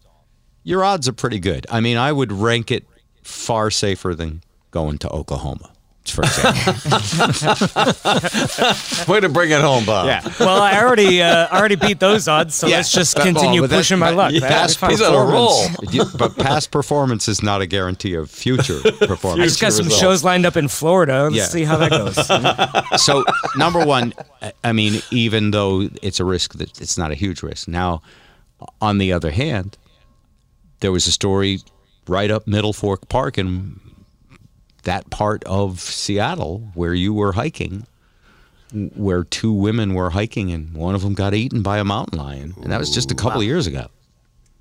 your 0.64 0.84
odds 0.84 1.08
are 1.08 1.12
pretty 1.12 1.38
good. 1.38 1.66
I 1.70 1.80
mean, 1.80 1.96
I 1.96 2.12
would 2.12 2.32
rank 2.32 2.70
it 2.70 2.84
far 3.22 3.70
safer 3.70 4.14
than 4.14 4.42
going 4.70 4.98
to 4.98 5.10
Oklahoma, 5.10 5.70
for 6.06 6.22
example. 6.22 6.72
way 9.12 9.20
to 9.20 9.28
bring 9.28 9.50
it 9.50 9.60
home, 9.60 9.84
Bob. 9.84 10.06
Yeah. 10.06 10.22
Well, 10.40 10.60
I 10.60 10.80
already 10.82 11.22
uh, 11.22 11.48
already 11.56 11.76
beat 11.76 12.00
those 12.00 12.28
odds, 12.28 12.54
so 12.54 12.66
Yeah. 12.66 12.76
let's 12.76 12.92
just 12.92 13.16
continue 13.16 13.60
well, 13.62 13.68
pushing 13.70 13.98
my 13.98 14.10
but- 14.10 14.16
luck. 14.16 14.32
yeah, 14.32 14.40
That'll 14.40 14.56
past 14.58 14.78
fine. 14.78 14.90
He's 14.90 15.00
on 15.02 15.14
a 15.14 15.30
roll. 15.30 15.66
but 16.18 16.36
past 16.36 16.70
performance 16.70 17.28
is 17.28 17.42
not 17.42 17.60
a 17.60 17.66
guarantee 17.66 18.14
of 18.14 18.30
future 18.30 18.80
performance. 18.80 19.02
I 19.02 19.06
performance. 19.06 19.50
just 19.50 19.60
got 19.60 19.72
some 19.72 19.84
results. 19.86 20.00
shows 20.00 20.24
lined 20.24 20.46
up 20.46 20.56
in 20.56 20.68
Florida. 20.68 21.24
Let's 21.24 21.36
Yeah. 21.36 21.44
see 21.46 21.64
how 21.64 21.76
that 21.78 21.90
goes. 21.90 22.16
so 23.04 23.24
number 23.56 23.84
one, 23.84 24.14
I- 24.40 24.52
I 24.64 24.72
mean, 24.72 25.02
even 25.10 25.50
though 25.50 25.88
it's 26.02 26.20
a 26.20 26.24
risk, 26.24 26.54
that 26.54 26.80
it's 26.80 26.96
not 26.98 27.10
a 27.10 27.14
huge 27.14 27.42
risk. 27.42 27.68
Now, 27.68 28.02
on 28.80 28.98
the 28.98 29.12
other 29.12 29.30
hand, 29.32 29.76
there 30.82 30.92
was 30.92 31.06
a 31.06 31.12
story 31.12 31.60
right 32.06 32.30
up 32.30 32.46
Middle 32.46 32.72
Fork 32.72 33.08
Park 33.08 33.38
in 33.38 33.80
that 34.82 35.08
part 35.10 35.42
of 35.44 35.80
Seattle 35.80 36.70
where 36.74 36.92
you 36.92 37.14
were 37.14 37.32
hiking, 37.32 37.86
where 38.94 39.24
two 39.24 39.52
women 39.52 39.94
were 39.94 40.10
hiking 40.10 40.50
and 40.50 40.74
one 40.74 40.94
of 40.94 41.02
them 41.02 41.14
got 41.14 41.34
eaten 41.34 41.62
by 41.62 41.78
a 41.78 41.84
mountain 41.84 42.18
lion, 42.18 42.54
and 42.62 42.70
that 42.72 42.78
was 42.78 42.92
just 42.92 43.10
a 43.10 43.14
couple 43.14 43.40
of 43.40 43.46
years 43.46 43.66
ago. 43.66 43.86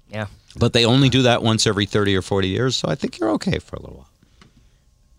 yeah, 0.10 0.28
But 0.56 0.74
they 0.74 0.86
only 0.86 1.10
do 1.10 1.24
that 1.24 1.44
once 1.44 1.68
every 1.68 1.86
thirty 1.86 2.16
or 2.16 2.22
forty 2.22 2.48
years, 2.48 2.78
so 2.78 2.88
I 2.88 2.96
think 2.96 3.20
you're 3.20 3.32
okay 3.32 3.60
for 3.60 3.76
a 3.76 3.82
little 3.82 3.98
while. 3.98 4.10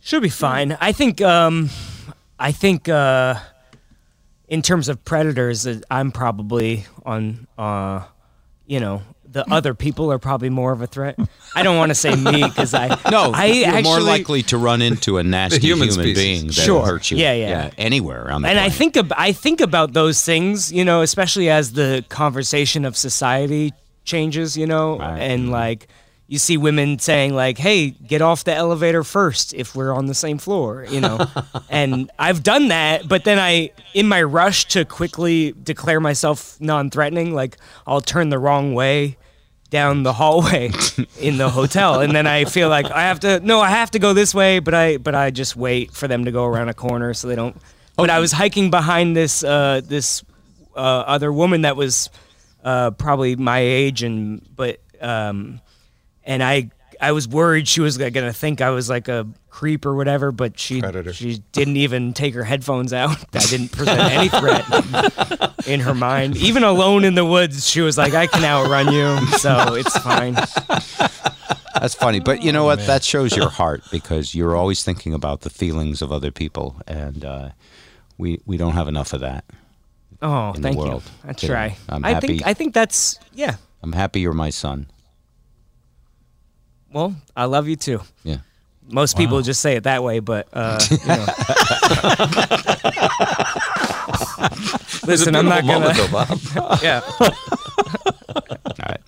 should 0.00 0.22
be 0.22 0.28
fine. 0.28 0.76
I 0.80 0.92
think. 0.92 1.20
Um, 1.20 1.68
I 2.38 2.53
think. 2.53 2.88
Uh, 2.88 3.36
in 4.48 4.61
terms 4.61 4.90
of 4.90 5.03
predators, 5.03 5.66
uh, 5.66 5.80
I'm 5.90 6.12
probably 6.12 6.84
on. 7.05 7.46
Uh, 7.57 8.05
you 8.66 8.80
know, 8.80 9.03
the 9.33 9.51
other 9.51 9.74
people 9.74 10.12
are 10.12 10.18
probably 10.18 10.51
more 10.51 10.72
of 10.72 10.80
a 10.83 10.87
threat. 10.87 11.18
I 11.55 11.62
don't 11.62 11.76
want 11.76 11.91
to 11.91 11.95
say 11.95 12.14
me 12.14 12.43
because 12.45 12.74
I 12.74 12.89
No, 13.11 13.33
I 13.33 13.47
you're 13.47 13.68
actually 13.68 13.83
more 13.83 14.01
likely 14.01 14.43
to 14.45 14.59
run 14.59 14.83
into 14.83 15.18
a 15.18 15.22
nasty 15.22 15.59
human 15.61 15.89
human, 15.89 16.05
species. 16.05 16.18
being 16.18 16.47
that 16.49 16.53
Sure. 16.55 16.85
hurt 16.85 17.11
you. 17.11 17.16
Yeah, 17.18 17.33
yeah. 17.33 17.70
anywhere 17.78 18.24
around 18.26 18.43
the 18.43 18.49
and 18.49 18.59
I 18.59 18.68
think 18.68 18.97
ab- 18.97 19.12
I 19.16 19.33
think 19.33 19.61
about 19.61 19.93
those 19.95 20.22
things, 20.22 20.72
you 20.72 20.85
know, 20.85 21.03
especially 21.03 21.49
as 21.51 21.72
the 21.72 22.05
conversation 22.09 22.85
of 22.85 22.97
society 22.97 23.72
changes, 24.05 24.57
you 24.57 24.66
know, 24.66 24.99
Right. 24.99 25.18
and 25.18 25.43
mm-hmm. 25.45 25.53
like 25.53 25.89
you 26.28 26.39
see 26.39 26.57
women 26.57 26.99
saying 26.99 27.35
like, 27.35 27.59
"Hey, 27.59 27.91
get 27.91 28.22
off 28.22 28.45
the 28.45 28.55
elevator 28.55 29.03
first 29.05 29.53
if 29.53 29.74
we're 29.74 29.93
on 29.93 30.07
the 30.07 30.14
same 30.14 30.39
floor," 30.39 30.87
you 30.89 31.01
know. 31.01 31.26
and 31.68 32.11
I've 32.18 32.43
done 32.43 32.68
that, 32.68 33.07
but 33.07 33.24
then 33.24 33.39
I 33.39 33.70
in 33.93 34.09
my 34.09 34.22
rush 34.22 34.64
to 34.68 34.85
quickly 34.87 35.53
declare 35.62 36.01
myself 36.01 36.57
non-threatening, 36.61 37.35
like 37.35 37.59
I'll 37.87 38.01
turn 38.01 38.30
the 38.30 38.39
wrong 38.39 38.72
way 38.74 39.16
down 39.73 40.05
the 40.05 40.12
hallway 40.12 40.70
in 41.20 41.39
the 41.39 41.51
hotel 41.51 42.01
and 42.01 42.14
then 42.14 42.29
I 42.29 42.45
feel 42.45 42.68
like 42.68 42.89
I 42.91 43.03
have 43.09 43.18
to 43.20 43.41
no 43.41 43.61
I 43.61 43.70
have 43.70 43.91
to 43.93 43.99
go 43.99 44.12
this 44.12 44.33
way 44.35 44.61
but 44.61 44.75
I 44.75 44.99
but 44.99 45.16
I 45.16 45.31
just 45.31 45.57
wait 45.57 45.93
for 45.93 46.07
them 46.07 46.27
to 46.27 46.31
go 46.31 46.45
around 46.45 46.68
a 46.68 46.75
corner 46.75 47.14
so 47.14 47.27
they 47.27 47.35
don't 47.35 47.57
but 47.97 48.11
I 48.11 48.20
was 48.20 48.33
hiking 48.33 48.70
behind 48.70 49.16
this 49.16 49.43
uh 49.43 49.81
this 49.83 50.23
uh, 50.77 50.81
other 50.81 51.33
woman 51.33 51.62
that 51.62 51.77
was 51.77 52.11
uh, 52.64 52.91
probably 52.93 53.37
my 53.37 53.59
age, 53.61 54.03
and 54.03 54.47
but 54.55 54.81
um, 55.01 55.61
and 56.25 56.43
I 56.43 56.70
I 57.03 57.11
was 57.11 57.26
worried 57.26 57.66
she 57.66 57.80
was 57.80 57.98
like, 57.98 58.12
gonna 58.12 58.32
think 58.32 58.61
I 58.61 58.70
was 58.70 58.88
like 58.88 59.09
a 59.09 59.26
creep 59.50 59.84
or 59.84 59.94
whatever, 59.96 60.30
but 60.30 60.57
she 60.57 60.80
Predator. 60.80 61.12
she 61.12 61.42
didn't 61.50 61.76
even 61.76 62.14
take 62.14 62.32
her 62.34 62.44
headphones 62.44 62.92
out. 62.92 63.16
I 63.34 63.40
didn't 63.40 63.72
present 63.72 64.00
any 64.00 64.28
threat 64.28 65.66
in 65.66 65.80
her 65.80 65.94
mind. 65.94 66.36
Even 66.36 66.62
alone 66.62 67.03
in 67.03 67.16
the 67.16 67.24
woods, 67.24 67.68
she 67.68 67.80
was 67.80 67.98
like, 67.98 68.14
I 68.14 68.28
can 68.28 68.44
outrun 68.44 68.92
you, 68.92 69.26
so 69.38 69.74
it's 69.74 69.98
fine. 69.98 70.34
That's 71.74 71.94
funny, 71.94 72.20
but 72.20 72.44
you 72.44 72.53
know 72.53 72.64
what? 72.64 72.78
That 72.86 73.03
shows 73.03 73.36
your 73.36 73.48
heart 73.48 73.82
because 73.90 74.32
you're 74.32 74.57
always 74.57 74.84
thinking 74.84 75.12
about 75.12 75.40
the 75.40 75.50
feelings 75.50 76.03
of 76.03 76.12
other 76.12 76.30
people, 76.30 76.80
and 76.86 77.24
uh, 77.24 77.48
we 78.16 78.40
we 78.46 78.57
don't 78.57 78.74
have 78.74 78.86
enough 78.86 79.12
of 79.12 79.20
that. 79.20 79.44
Oh, 80.22 80.53
in 80.53 80.62
the 80.62 80.68
thank 80.68 80.78
world. 80.78 81.03
you. 81.24 81.30
I 81.30 81.32
try. 81.32 81.76
I'm 81.88 82.05
I 82.05 82.20
think. 82.20 82.46
I 82.46 82.55
think 82.55 82.74
that's 82.74 83.18
yeah. 83.34 83.57
I'm 83.82 83.92
happy 83.92 84.20
you're 84.20 84.32
my 84.32 84.50
son. 84.50 84.86
Well, 86.93 87.14
I 87.36 87.45
love 87.47 87.68
you 87.68 87.76
too. 87.76 88.01
Yeah. 88.24 88.38
Most 88.88 89.16
people 89.16 89.40
just 89.43 89.61
say 89.62 89.76
it 89.76 89.84
that 89.84 90.03
way, 90.03 90.18
but 90.20 90.49
uh, 90.53 90.78
you 90.90 90.99
know. 91.07 91.26
Listen, 95.07 95.34
I'm 95.34 95.47
not 95.47 95.64
gonna. 95.66 95.93
though, 95.95 96.09
Bob. 96.09 96.38
Yeah. 96.82 97.01
All 97.18 97.28
right. 98.88 99.01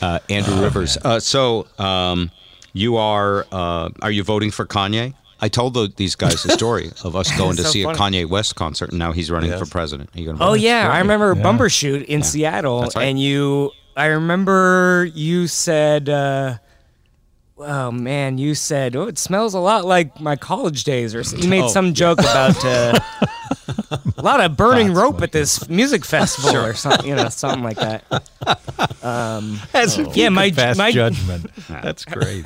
Uh, 0.00 0.18
Andrew 0.30 0.60
Rivers. 0.62 0.96
Uh, 0.98 1.20
so 1.20 1.66
um, 1.78 2.30
you 2.72 2.96
are 2.96 3.46
uh, 3.52 3.90
are 4.02 4.10
you 4.10 4.22
voting 4.22 4.50
for 4.50 4.66
Kanye? 4.66 5.14
I 5.40 5.48
told 5.48 5.74
the, 5.74 5.92
these 5.96 6.16
guys 6.16 6.42
the 6.42 6.50
story 6.50 6.90
of 7.04 7.14
us 7.14 7.36
going 7.36 7.56
to 7.56 7.62
So 7.62 7.68
see 7.70 7.84
funny. 7.84 7.96
a 7.96 8.00
Kanye 8.24 8.28
West 8.28 8.56
concert, 8.56 8.90
and 8.90 8.98
now 8.98 9.12
he's 9.12 9.30
running 9.30 9.50
Yes. 9.50 9.60
for 9.60 9.66
president. 9.66 10.10
Are 10.14 10.18
you 10.20 10.26
gonna 10.26 10.38
Oh 10.40 10.54
yeah, 10.54 10.90
I 10.90 10.98
remember 10.98 11.34
Yeah. 11.36 11.42
Bumbershoot 11.42 12.04
in 12.06 12.22
Seattle, 12.22 12.82
right. 12.82 12.96
and 12.98 13.20
you. 13.20 13.70
I 13.96 14.06
remember 14.06 15.08
you 15.14 15.46
said. 15.48 16.08
Oh 17.60 17.90
man, 17.90 18.38
you 18.38 18.54
said, 18.54 18.94
"Oh, 18.94 19.08
it 19.08 19.18
smells 19.18 19.52
a 19.54 19.58
lot 19.58 19.84
like 19.84 20.20
my 20.20 20.36
college 20.36 20.84
days," 20.84 21.14
or 21.14 21.20
s- 21.20 21.32
you 21.32 21.48
made 21.48 21.64
Oh, 21.64 21.68
some 21.68 21.92
joke 21.92 22.20
about 22.20 22.64
uh, 22.64 22.98
a 24.16 24.22
lot 24.22 24.40
of 24.40 24.56
burning 24.56 24.94
rope 24.94 25.20
at 25.22 25.32
this 25.32 25.68
music 25.68 26.04
festival, 26.04 26.56
or 26.56 26.74
something, 26.74 27.06
you 27.08 27.16
know, 27.16 27.28
something 27.28 27.64
like 27.64 27.78
that. 27.78 28.04
As 29.74 29.98
if 29.98 30.16
Yeah, 30.16 30.24
you 30.26 30.30
my- 30.30 30.48
could 30.50 30.56
pass 30.58 30.76
my- 30.78 30.92
judgment. 30.92 31.50
That's 31.68 32.04
great. 32.16 32.44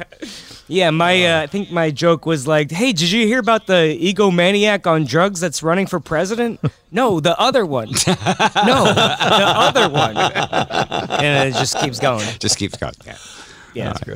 Yeah, 0.68 0.90
my 0.90 1.26
uh, 1.26 1.42
I 1.42 1.46
think 1.46 1.70
my 1.70 1.90
joke 1.90 2.24
was 2.24 2.46
like, 2.46 2.70
"Hey, 2.70 2.92
did 2.92 3.10
you 3.10 3.26
hear 3.26 3.38
about 3.40 3.66
the 3.66 3.98
egomaniac 4.00 4.86
on 4.86 5.04
drugs 5.04 5.40
that's 5.40 5.62
running 5.62 5.86
for 5.86 6.00
president?" 6.00 6.58
no, 6.90 7.20
the 7.20 7.38
other 7.38 7.66
one. 7.66 7.88
no, 7.88 7.94
the 7.94 9.52
other 9.56 9.88
one. 9.90 10.16
And 11.22 11.48
it 11.54 11.58
just 11.58 11.78
keeps 11.80 11.98
going. 12.00 12.26
Just 12.38 12.56
keeps 12.58 12.76
going. 12.76 12.94
Yeah. 13.04 13.16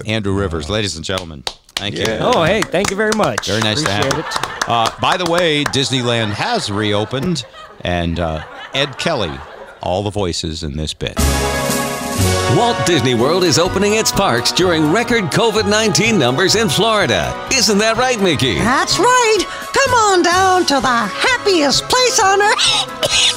Andrew 0.06 0.34
Rivers, 0.34 0.68
ladies 0.70 0.96
and 0.96 1.04
gentlemen. 1.04 1.44
Thank 1.76 1.96
you. 1.98 2.04
Oh, 2.20 2.42
hey, 2.44 2.62
thank 2.62 2.90
you 2.90 2.96
very 2.96 3.12
much. 3.16 3.46
Very 3.48 3.60
nice 3.60 3.82
to 3.82 3.90
have 3.90 4.06
Appreciate 4.06 4.24
you. 4.24 4.30
it. 4.30 4.68
Uh, 4.68 4.90
by 5.00 5.16
the 5.18 5.30
way, 5.30 5.62
Disneyland 5.64 6.30
has 6.30 6.70
reopened, 6.70 7.44
and 7.82 8.18
uh, 8.18 8.42
Ed 8.72 8.98
Kelly, 8.98 9.32
all 9.82 10.02
the 10.02 10.10
voices 10.10 10.62
in 10.62 10.76
this 10.76 10.94
bit. 10.94 11.14
Walt 12.56 12.78
Disney 12.86 13.14
World 13.14 13.44
is 13.44 13.58
opening 13.58 13.94
its 13.94 14.10
parks 14.10 14.50
during 14.52 14.90
record 14.90 15.24
COVID 15.24 15.68
19 15.68 16.18
numbers 16.18 16.54
in 16.54 16.70
Florida. 16.70 17.34
Isn't 17.52 17.76
that 17.78 17.98
right, 17.98 18.18
Mickey? 18.22 18.54
That's 18.54 18.98
right. 18.98 19.38
Come 19.74 19.92
on 19.94 20.22
down 20.22 20.64
to 20.66 20.80
the 20.80 20.86
happiest 20.88 21.84
place 21.84 22.18
on 22.18 22.40
earth. 22.40 23.35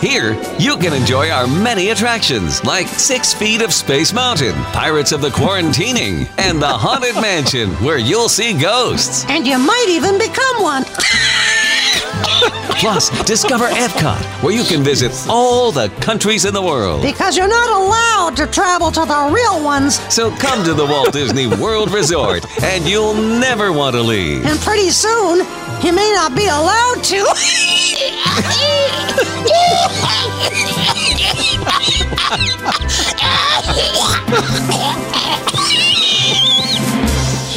Here, 0.00 0.34
you 0.58 0.76
can 0.76 0.92
enjoy 0.92 1.30
our 1.30 1.46
many 1.46 1.88
attractions 1.88 2.62
like 2.64 2.86
Six 2.86 3.32
Feet 3.32 3.62
of 3.62 3.72
Space 3.72 4.12
Mountain, 4.12 4.54
Pirates 4.72 5.10
of 5.12 5.22
the 5.22 5.30
Quarantining, 5.30 6.28
and 6.38 6.60
the 6.60 6.68
Haunted 6.68 7.14
Mansion, 7.16 7.70
where 7.82 7.98
you'll 7.98 8.28
see 8.28 8.52
ghosts. 8.58 9.24
and 9.28 9.46
you 9.46 9.58
might 9.58 9.86
even 9.88 10.18
become 10.18 10.62
one. 10.62 10.84
Plus, 12.78 13.08
discover 13.24 13.68
Epcot, 13.68 14.20
where 14.42 14.52
you 14.54 14.62
can 14.62 14.82
visit 14.82 15.10
all 15.30 15.72
the 15.72 15.88
countries 16.00 16.44
in 16.44 16.52
the 16.52 16.60
world. 16.62 17.00
Because 17.00 17.34
you're 17.36 17.48
not 17.48 17.70
allowed 17.70 18.36
to 18.36 18.46
travel 18.46 18.90
to 18.90 19.00
the 19.06 19.30
real 19.32 19.64
ones. 19.64 19.98
So 20.14 20.30
come 20.36 20.62
to 20.64 20.74
the 20.74 20.84
Walt 20.84 21.12
Disney 21.12 21.46
World 21.46 21.90
Resort, 21.90 22.44
and 22.62 22.86
you'll 22.86 23.14
never 23.14 23.72
want 23.72 23.96
to 23.96 24.02
leave. 24.02 24.44
And 24.44 24.58
pretty 24.60 24.90
soon, 24.90 25.46
you 25.82 25.92
may 25.92 26.10
not 26.14 26.34
be 26.34 26.46
allowed 26.46 27.02
to. 27.04 27.24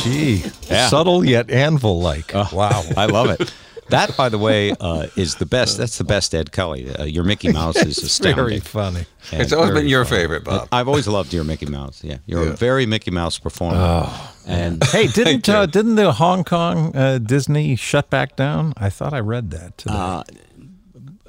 Gee, 0.03 0.43
Yeah. 0.69 0.87
subtle 0.87 1.25
yet 1.25 1.49
anvil-like. 1.51 2.33
Oh, 2.33 2.49
wow. 2.53 2.83
I 2.95 3.05
love 3.05 3.29
it. 3.31 3.51
That, 3.89 4.15
by 4.15 4.29
the 4.29 4.37
way, 4.37 4.71
uh, 4.79 5.07
is 5.15 5.35
the 5.35 5.45
best. 5.45 5.77
That's 5.77 5.97
the 5.97 6.03
best 6.03 6.33
Ed 6.35 6.51
Kelly. 6.51 6.93
Uh, 6.93 7.03
your 7.05 7.23
Mickey 7.23 7.51
Mouse 7.53 7.75
is 7.77 7.97
astounding. 7.99 8.35
Very 8.45 8.59
funny. 8.59 9.05
And 9.31 9.41
It's 9.41 9.51
always 9.53 9.71
been 9.71 9.87
your 9.87 10.05
funny. 10.05 10.21
favorite, 10.21 10.43
Bob. 10.43 10.67
I've 10.71 10.87
always 10.87 11.07
loved 11.07 11.33
your 11.33 11.43
Mickey 11.43 11.65
Mouse. 11.65 12.03
Yeah, 12.03 12.17
you're 12.25 12.47
a 12.49 12.55
very 12.55 12.85
Mickey 12.85 13.11
Mouse 13.11 13.39
performer. 13.39 13.77
Oh, 13.79 14.33
and 14.47 14.83
Hey, 14.85 15.07
didn't 15.13 15.47
uh, 15.49 15.65
didn't 15.65 15.95
the 15.95 16.11
Hong 16.13 16.43
Kong 16.43 16.95
uh, 16.95 17.17
Disney 17.19 17.75
shut 17.75 18.09
back 18.09 18.35
down? 18.35 18.73
I 18.77 18.89
thought 18.89 19.13
I 19.13 19.19
read 19.19 19.51
that 19.51 19.77
today. 19.77 19.93
Uh, 19.95 20.23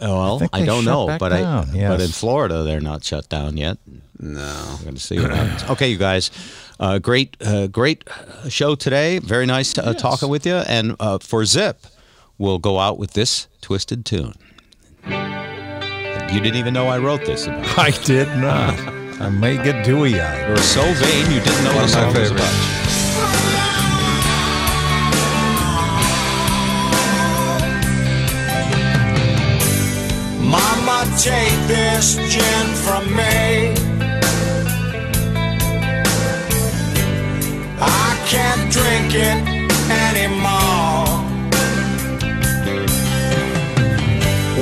well, 0.01 0.39
think 0.39 0.51
I, 0.55 0.65
don't 0.65 0.85
know, 0.87 1.17
but 1.19 1.29
down, 1.29 1.79
I 1.79 1.89
but 1.89 2.01
in 2.01 2.09
Florida 2.09 2.63
they're 2.63 2.81
not 2.81 3.05
shut 3.05 3.29
down 3.29 3.57
yet. 3.59 3.77
No. 4.19 4.77
We're 4.79 4.85
going 4.85 4.95
to 4.95 5.01
see 5.01 5.19
what 5.19 5.31
happens. 5.31 5.69
Okay, 5.71 5.89
you 5.91 5.97
guys, 5.99 6.31
uh, 6.79 6.99
great, 6.99 7.37
uh, 7.41 7.67
great 7.69 8.09
uh, 8.09 8.49
show 8.49 8.75
today. 8.75 9.19
Very 9.19 9.47
nice 9.47 9.77
uh, 9.79 9.95
talking 9.95 10.29
with 10.29 10.45
you. 10.47 10.57
And 10.57 10.95
uh, 11.01 11.19
for 11.19 11.45
Zip, 11.47 11.79
we'll 12.41 12.59
go 12.59 12.79
out 12.79 12.99
with 12.99 13.13
this 13.13 13.47
twisted 13.61 14.05
tune. 14.05 14.35
You 15.05 16.41
didn't 16.41 16.57
even 16.57 16.73
know 16.73 16.87
I 16.89 16.99
wrote 16.99 17.25
this. 17.27 17.47
About. 17.47 17.79
I 17.79 17.91
did 17.91 18.29
not. 18.39 18.75
I 19.21 19.29
may 19.29 19.57
get 19.57 19.85
dewy-eyed. 19.85 20.49
You 20.49 20.55
were 20.55 20.59
so 20.59 20.81
vain 20.83 21.31
you 21.31 21.41
didn't 21.41 21.65
know 21.65 21.75
One 21.75 21.83
what 21.83 21.85
of 21.85 21.91
the 21.91 21.97
my 21.97 22.13
song 22.13 22.21
was 22.21 22.31
about. 22.31 22.55
Mama, 30.41 31.05
take 31.19 31.69
this 31.69 32.17
gin 32.33 32.67
from 32.75 33.05
me. 33.15 33.75
I 37.83 38.25
can't 38.27 38.73
drink 38.73 39.15
it 39.15 39.50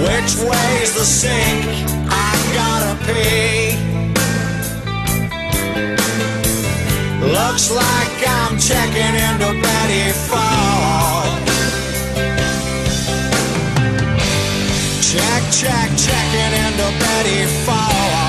Which 0.08 0.32
way's 0.36 0.94
the 0.94 1.04
sink? 1.04 1.66
I 2.08 2.32
gotta 2.58 2.94
pee. 3.04 3.76
Looks 7.20 7.70
like 7.70 8.16
I'm 8.38 8.58
checking 8.58 9.14
into 9.26 9.50
Betty 9.64 10.06
Ford. 10.28 11.40
Check, 15.10 15.42
check, 15.60 15.88
checking 16.06 16.52
into 16.64 16.88
Betty 17.02 17.44
Ford. 17.66 18.27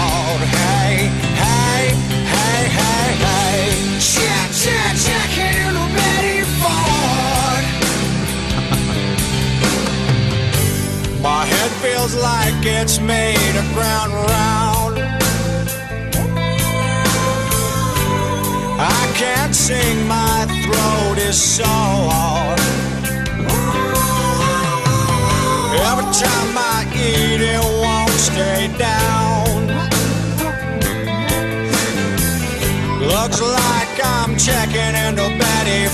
It's 12.65 12.99
made 12.99 13.55
of 13.57 13.65
ground 13.73 14.13
round. 14.13 14.99
I 18.79 19.11
can't 19.15 19.55
sing, 19.55 20.07
my 20.07 20.45
throat 20.63 21.17
is 21.17 21.37
sore. 21.39 22.55
Every 25.89 26.09
time 26.23 26.51
I 26.57 26.85
eat, 26.95 27.41
it 27.41 27.63
won't 27.81 28.09
stay 28.11 28.67
down. 28.77 29.67
Looks 32.99 33.41
like 33.41 33.93
I'm 34.03 34.37
checking 34.37 34.95
into 35.05 35.27
Betty 35.39 35.88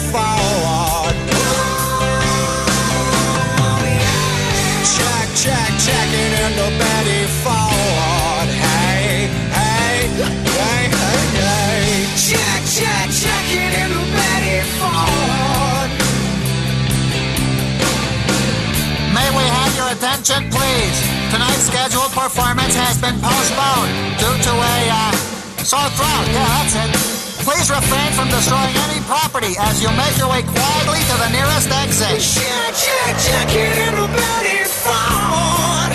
Have 20.25 20.49
your 20.49 21.29
tonight's 21.29 21.69
scheduled 21.69 22.09
performance 22.09 22.73
has 22.73 22.97
been 22.97 23.13
postponed 23.21 23.93
due 24.17 24.33
to 24.33 24.53
a 24.57 24.77
uh, 24.89 25.13
sore 25.61 25.85
throat. 25.93 26.25
Yeah, 26.33 26.49
that's 26.49 26.73
it. 26.73 27.45
Please 27.45 27.69
refrain 27.69 28.09
from 28.17 28.33
destroying 28.33 28.73
any 28.89 29.05
property 29.05 29.53
as 29.53 29.85
you 29.85 29.89
make 29.93 30.17
your 30.17 30.25
way 30.25 30.41
quietly 30.41 30.97
to 31.05 31.15
the 31.21 31.29
nearest 31.29 31.69
exit. 31.69 32.17
Check, 32.17 32.73
check, 32.73 33.13
check 33.21 33.53
it 33.53 33.93
Betty 34.17 34.65
Ford. 34.65 35.93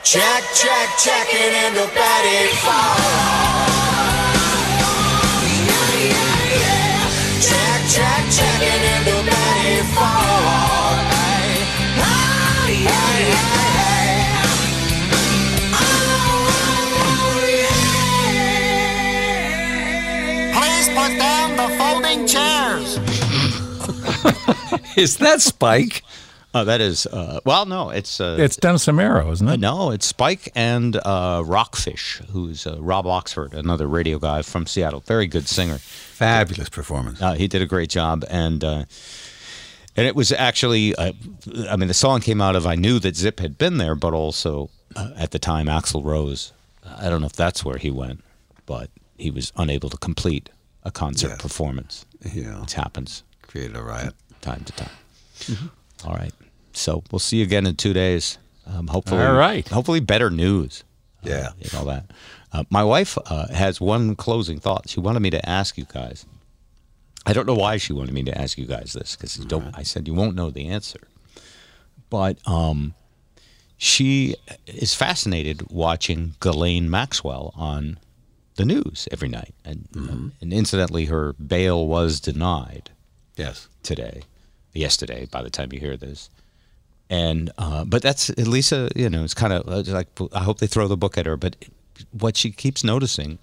Check, 0.00 0.42
check, 0.56 0.88
check 0.96 1.28
it 1.28 1.52
into 1.60 1.84
Betty 1.92 2.40
Ford. 2.56 3.04
Yeah, 5.44 5.92
yeah, 6.08 6.56
yeah. 6.56 7.04
Check, 7.36 7.80
check, 7.92 8.22
check 8.32 8.60
it 8.64 8.80
into 8.96 9.28
Betty 9.28 9.39
Is 24.96 25.16
that 25.18 25.40
Spike? 25.40 26.02
Uh, 26.52 26.64
that 26.64 26.80
is, 26.80 27.06
uh, 27.06 27.38
well, 27.44 27.64
no, 27.64 27.90
it's 27.90 28.20
uh, 28.20 28.36
It's 28.40 28.56
Dennis 28.56 28.86
Amaro, 28.86 29.30
isn't 29.30 29.48
it? 29.48 29.60
no, 29.60 29.92
it's 29.92 30.04
Spike 30.06 30.50
and 30.56 30.96
uh, 30.96 31.44
Rockfish, 31.46 32.20
who's 32.32 32.66
uh, 32.66 32.76
Rob 32.80 33.06
Oxford, 33.06 33.54
another 33.54 33.86
radio 33.86 34.18
guy 34.18 34.42
from 34.42 34.66
Seattle, 34.66 34.98
very 35.06 35.28
good 35.28 35.46
singer. 35.46 35.78
Fabulous 35.78 36.68
performance. 36.68 37.22
Uh, 37.22 37.34
he 37.34 37.46
did 37.46 37.62
a 37.62 37.66
great 37.66 37.88
job, 37.88 38.24
and 38.28 38.64
uh, 38.64 38.84
and 39.96 40.06
it 40.08 40.16
was 40.16 40.32
actually, 40.32 40.92
uh, 40.96 41.12
I 41.68 41.76
mean, 41.76 41.86
the 41.86 41.94
song 41.94 42.20
came 42.20 42.40
out 42.40 42.56
of 42.56 42.66
I 42.66 42.74
knew 42.74 42.98
that 42.98 43.14
Zip 43.14 43.38
had 43.38 43.56
been 43.56 43.78
there, 43.78 43.94
but 43.94 44.12
also 44.12 44.70
uh, 44.96 45.12
at 45.16 45.30
the 45.30 45.38
time 45.38 45.66
Axl 45.66 46.04
Rose. 46.04 46.52
I 46.84 47.08
don't 47.10 47.20
know 47.20 47.26
if 47.28 47.34
that's 47.34 47.64
where 47.64 47.78
he 47.78 47.92
went, 47.92 48.24
but 48.66 48.90
he 49.16 49.30
was 49.30 49.52
unable 49.56 49.88
to 49.88 49.96
complete 49.98 50.48
a 50.82 50.90
concert 50.90 51.28
Yes. 51.28 51.40
performance. 51.42 52.06
Yeah. 52.34 52.62
It 52.64 52.72
happens 52.72 53.22
Created 53.50 53.76
a 53.76 53.82
riot. 53.82 54.14
time 54.40 54.62
to 54.64 54.72
time. 54.72 55.70
All 56.04 56.14
right, 56.14 56.32
so 56.72 57.02
we'll 57.10 57.18
see 57.18 57.38
you 57.38 57.44
again 57.44 57.66
in 57.66 57.74
two 57.76 57.92
days. 57.92 58.38
Um, 58.66 58.86
hopefully, 58.86 59.22
All 59.22 59.34
right. 59.34 59.66
Hopefully, 59.68 60.00
better 60.00 60.30
news. 60.30 60.84
Yeah. 61.22 61.50
and 61.60 61.74
all 61.74 61.84
that. 61.86 62.10
Uh, 62.52 62.64
my 62.70 62.84
wife 62.84 63.18
uh, 63.26 63.48
has 63.48 63.80
one 63.80 64.14
closing 64.16 64.58
thought. 64.60 64.88
She 64.88 65.00
wanted 65.00 65.20
me 65.20 65.30
to 65.30 65.48
ask 65.48 65.76
you 65.76 65.84
guys. 65.92 66.24
I 67.26 67.32
don't 67.32 67.46
know 67.46 67.54
why 67.54 67.76
she 67.76 67.92
wanted 67.92 68.14
me 68.14 68.22
to 68.24 68.40
ask 68.40 68.56
you 68.56 68.66
guys 68.66 68.92
this 68.92 69.16
because 69.16 69.36
don't. 69.36 69.76
I 69.76 69.82
said 69.82 70.06
you 70.08 70.14
won't 70.14 70.34
know 70.36 70.50
the 70.50 70.68
answer, 70.68 71.00
but 72.08 72.38
um, 72.46 72.94
she 73.76 74.36
is 74.66 74.94
fascinated 74.94 75.70
watching 75.70 76.34
Ghislaine 76.40 76.88
Maxwell 76.88 77.52
on 77.56 77.98
the 78.54 78.64
news 78.64 79.06
every 79.12 79.28
night, 79.28 79.54
and 79.64 80.32
and 80.40 80.52
incidentally, 80.52 81.06
her 81.06 81.34
bail 81.34 81.86
was 81.86 82.20
denied 82.20 82.90
Yes. 83.40 83.68
today, 83.82 84.22
yesterday. 84.72 85.26
By 85.30 85.42
the 85.42 85.50
time 85.50 85.72
you 85.72 85.80
hear 85.80 85.96
this, 85.96 86.30
and 87.08 87.50
uh, 87.58 87.84
but 87.84 88.02
that's 88.02 88.30
at 88.30 88.46
least 88.46 88.72
a 88.72 88.90
you 88.94 89.10
know 89.10 89.24
it's 89.24 89.34
kind 89.34 89.52
of 89.52 89.68
uh, 89.68 89.82
like 89.92 90.08
I 90.32 90.42
hope 90.42 90.58
they 90.58 90.66
throw 90.66 90.88
the 90.88 90.96
book 90.96 91.18
at 91.18 91.26
her. 91.26 91.36
But 91.36 91.56
what 92.12 92.36
she 92.36 92.50
keeps 92.50 92.84
noticing 92.84 93.38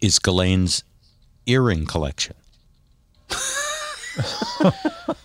is 0.00 0.18
Ghislaine's 0.18 0.84
earring 1.46 1.86
collection. 1.86 2.34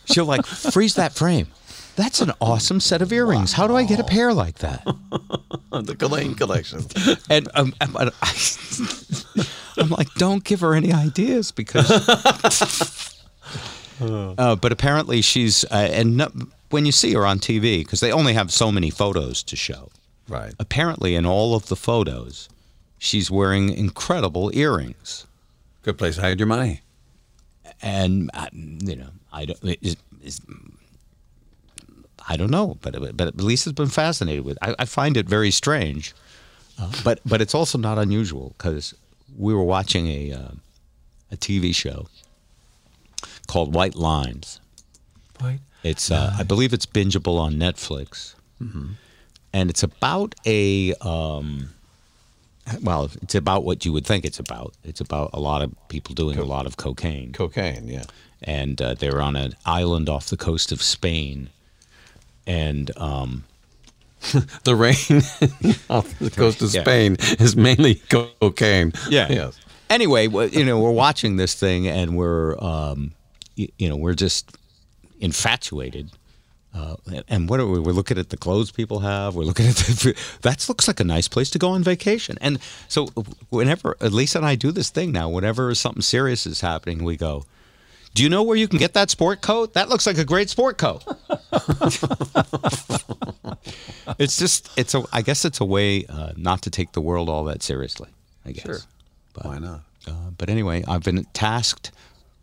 She'll 0.06 0.26
like 0.26 0.46
freeze 0.46 0.96
that 0.96 1.14
frame. 1.14 1.48
That's 1.96 2.22
an 2.22 2.32
awesome 2.40 2.80
set 2.80 3.02
of 3.02 3.12
earrings. 3.12 3.52
How 3.52 3.68
do 3.68 3.76
I 3.76 3.84
get 3.84 4.00
a 4.00 4.06
pair 4.06 4.34
like 4.34 4.60
that? 4.60 4.86
the 5.72 5.96
Ghislaine 5.96 6.34
collection. 6.34 6.86
And 7.30 7.50
um, 7.56 7.74
I'm, 7.82 7.98
I'm, 7.98 8.10
I'm 9.78 9.90
like, 9.90 10.08
don't 10.14 10.44
give 10.46 10.62
her 10.62 10.76
any 10.76 10.94
ideas 10.94 11.52
because. 11.52 11.90
Uh, 14.02 14.56
but 14.56 14.72
apparently 14.72 15.22
she's 15.22 15.66
uh, 15.66 15.90
and 15.92 16.18
no, 16.18 16.32
when 16.70 16.86
you 16.86 16.92
see 16.92 17.14
her 17.14 17.26
on 17.26 17.40
TV 17.40 17.80
because 17.80 18.00
they 18.00 18.12
only 18.12 18.34
have 18.34 18.52
so 18.52 18.72
many 18.72 18.90
photos 18.90 19.44
to 19.44 19.56
show. 19.56 19.90
Right. 20.28 20.54
Apparently, 20.60 21.16
in 21.16 21.26
all 21.26 21.56
of 21.56 21.68
the 21.68 21.76
photos, 21.76 22.48
she's 22.98 23.30
wearing 23.32 23.70
incredible 23.74 24.52
earrings, 24.54 25.26
Good 25.82 25.98
place 25.98 26.16
to 26.16 26.22
hide 26.22 26.40
your 26.40 26.48
money. 26.48 26.82
and 27.82 28.30
uh, 28.34 28.48
you 28.54 28.96
know, 28.96 29.10
I 29.34 29.46
don't. 29.46 29.60
Is, 29.82 29.98
is, 30.24 30.40
I 32.28 32.38
don't 32.38 32.52
know, 32.52 32.78
but 32.82 33.18
but 33.18 33.38
Lisa's 33.38 33.74
been 33.74 33.88
fascinated 33.88 34.46
with. 34.46 34.58
I, 34.62 34.76
I 34.80 34.86
find 34.86 35.18
it 35.18 35.28
very 35.28 35.52
strange, 35.52 36.14
uh, 36.80 36.92
but 37.04 37.20
but 37.26 37.42
it's 37.42 37.56
also 37.56 37.78
not 37.78 37.98
unusual 37.98 38.54
because 38.58 38.94
we 39.38 39.54
were 39.54 39.64
watching 39.64 40.08
a 40.08 40.32
uh, 40.34 40.52
a 41.32 41.38
TV 41.38 41.74
show 41.74 42.08
called 43.50 43.74
White 43.74 43.96
Lines. 43.96 44.62
Right. 45.42 45.60
It's 45.84 46.12
uh, 46.12 46.36
I 46.38 46.44
believe 46.44 46.72
it's 46.74 46.86
bingeable 46.86 47.40
on 47.40 47.54
Netflix, 47.56 48.36
and 49.54 49.70
it's 49.70 49.82
about 49.84 50.36
a 50.46 50.94
um, 51.02 51.70
well, 52.84 53.10
it's 53.24 53.36
about 53.36 53.64
what 53.64 53.86
you 53.86 53.92
would 53.94 54.06
think 54.06 54.26
it's 54.26 54.40
about. 54.40 54.74
It's 54.84 55.02
about 55.02 55.32
a 55.34 55.40
lot 55.40 55.62
of 55.64 55.72
people 55.88 56.14
doing 56.16 56.38
a 56.38 56.44
lot 56.44 56.66
of 56.66 56.78
cocaine, 56.78 57.32
Cocaine, 57.34 57.88
yeah. 57.88 58.04
and 58.44 58.80
uh, 58.82 58.94
they're 58.94 59.22
on 59.22 59.36
an 59.36 59.56
island 59.66 60.10
off 60.10 60.28
the 60.28 60.38
coast 60.38 60.72
of 60.72 60.82
Spain, 60.82 61.50
and 62.46 62.92
um, 62.98 63.46
The 64.64 64.76
rain 64.76 64.96
off 65.90 66.20
the 66.20 66.30
coast 66.30 66.62
of 66.62 66.74
Yeah. 66.74 66.82
Spain 66.82 67.16
is 67.40 67.56
mainly 67.56 67.96
cocaine. 68.10 68.92
Yeah. 69.10 69.28
Yes. 69.32 69.58
anyway, 69.90 70.28
you 70.28 70.66
know, 70.66 70.78
we're 70.80 70.92
watching 70.92 71.38
this 71.38 71.56
thing 71.56 71.88
and 71.88 72.18
we're, 72.18 72.58
um, 72.62 73.14
you 73.78 73.90
know, 73.90 73.98
we're 73.98 74.14
just 74.14 74.58
infatuated. 75.20 76.12
Uh, 76.74 76.96
and 77.28 77.50
what 77.50 77.60
are 77.60 77.66
we? 77.66 77.80
We're 77.80 77.94
looking 77.94 78.20
at 78.20 78.30
the 78.30 78.38
clothes 78.38 78.72
people 78.72 79.00
have. 79.00 79.36
We're 79.36 79.44
looking 79.44 79.68
at 79.68 79.76
the, 79.76 80.16
that 80.42 80.70
looks 80.70 80.88
like 80.88 81.00
a 81.00 81.04
nice 81.04 81.28
place 81.28 81.50
to 81.52 81.60
go 81.60 81.70
on 81.72 81.84
vacation. 81.84 82.38
And 82.42 82.60
so, 82.88 83.08
whenever 83.50 83.98
Lisa 84.02 84.38
and 84.38 84.46
I 84.46 84.56
do 84.56 84.72
this 84.72 84.90
thing 84.92 85.12
now, 85.12 85.30
whenever 85.30 85.74
something 85.74 86.04
serious 86.04 86.46
is 86.46 86.62
happening, 86.62 87.04
we 87.04 87.18
go, 87.18 87.46
"Do 88.14 88.22
you 88.22 88.30
know 88.30 88.44
where 88.44 88.56
you 88.56 88.68
can 88.68 88.78
get 88.78 88.94
that 88.94 89.10
sport 89.10 89.42
coat? 89.42 89.74
That 89.74 89.90
looks 89.90 90.06
like 90.06 90.20
a 90.20 90.26
great 90.26 90.52
sport 90.52 90.78
coat." 90.78 91.04
it's 94.20 94.38
just, 94.38 94.70
it's 94.78 94.94
a. 94.94 95.04
I 95.12 95.24
guess 95.24 95.46
it's 95.46 95.60
a 95.60 95.66
way 95.66 96.06
uh, 96.08 96.34
not 96.38 96.62
to 96.62 96.70
take 96.70 96.92
the 96.92 97.02
world 97.02 97.30
all 97.30 97.46
that 97.46 97.64
seriously. 97.64 98.10
I 98.46 98.52
guess. 98.52 98.66
Sure. 98.66 98.80
Why 99.42 99.58
not? 99.58 99.82
Uh, 100.08 100.30
but 100.38 100.50
anyway, 100.50 100.84
I've 100.88 101.04
been 101.04 101.26
tasked 101.34 101.92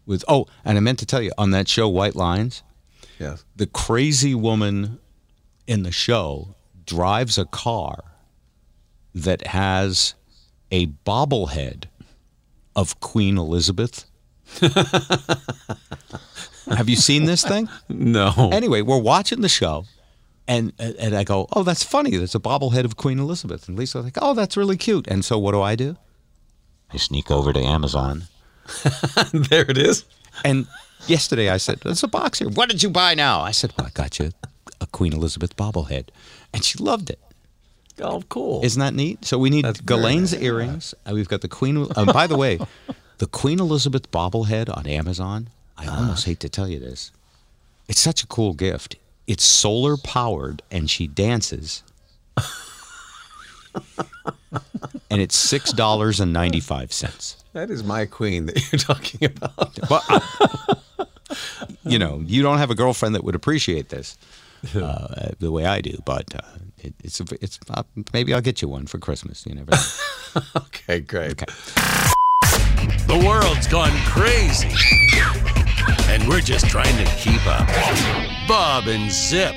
with. 0.06 0.24
Oh, 0.28 0.46
and 0.64 0.76
I 0.78 0.80
meant 0.80 0.98
to 1.00 1.06
tell 1.06 1.20
you 1.22 1.32
on 1.36 1.50
that 1.50 1.68
show, 1.68 1.88
White 1.88 2.14
Lines, 2.16 2.62
Yes. 3.18 3.44
the 3.56 3.66
crazy 3.66 4.34
woman 4.34 4.98
in 5.66 5.82
the 5.82 5.92
show 5.92 6.54
drives 6.86 7.36
a 7.38 7.44
car 7.44 8.04
that 9.14 9.46
has 9.48 10.14
a 10.70 10.86
bobblehead 10.86 11.84
of 12.74 13.00
Queen 13.00 13.36
Elizabeth. 13.38 14.04
Have 16.68 16.88
you 16.88 16.96
seen 16.96 17.24
this 17.24 17.42
thing? 17.44 17.68
No. 17.88 18.50
Anyway, 18.52 18.82
we're 18.82 18.98
watching 18.98 19.40
the 19.40 19.48
show, 19.48 19.84
and 20.48 20.72
and 20.78 21.14
I 21.16 21.24
go, 21.24 21.46
"Oh, 21.52 21.62
that's 21.62 21.82
funny. 21.84 22.16
There's 22.16 22.34
a 22.34 22.40
bobblehead 22.40 22.84
of 22.84 22.96
Queen 22.96 23.18
Elizabeth." 23.18 23.68
And 23.68 23.78
Lisa's 23.78 24.04
like, 24.04 24.18
"Oh, 24.20 24.34
that's 24.34 24.56
really 24.56 24.76
cute." 24.76 25.06
And 25.08 25.24
so, 25.24 25.38
what 25.38 25.52
do 25.52 25.62
I 25.62 25.74
do? 25.76 25.96
I 26.92 26.96
sneak 26.96 27.30
over 27.30 27.52
to 27.52 27.60
Amazon. 27.60 28.24
there 29.32 29.70
it 29.70 29.78
is. 29.78 30.04
And 30.44 30.66
yesterday 31.06 31.48
I 31.48 31.56
said, 31.56 31.80
There's 31.80 32.02
a 32.02 32.08
box 32.08 32.38
here. 32.38 32.48
What 32.48 32.68
did 32.68 32.82
you 32.82 32.90
buy 32.90 33.14
now? 33.14 33.40
I 33.40 33.50
said, 33.50 33.72
Well, 33.76 33.86
I 33.86 33.90
got 33.90 34.18
you 34.18 34.32
a 34.80 34.86
Queen 34.86 35.12
Elizabeth 35.12 35.56
bobblehead. 35.56 36.08
And 36.52 36.64
she 36.64 36.78
loved 36.78 37.10
it. 37.10 37.20
Oh, 38.00 38.22
cool. 38.28 38.62
Isn't 38.64 38.80
that 38.80 38.94
neat? 38.94 39.24
So 39.24 39.38
we 39.38 39.48
need 39.50 39.64
That's 39.64 39.80
very 39.80 40.00
Ghislaine's 40.00 40.32
nice. 40.32 40.42
earrings. 40.42 40.94
Uh, 41.08 41.12
we've 41.14 41.28
got 41.28 41.40
the 41.40 41.48
Queen. 41.48 41.86
Uh, 41.96 42.12
by 42.12 42.26
the 42.26 42.36
way, 42.36 42.58
the 43.18 43.26
Queen 43.26 43.58
Elizabeth 43.58 44.10
bobblehead 44.10 44.74
on 44.74 44.86
Amazon. 44.86 45.48
I 45.78 45.86
almost 45.86 46.24
hate 46.26 46.40
to 46.40 46.48
tell 46.48 46.68
you 46.68 46.78
this. 46.78 47.10
It's 47.88 48.00
such 48.00 48.22
a 48.22 48.26
cool 48.26 48.54
gift. 48.54 48.96
It's 49.26 49.44
solar 49.44 49.96
powered, 49.96 50.62
and 50.70 50.88
she 50.88 51.06
dances. 51.06 51.82
and 55.10 55.20
it's 55.20 55.36
six 55.36 55.72
dollars 55.72 56.20
and 56.20 56.32
ninety 56.32 56.60
five 56.60 56.92
cents. 56.92 57.36
That 57.56 57.70
is 57.70 57.82
my 57.82 58.04
queen 58.06 58.46
that 58.46 58.56
you're 58.72 58.78
talking 58.78 59.24
about. 59.24 59.78
But 59.88 60.04
I- 60.08 60.66
you 61.84 61.98
know, 61.98 62.22
you 62.24 62.42
don't 62.42 62.58
have 62.58 62.70
a 62.70 62.74
girlfriend 62.74 63.14
that 63.14 63.24
would 63.24 63.34
appreciate 63.34 63.88
this 63.88 64.16
uh, 64.74 65.30
the 65.38 65.50
way 65.50 65.64
I 65.66 65.80
do. 65.80 65.98
But 66.04 66.34
uh, 66.34 66.40
it, 66.78 66.94
it's 67.02 67.20
it's 67.40 67.58
uh, 67.70 67.82
maybe 68.12 68.32
I'll 68.34 68.40
get 68.40 68.62
you 68.62 68.68
one 68.68 68.86
for 68.86 68.98
Christmas. 68.98 69.44
You 69.46 69.54
never. 69.54 69.70
know. 69.72 70.42
okay, 70.66 71.00
great. 71.00 71.38
The 73.06 73.22
world's 73.26 73.66
gone 73.68 73.92
crazy. 74.06 74.70
And 76.08 76.28
we're 76.28 76.40
just 76.40 76.66
trying 76.68 76.96
to 77.04 77.10
keep 77.16 77.44
up. 77.46 77.66
Bob 78.48 78.86
and 78.86 79.10
Zip. 79.10 79.54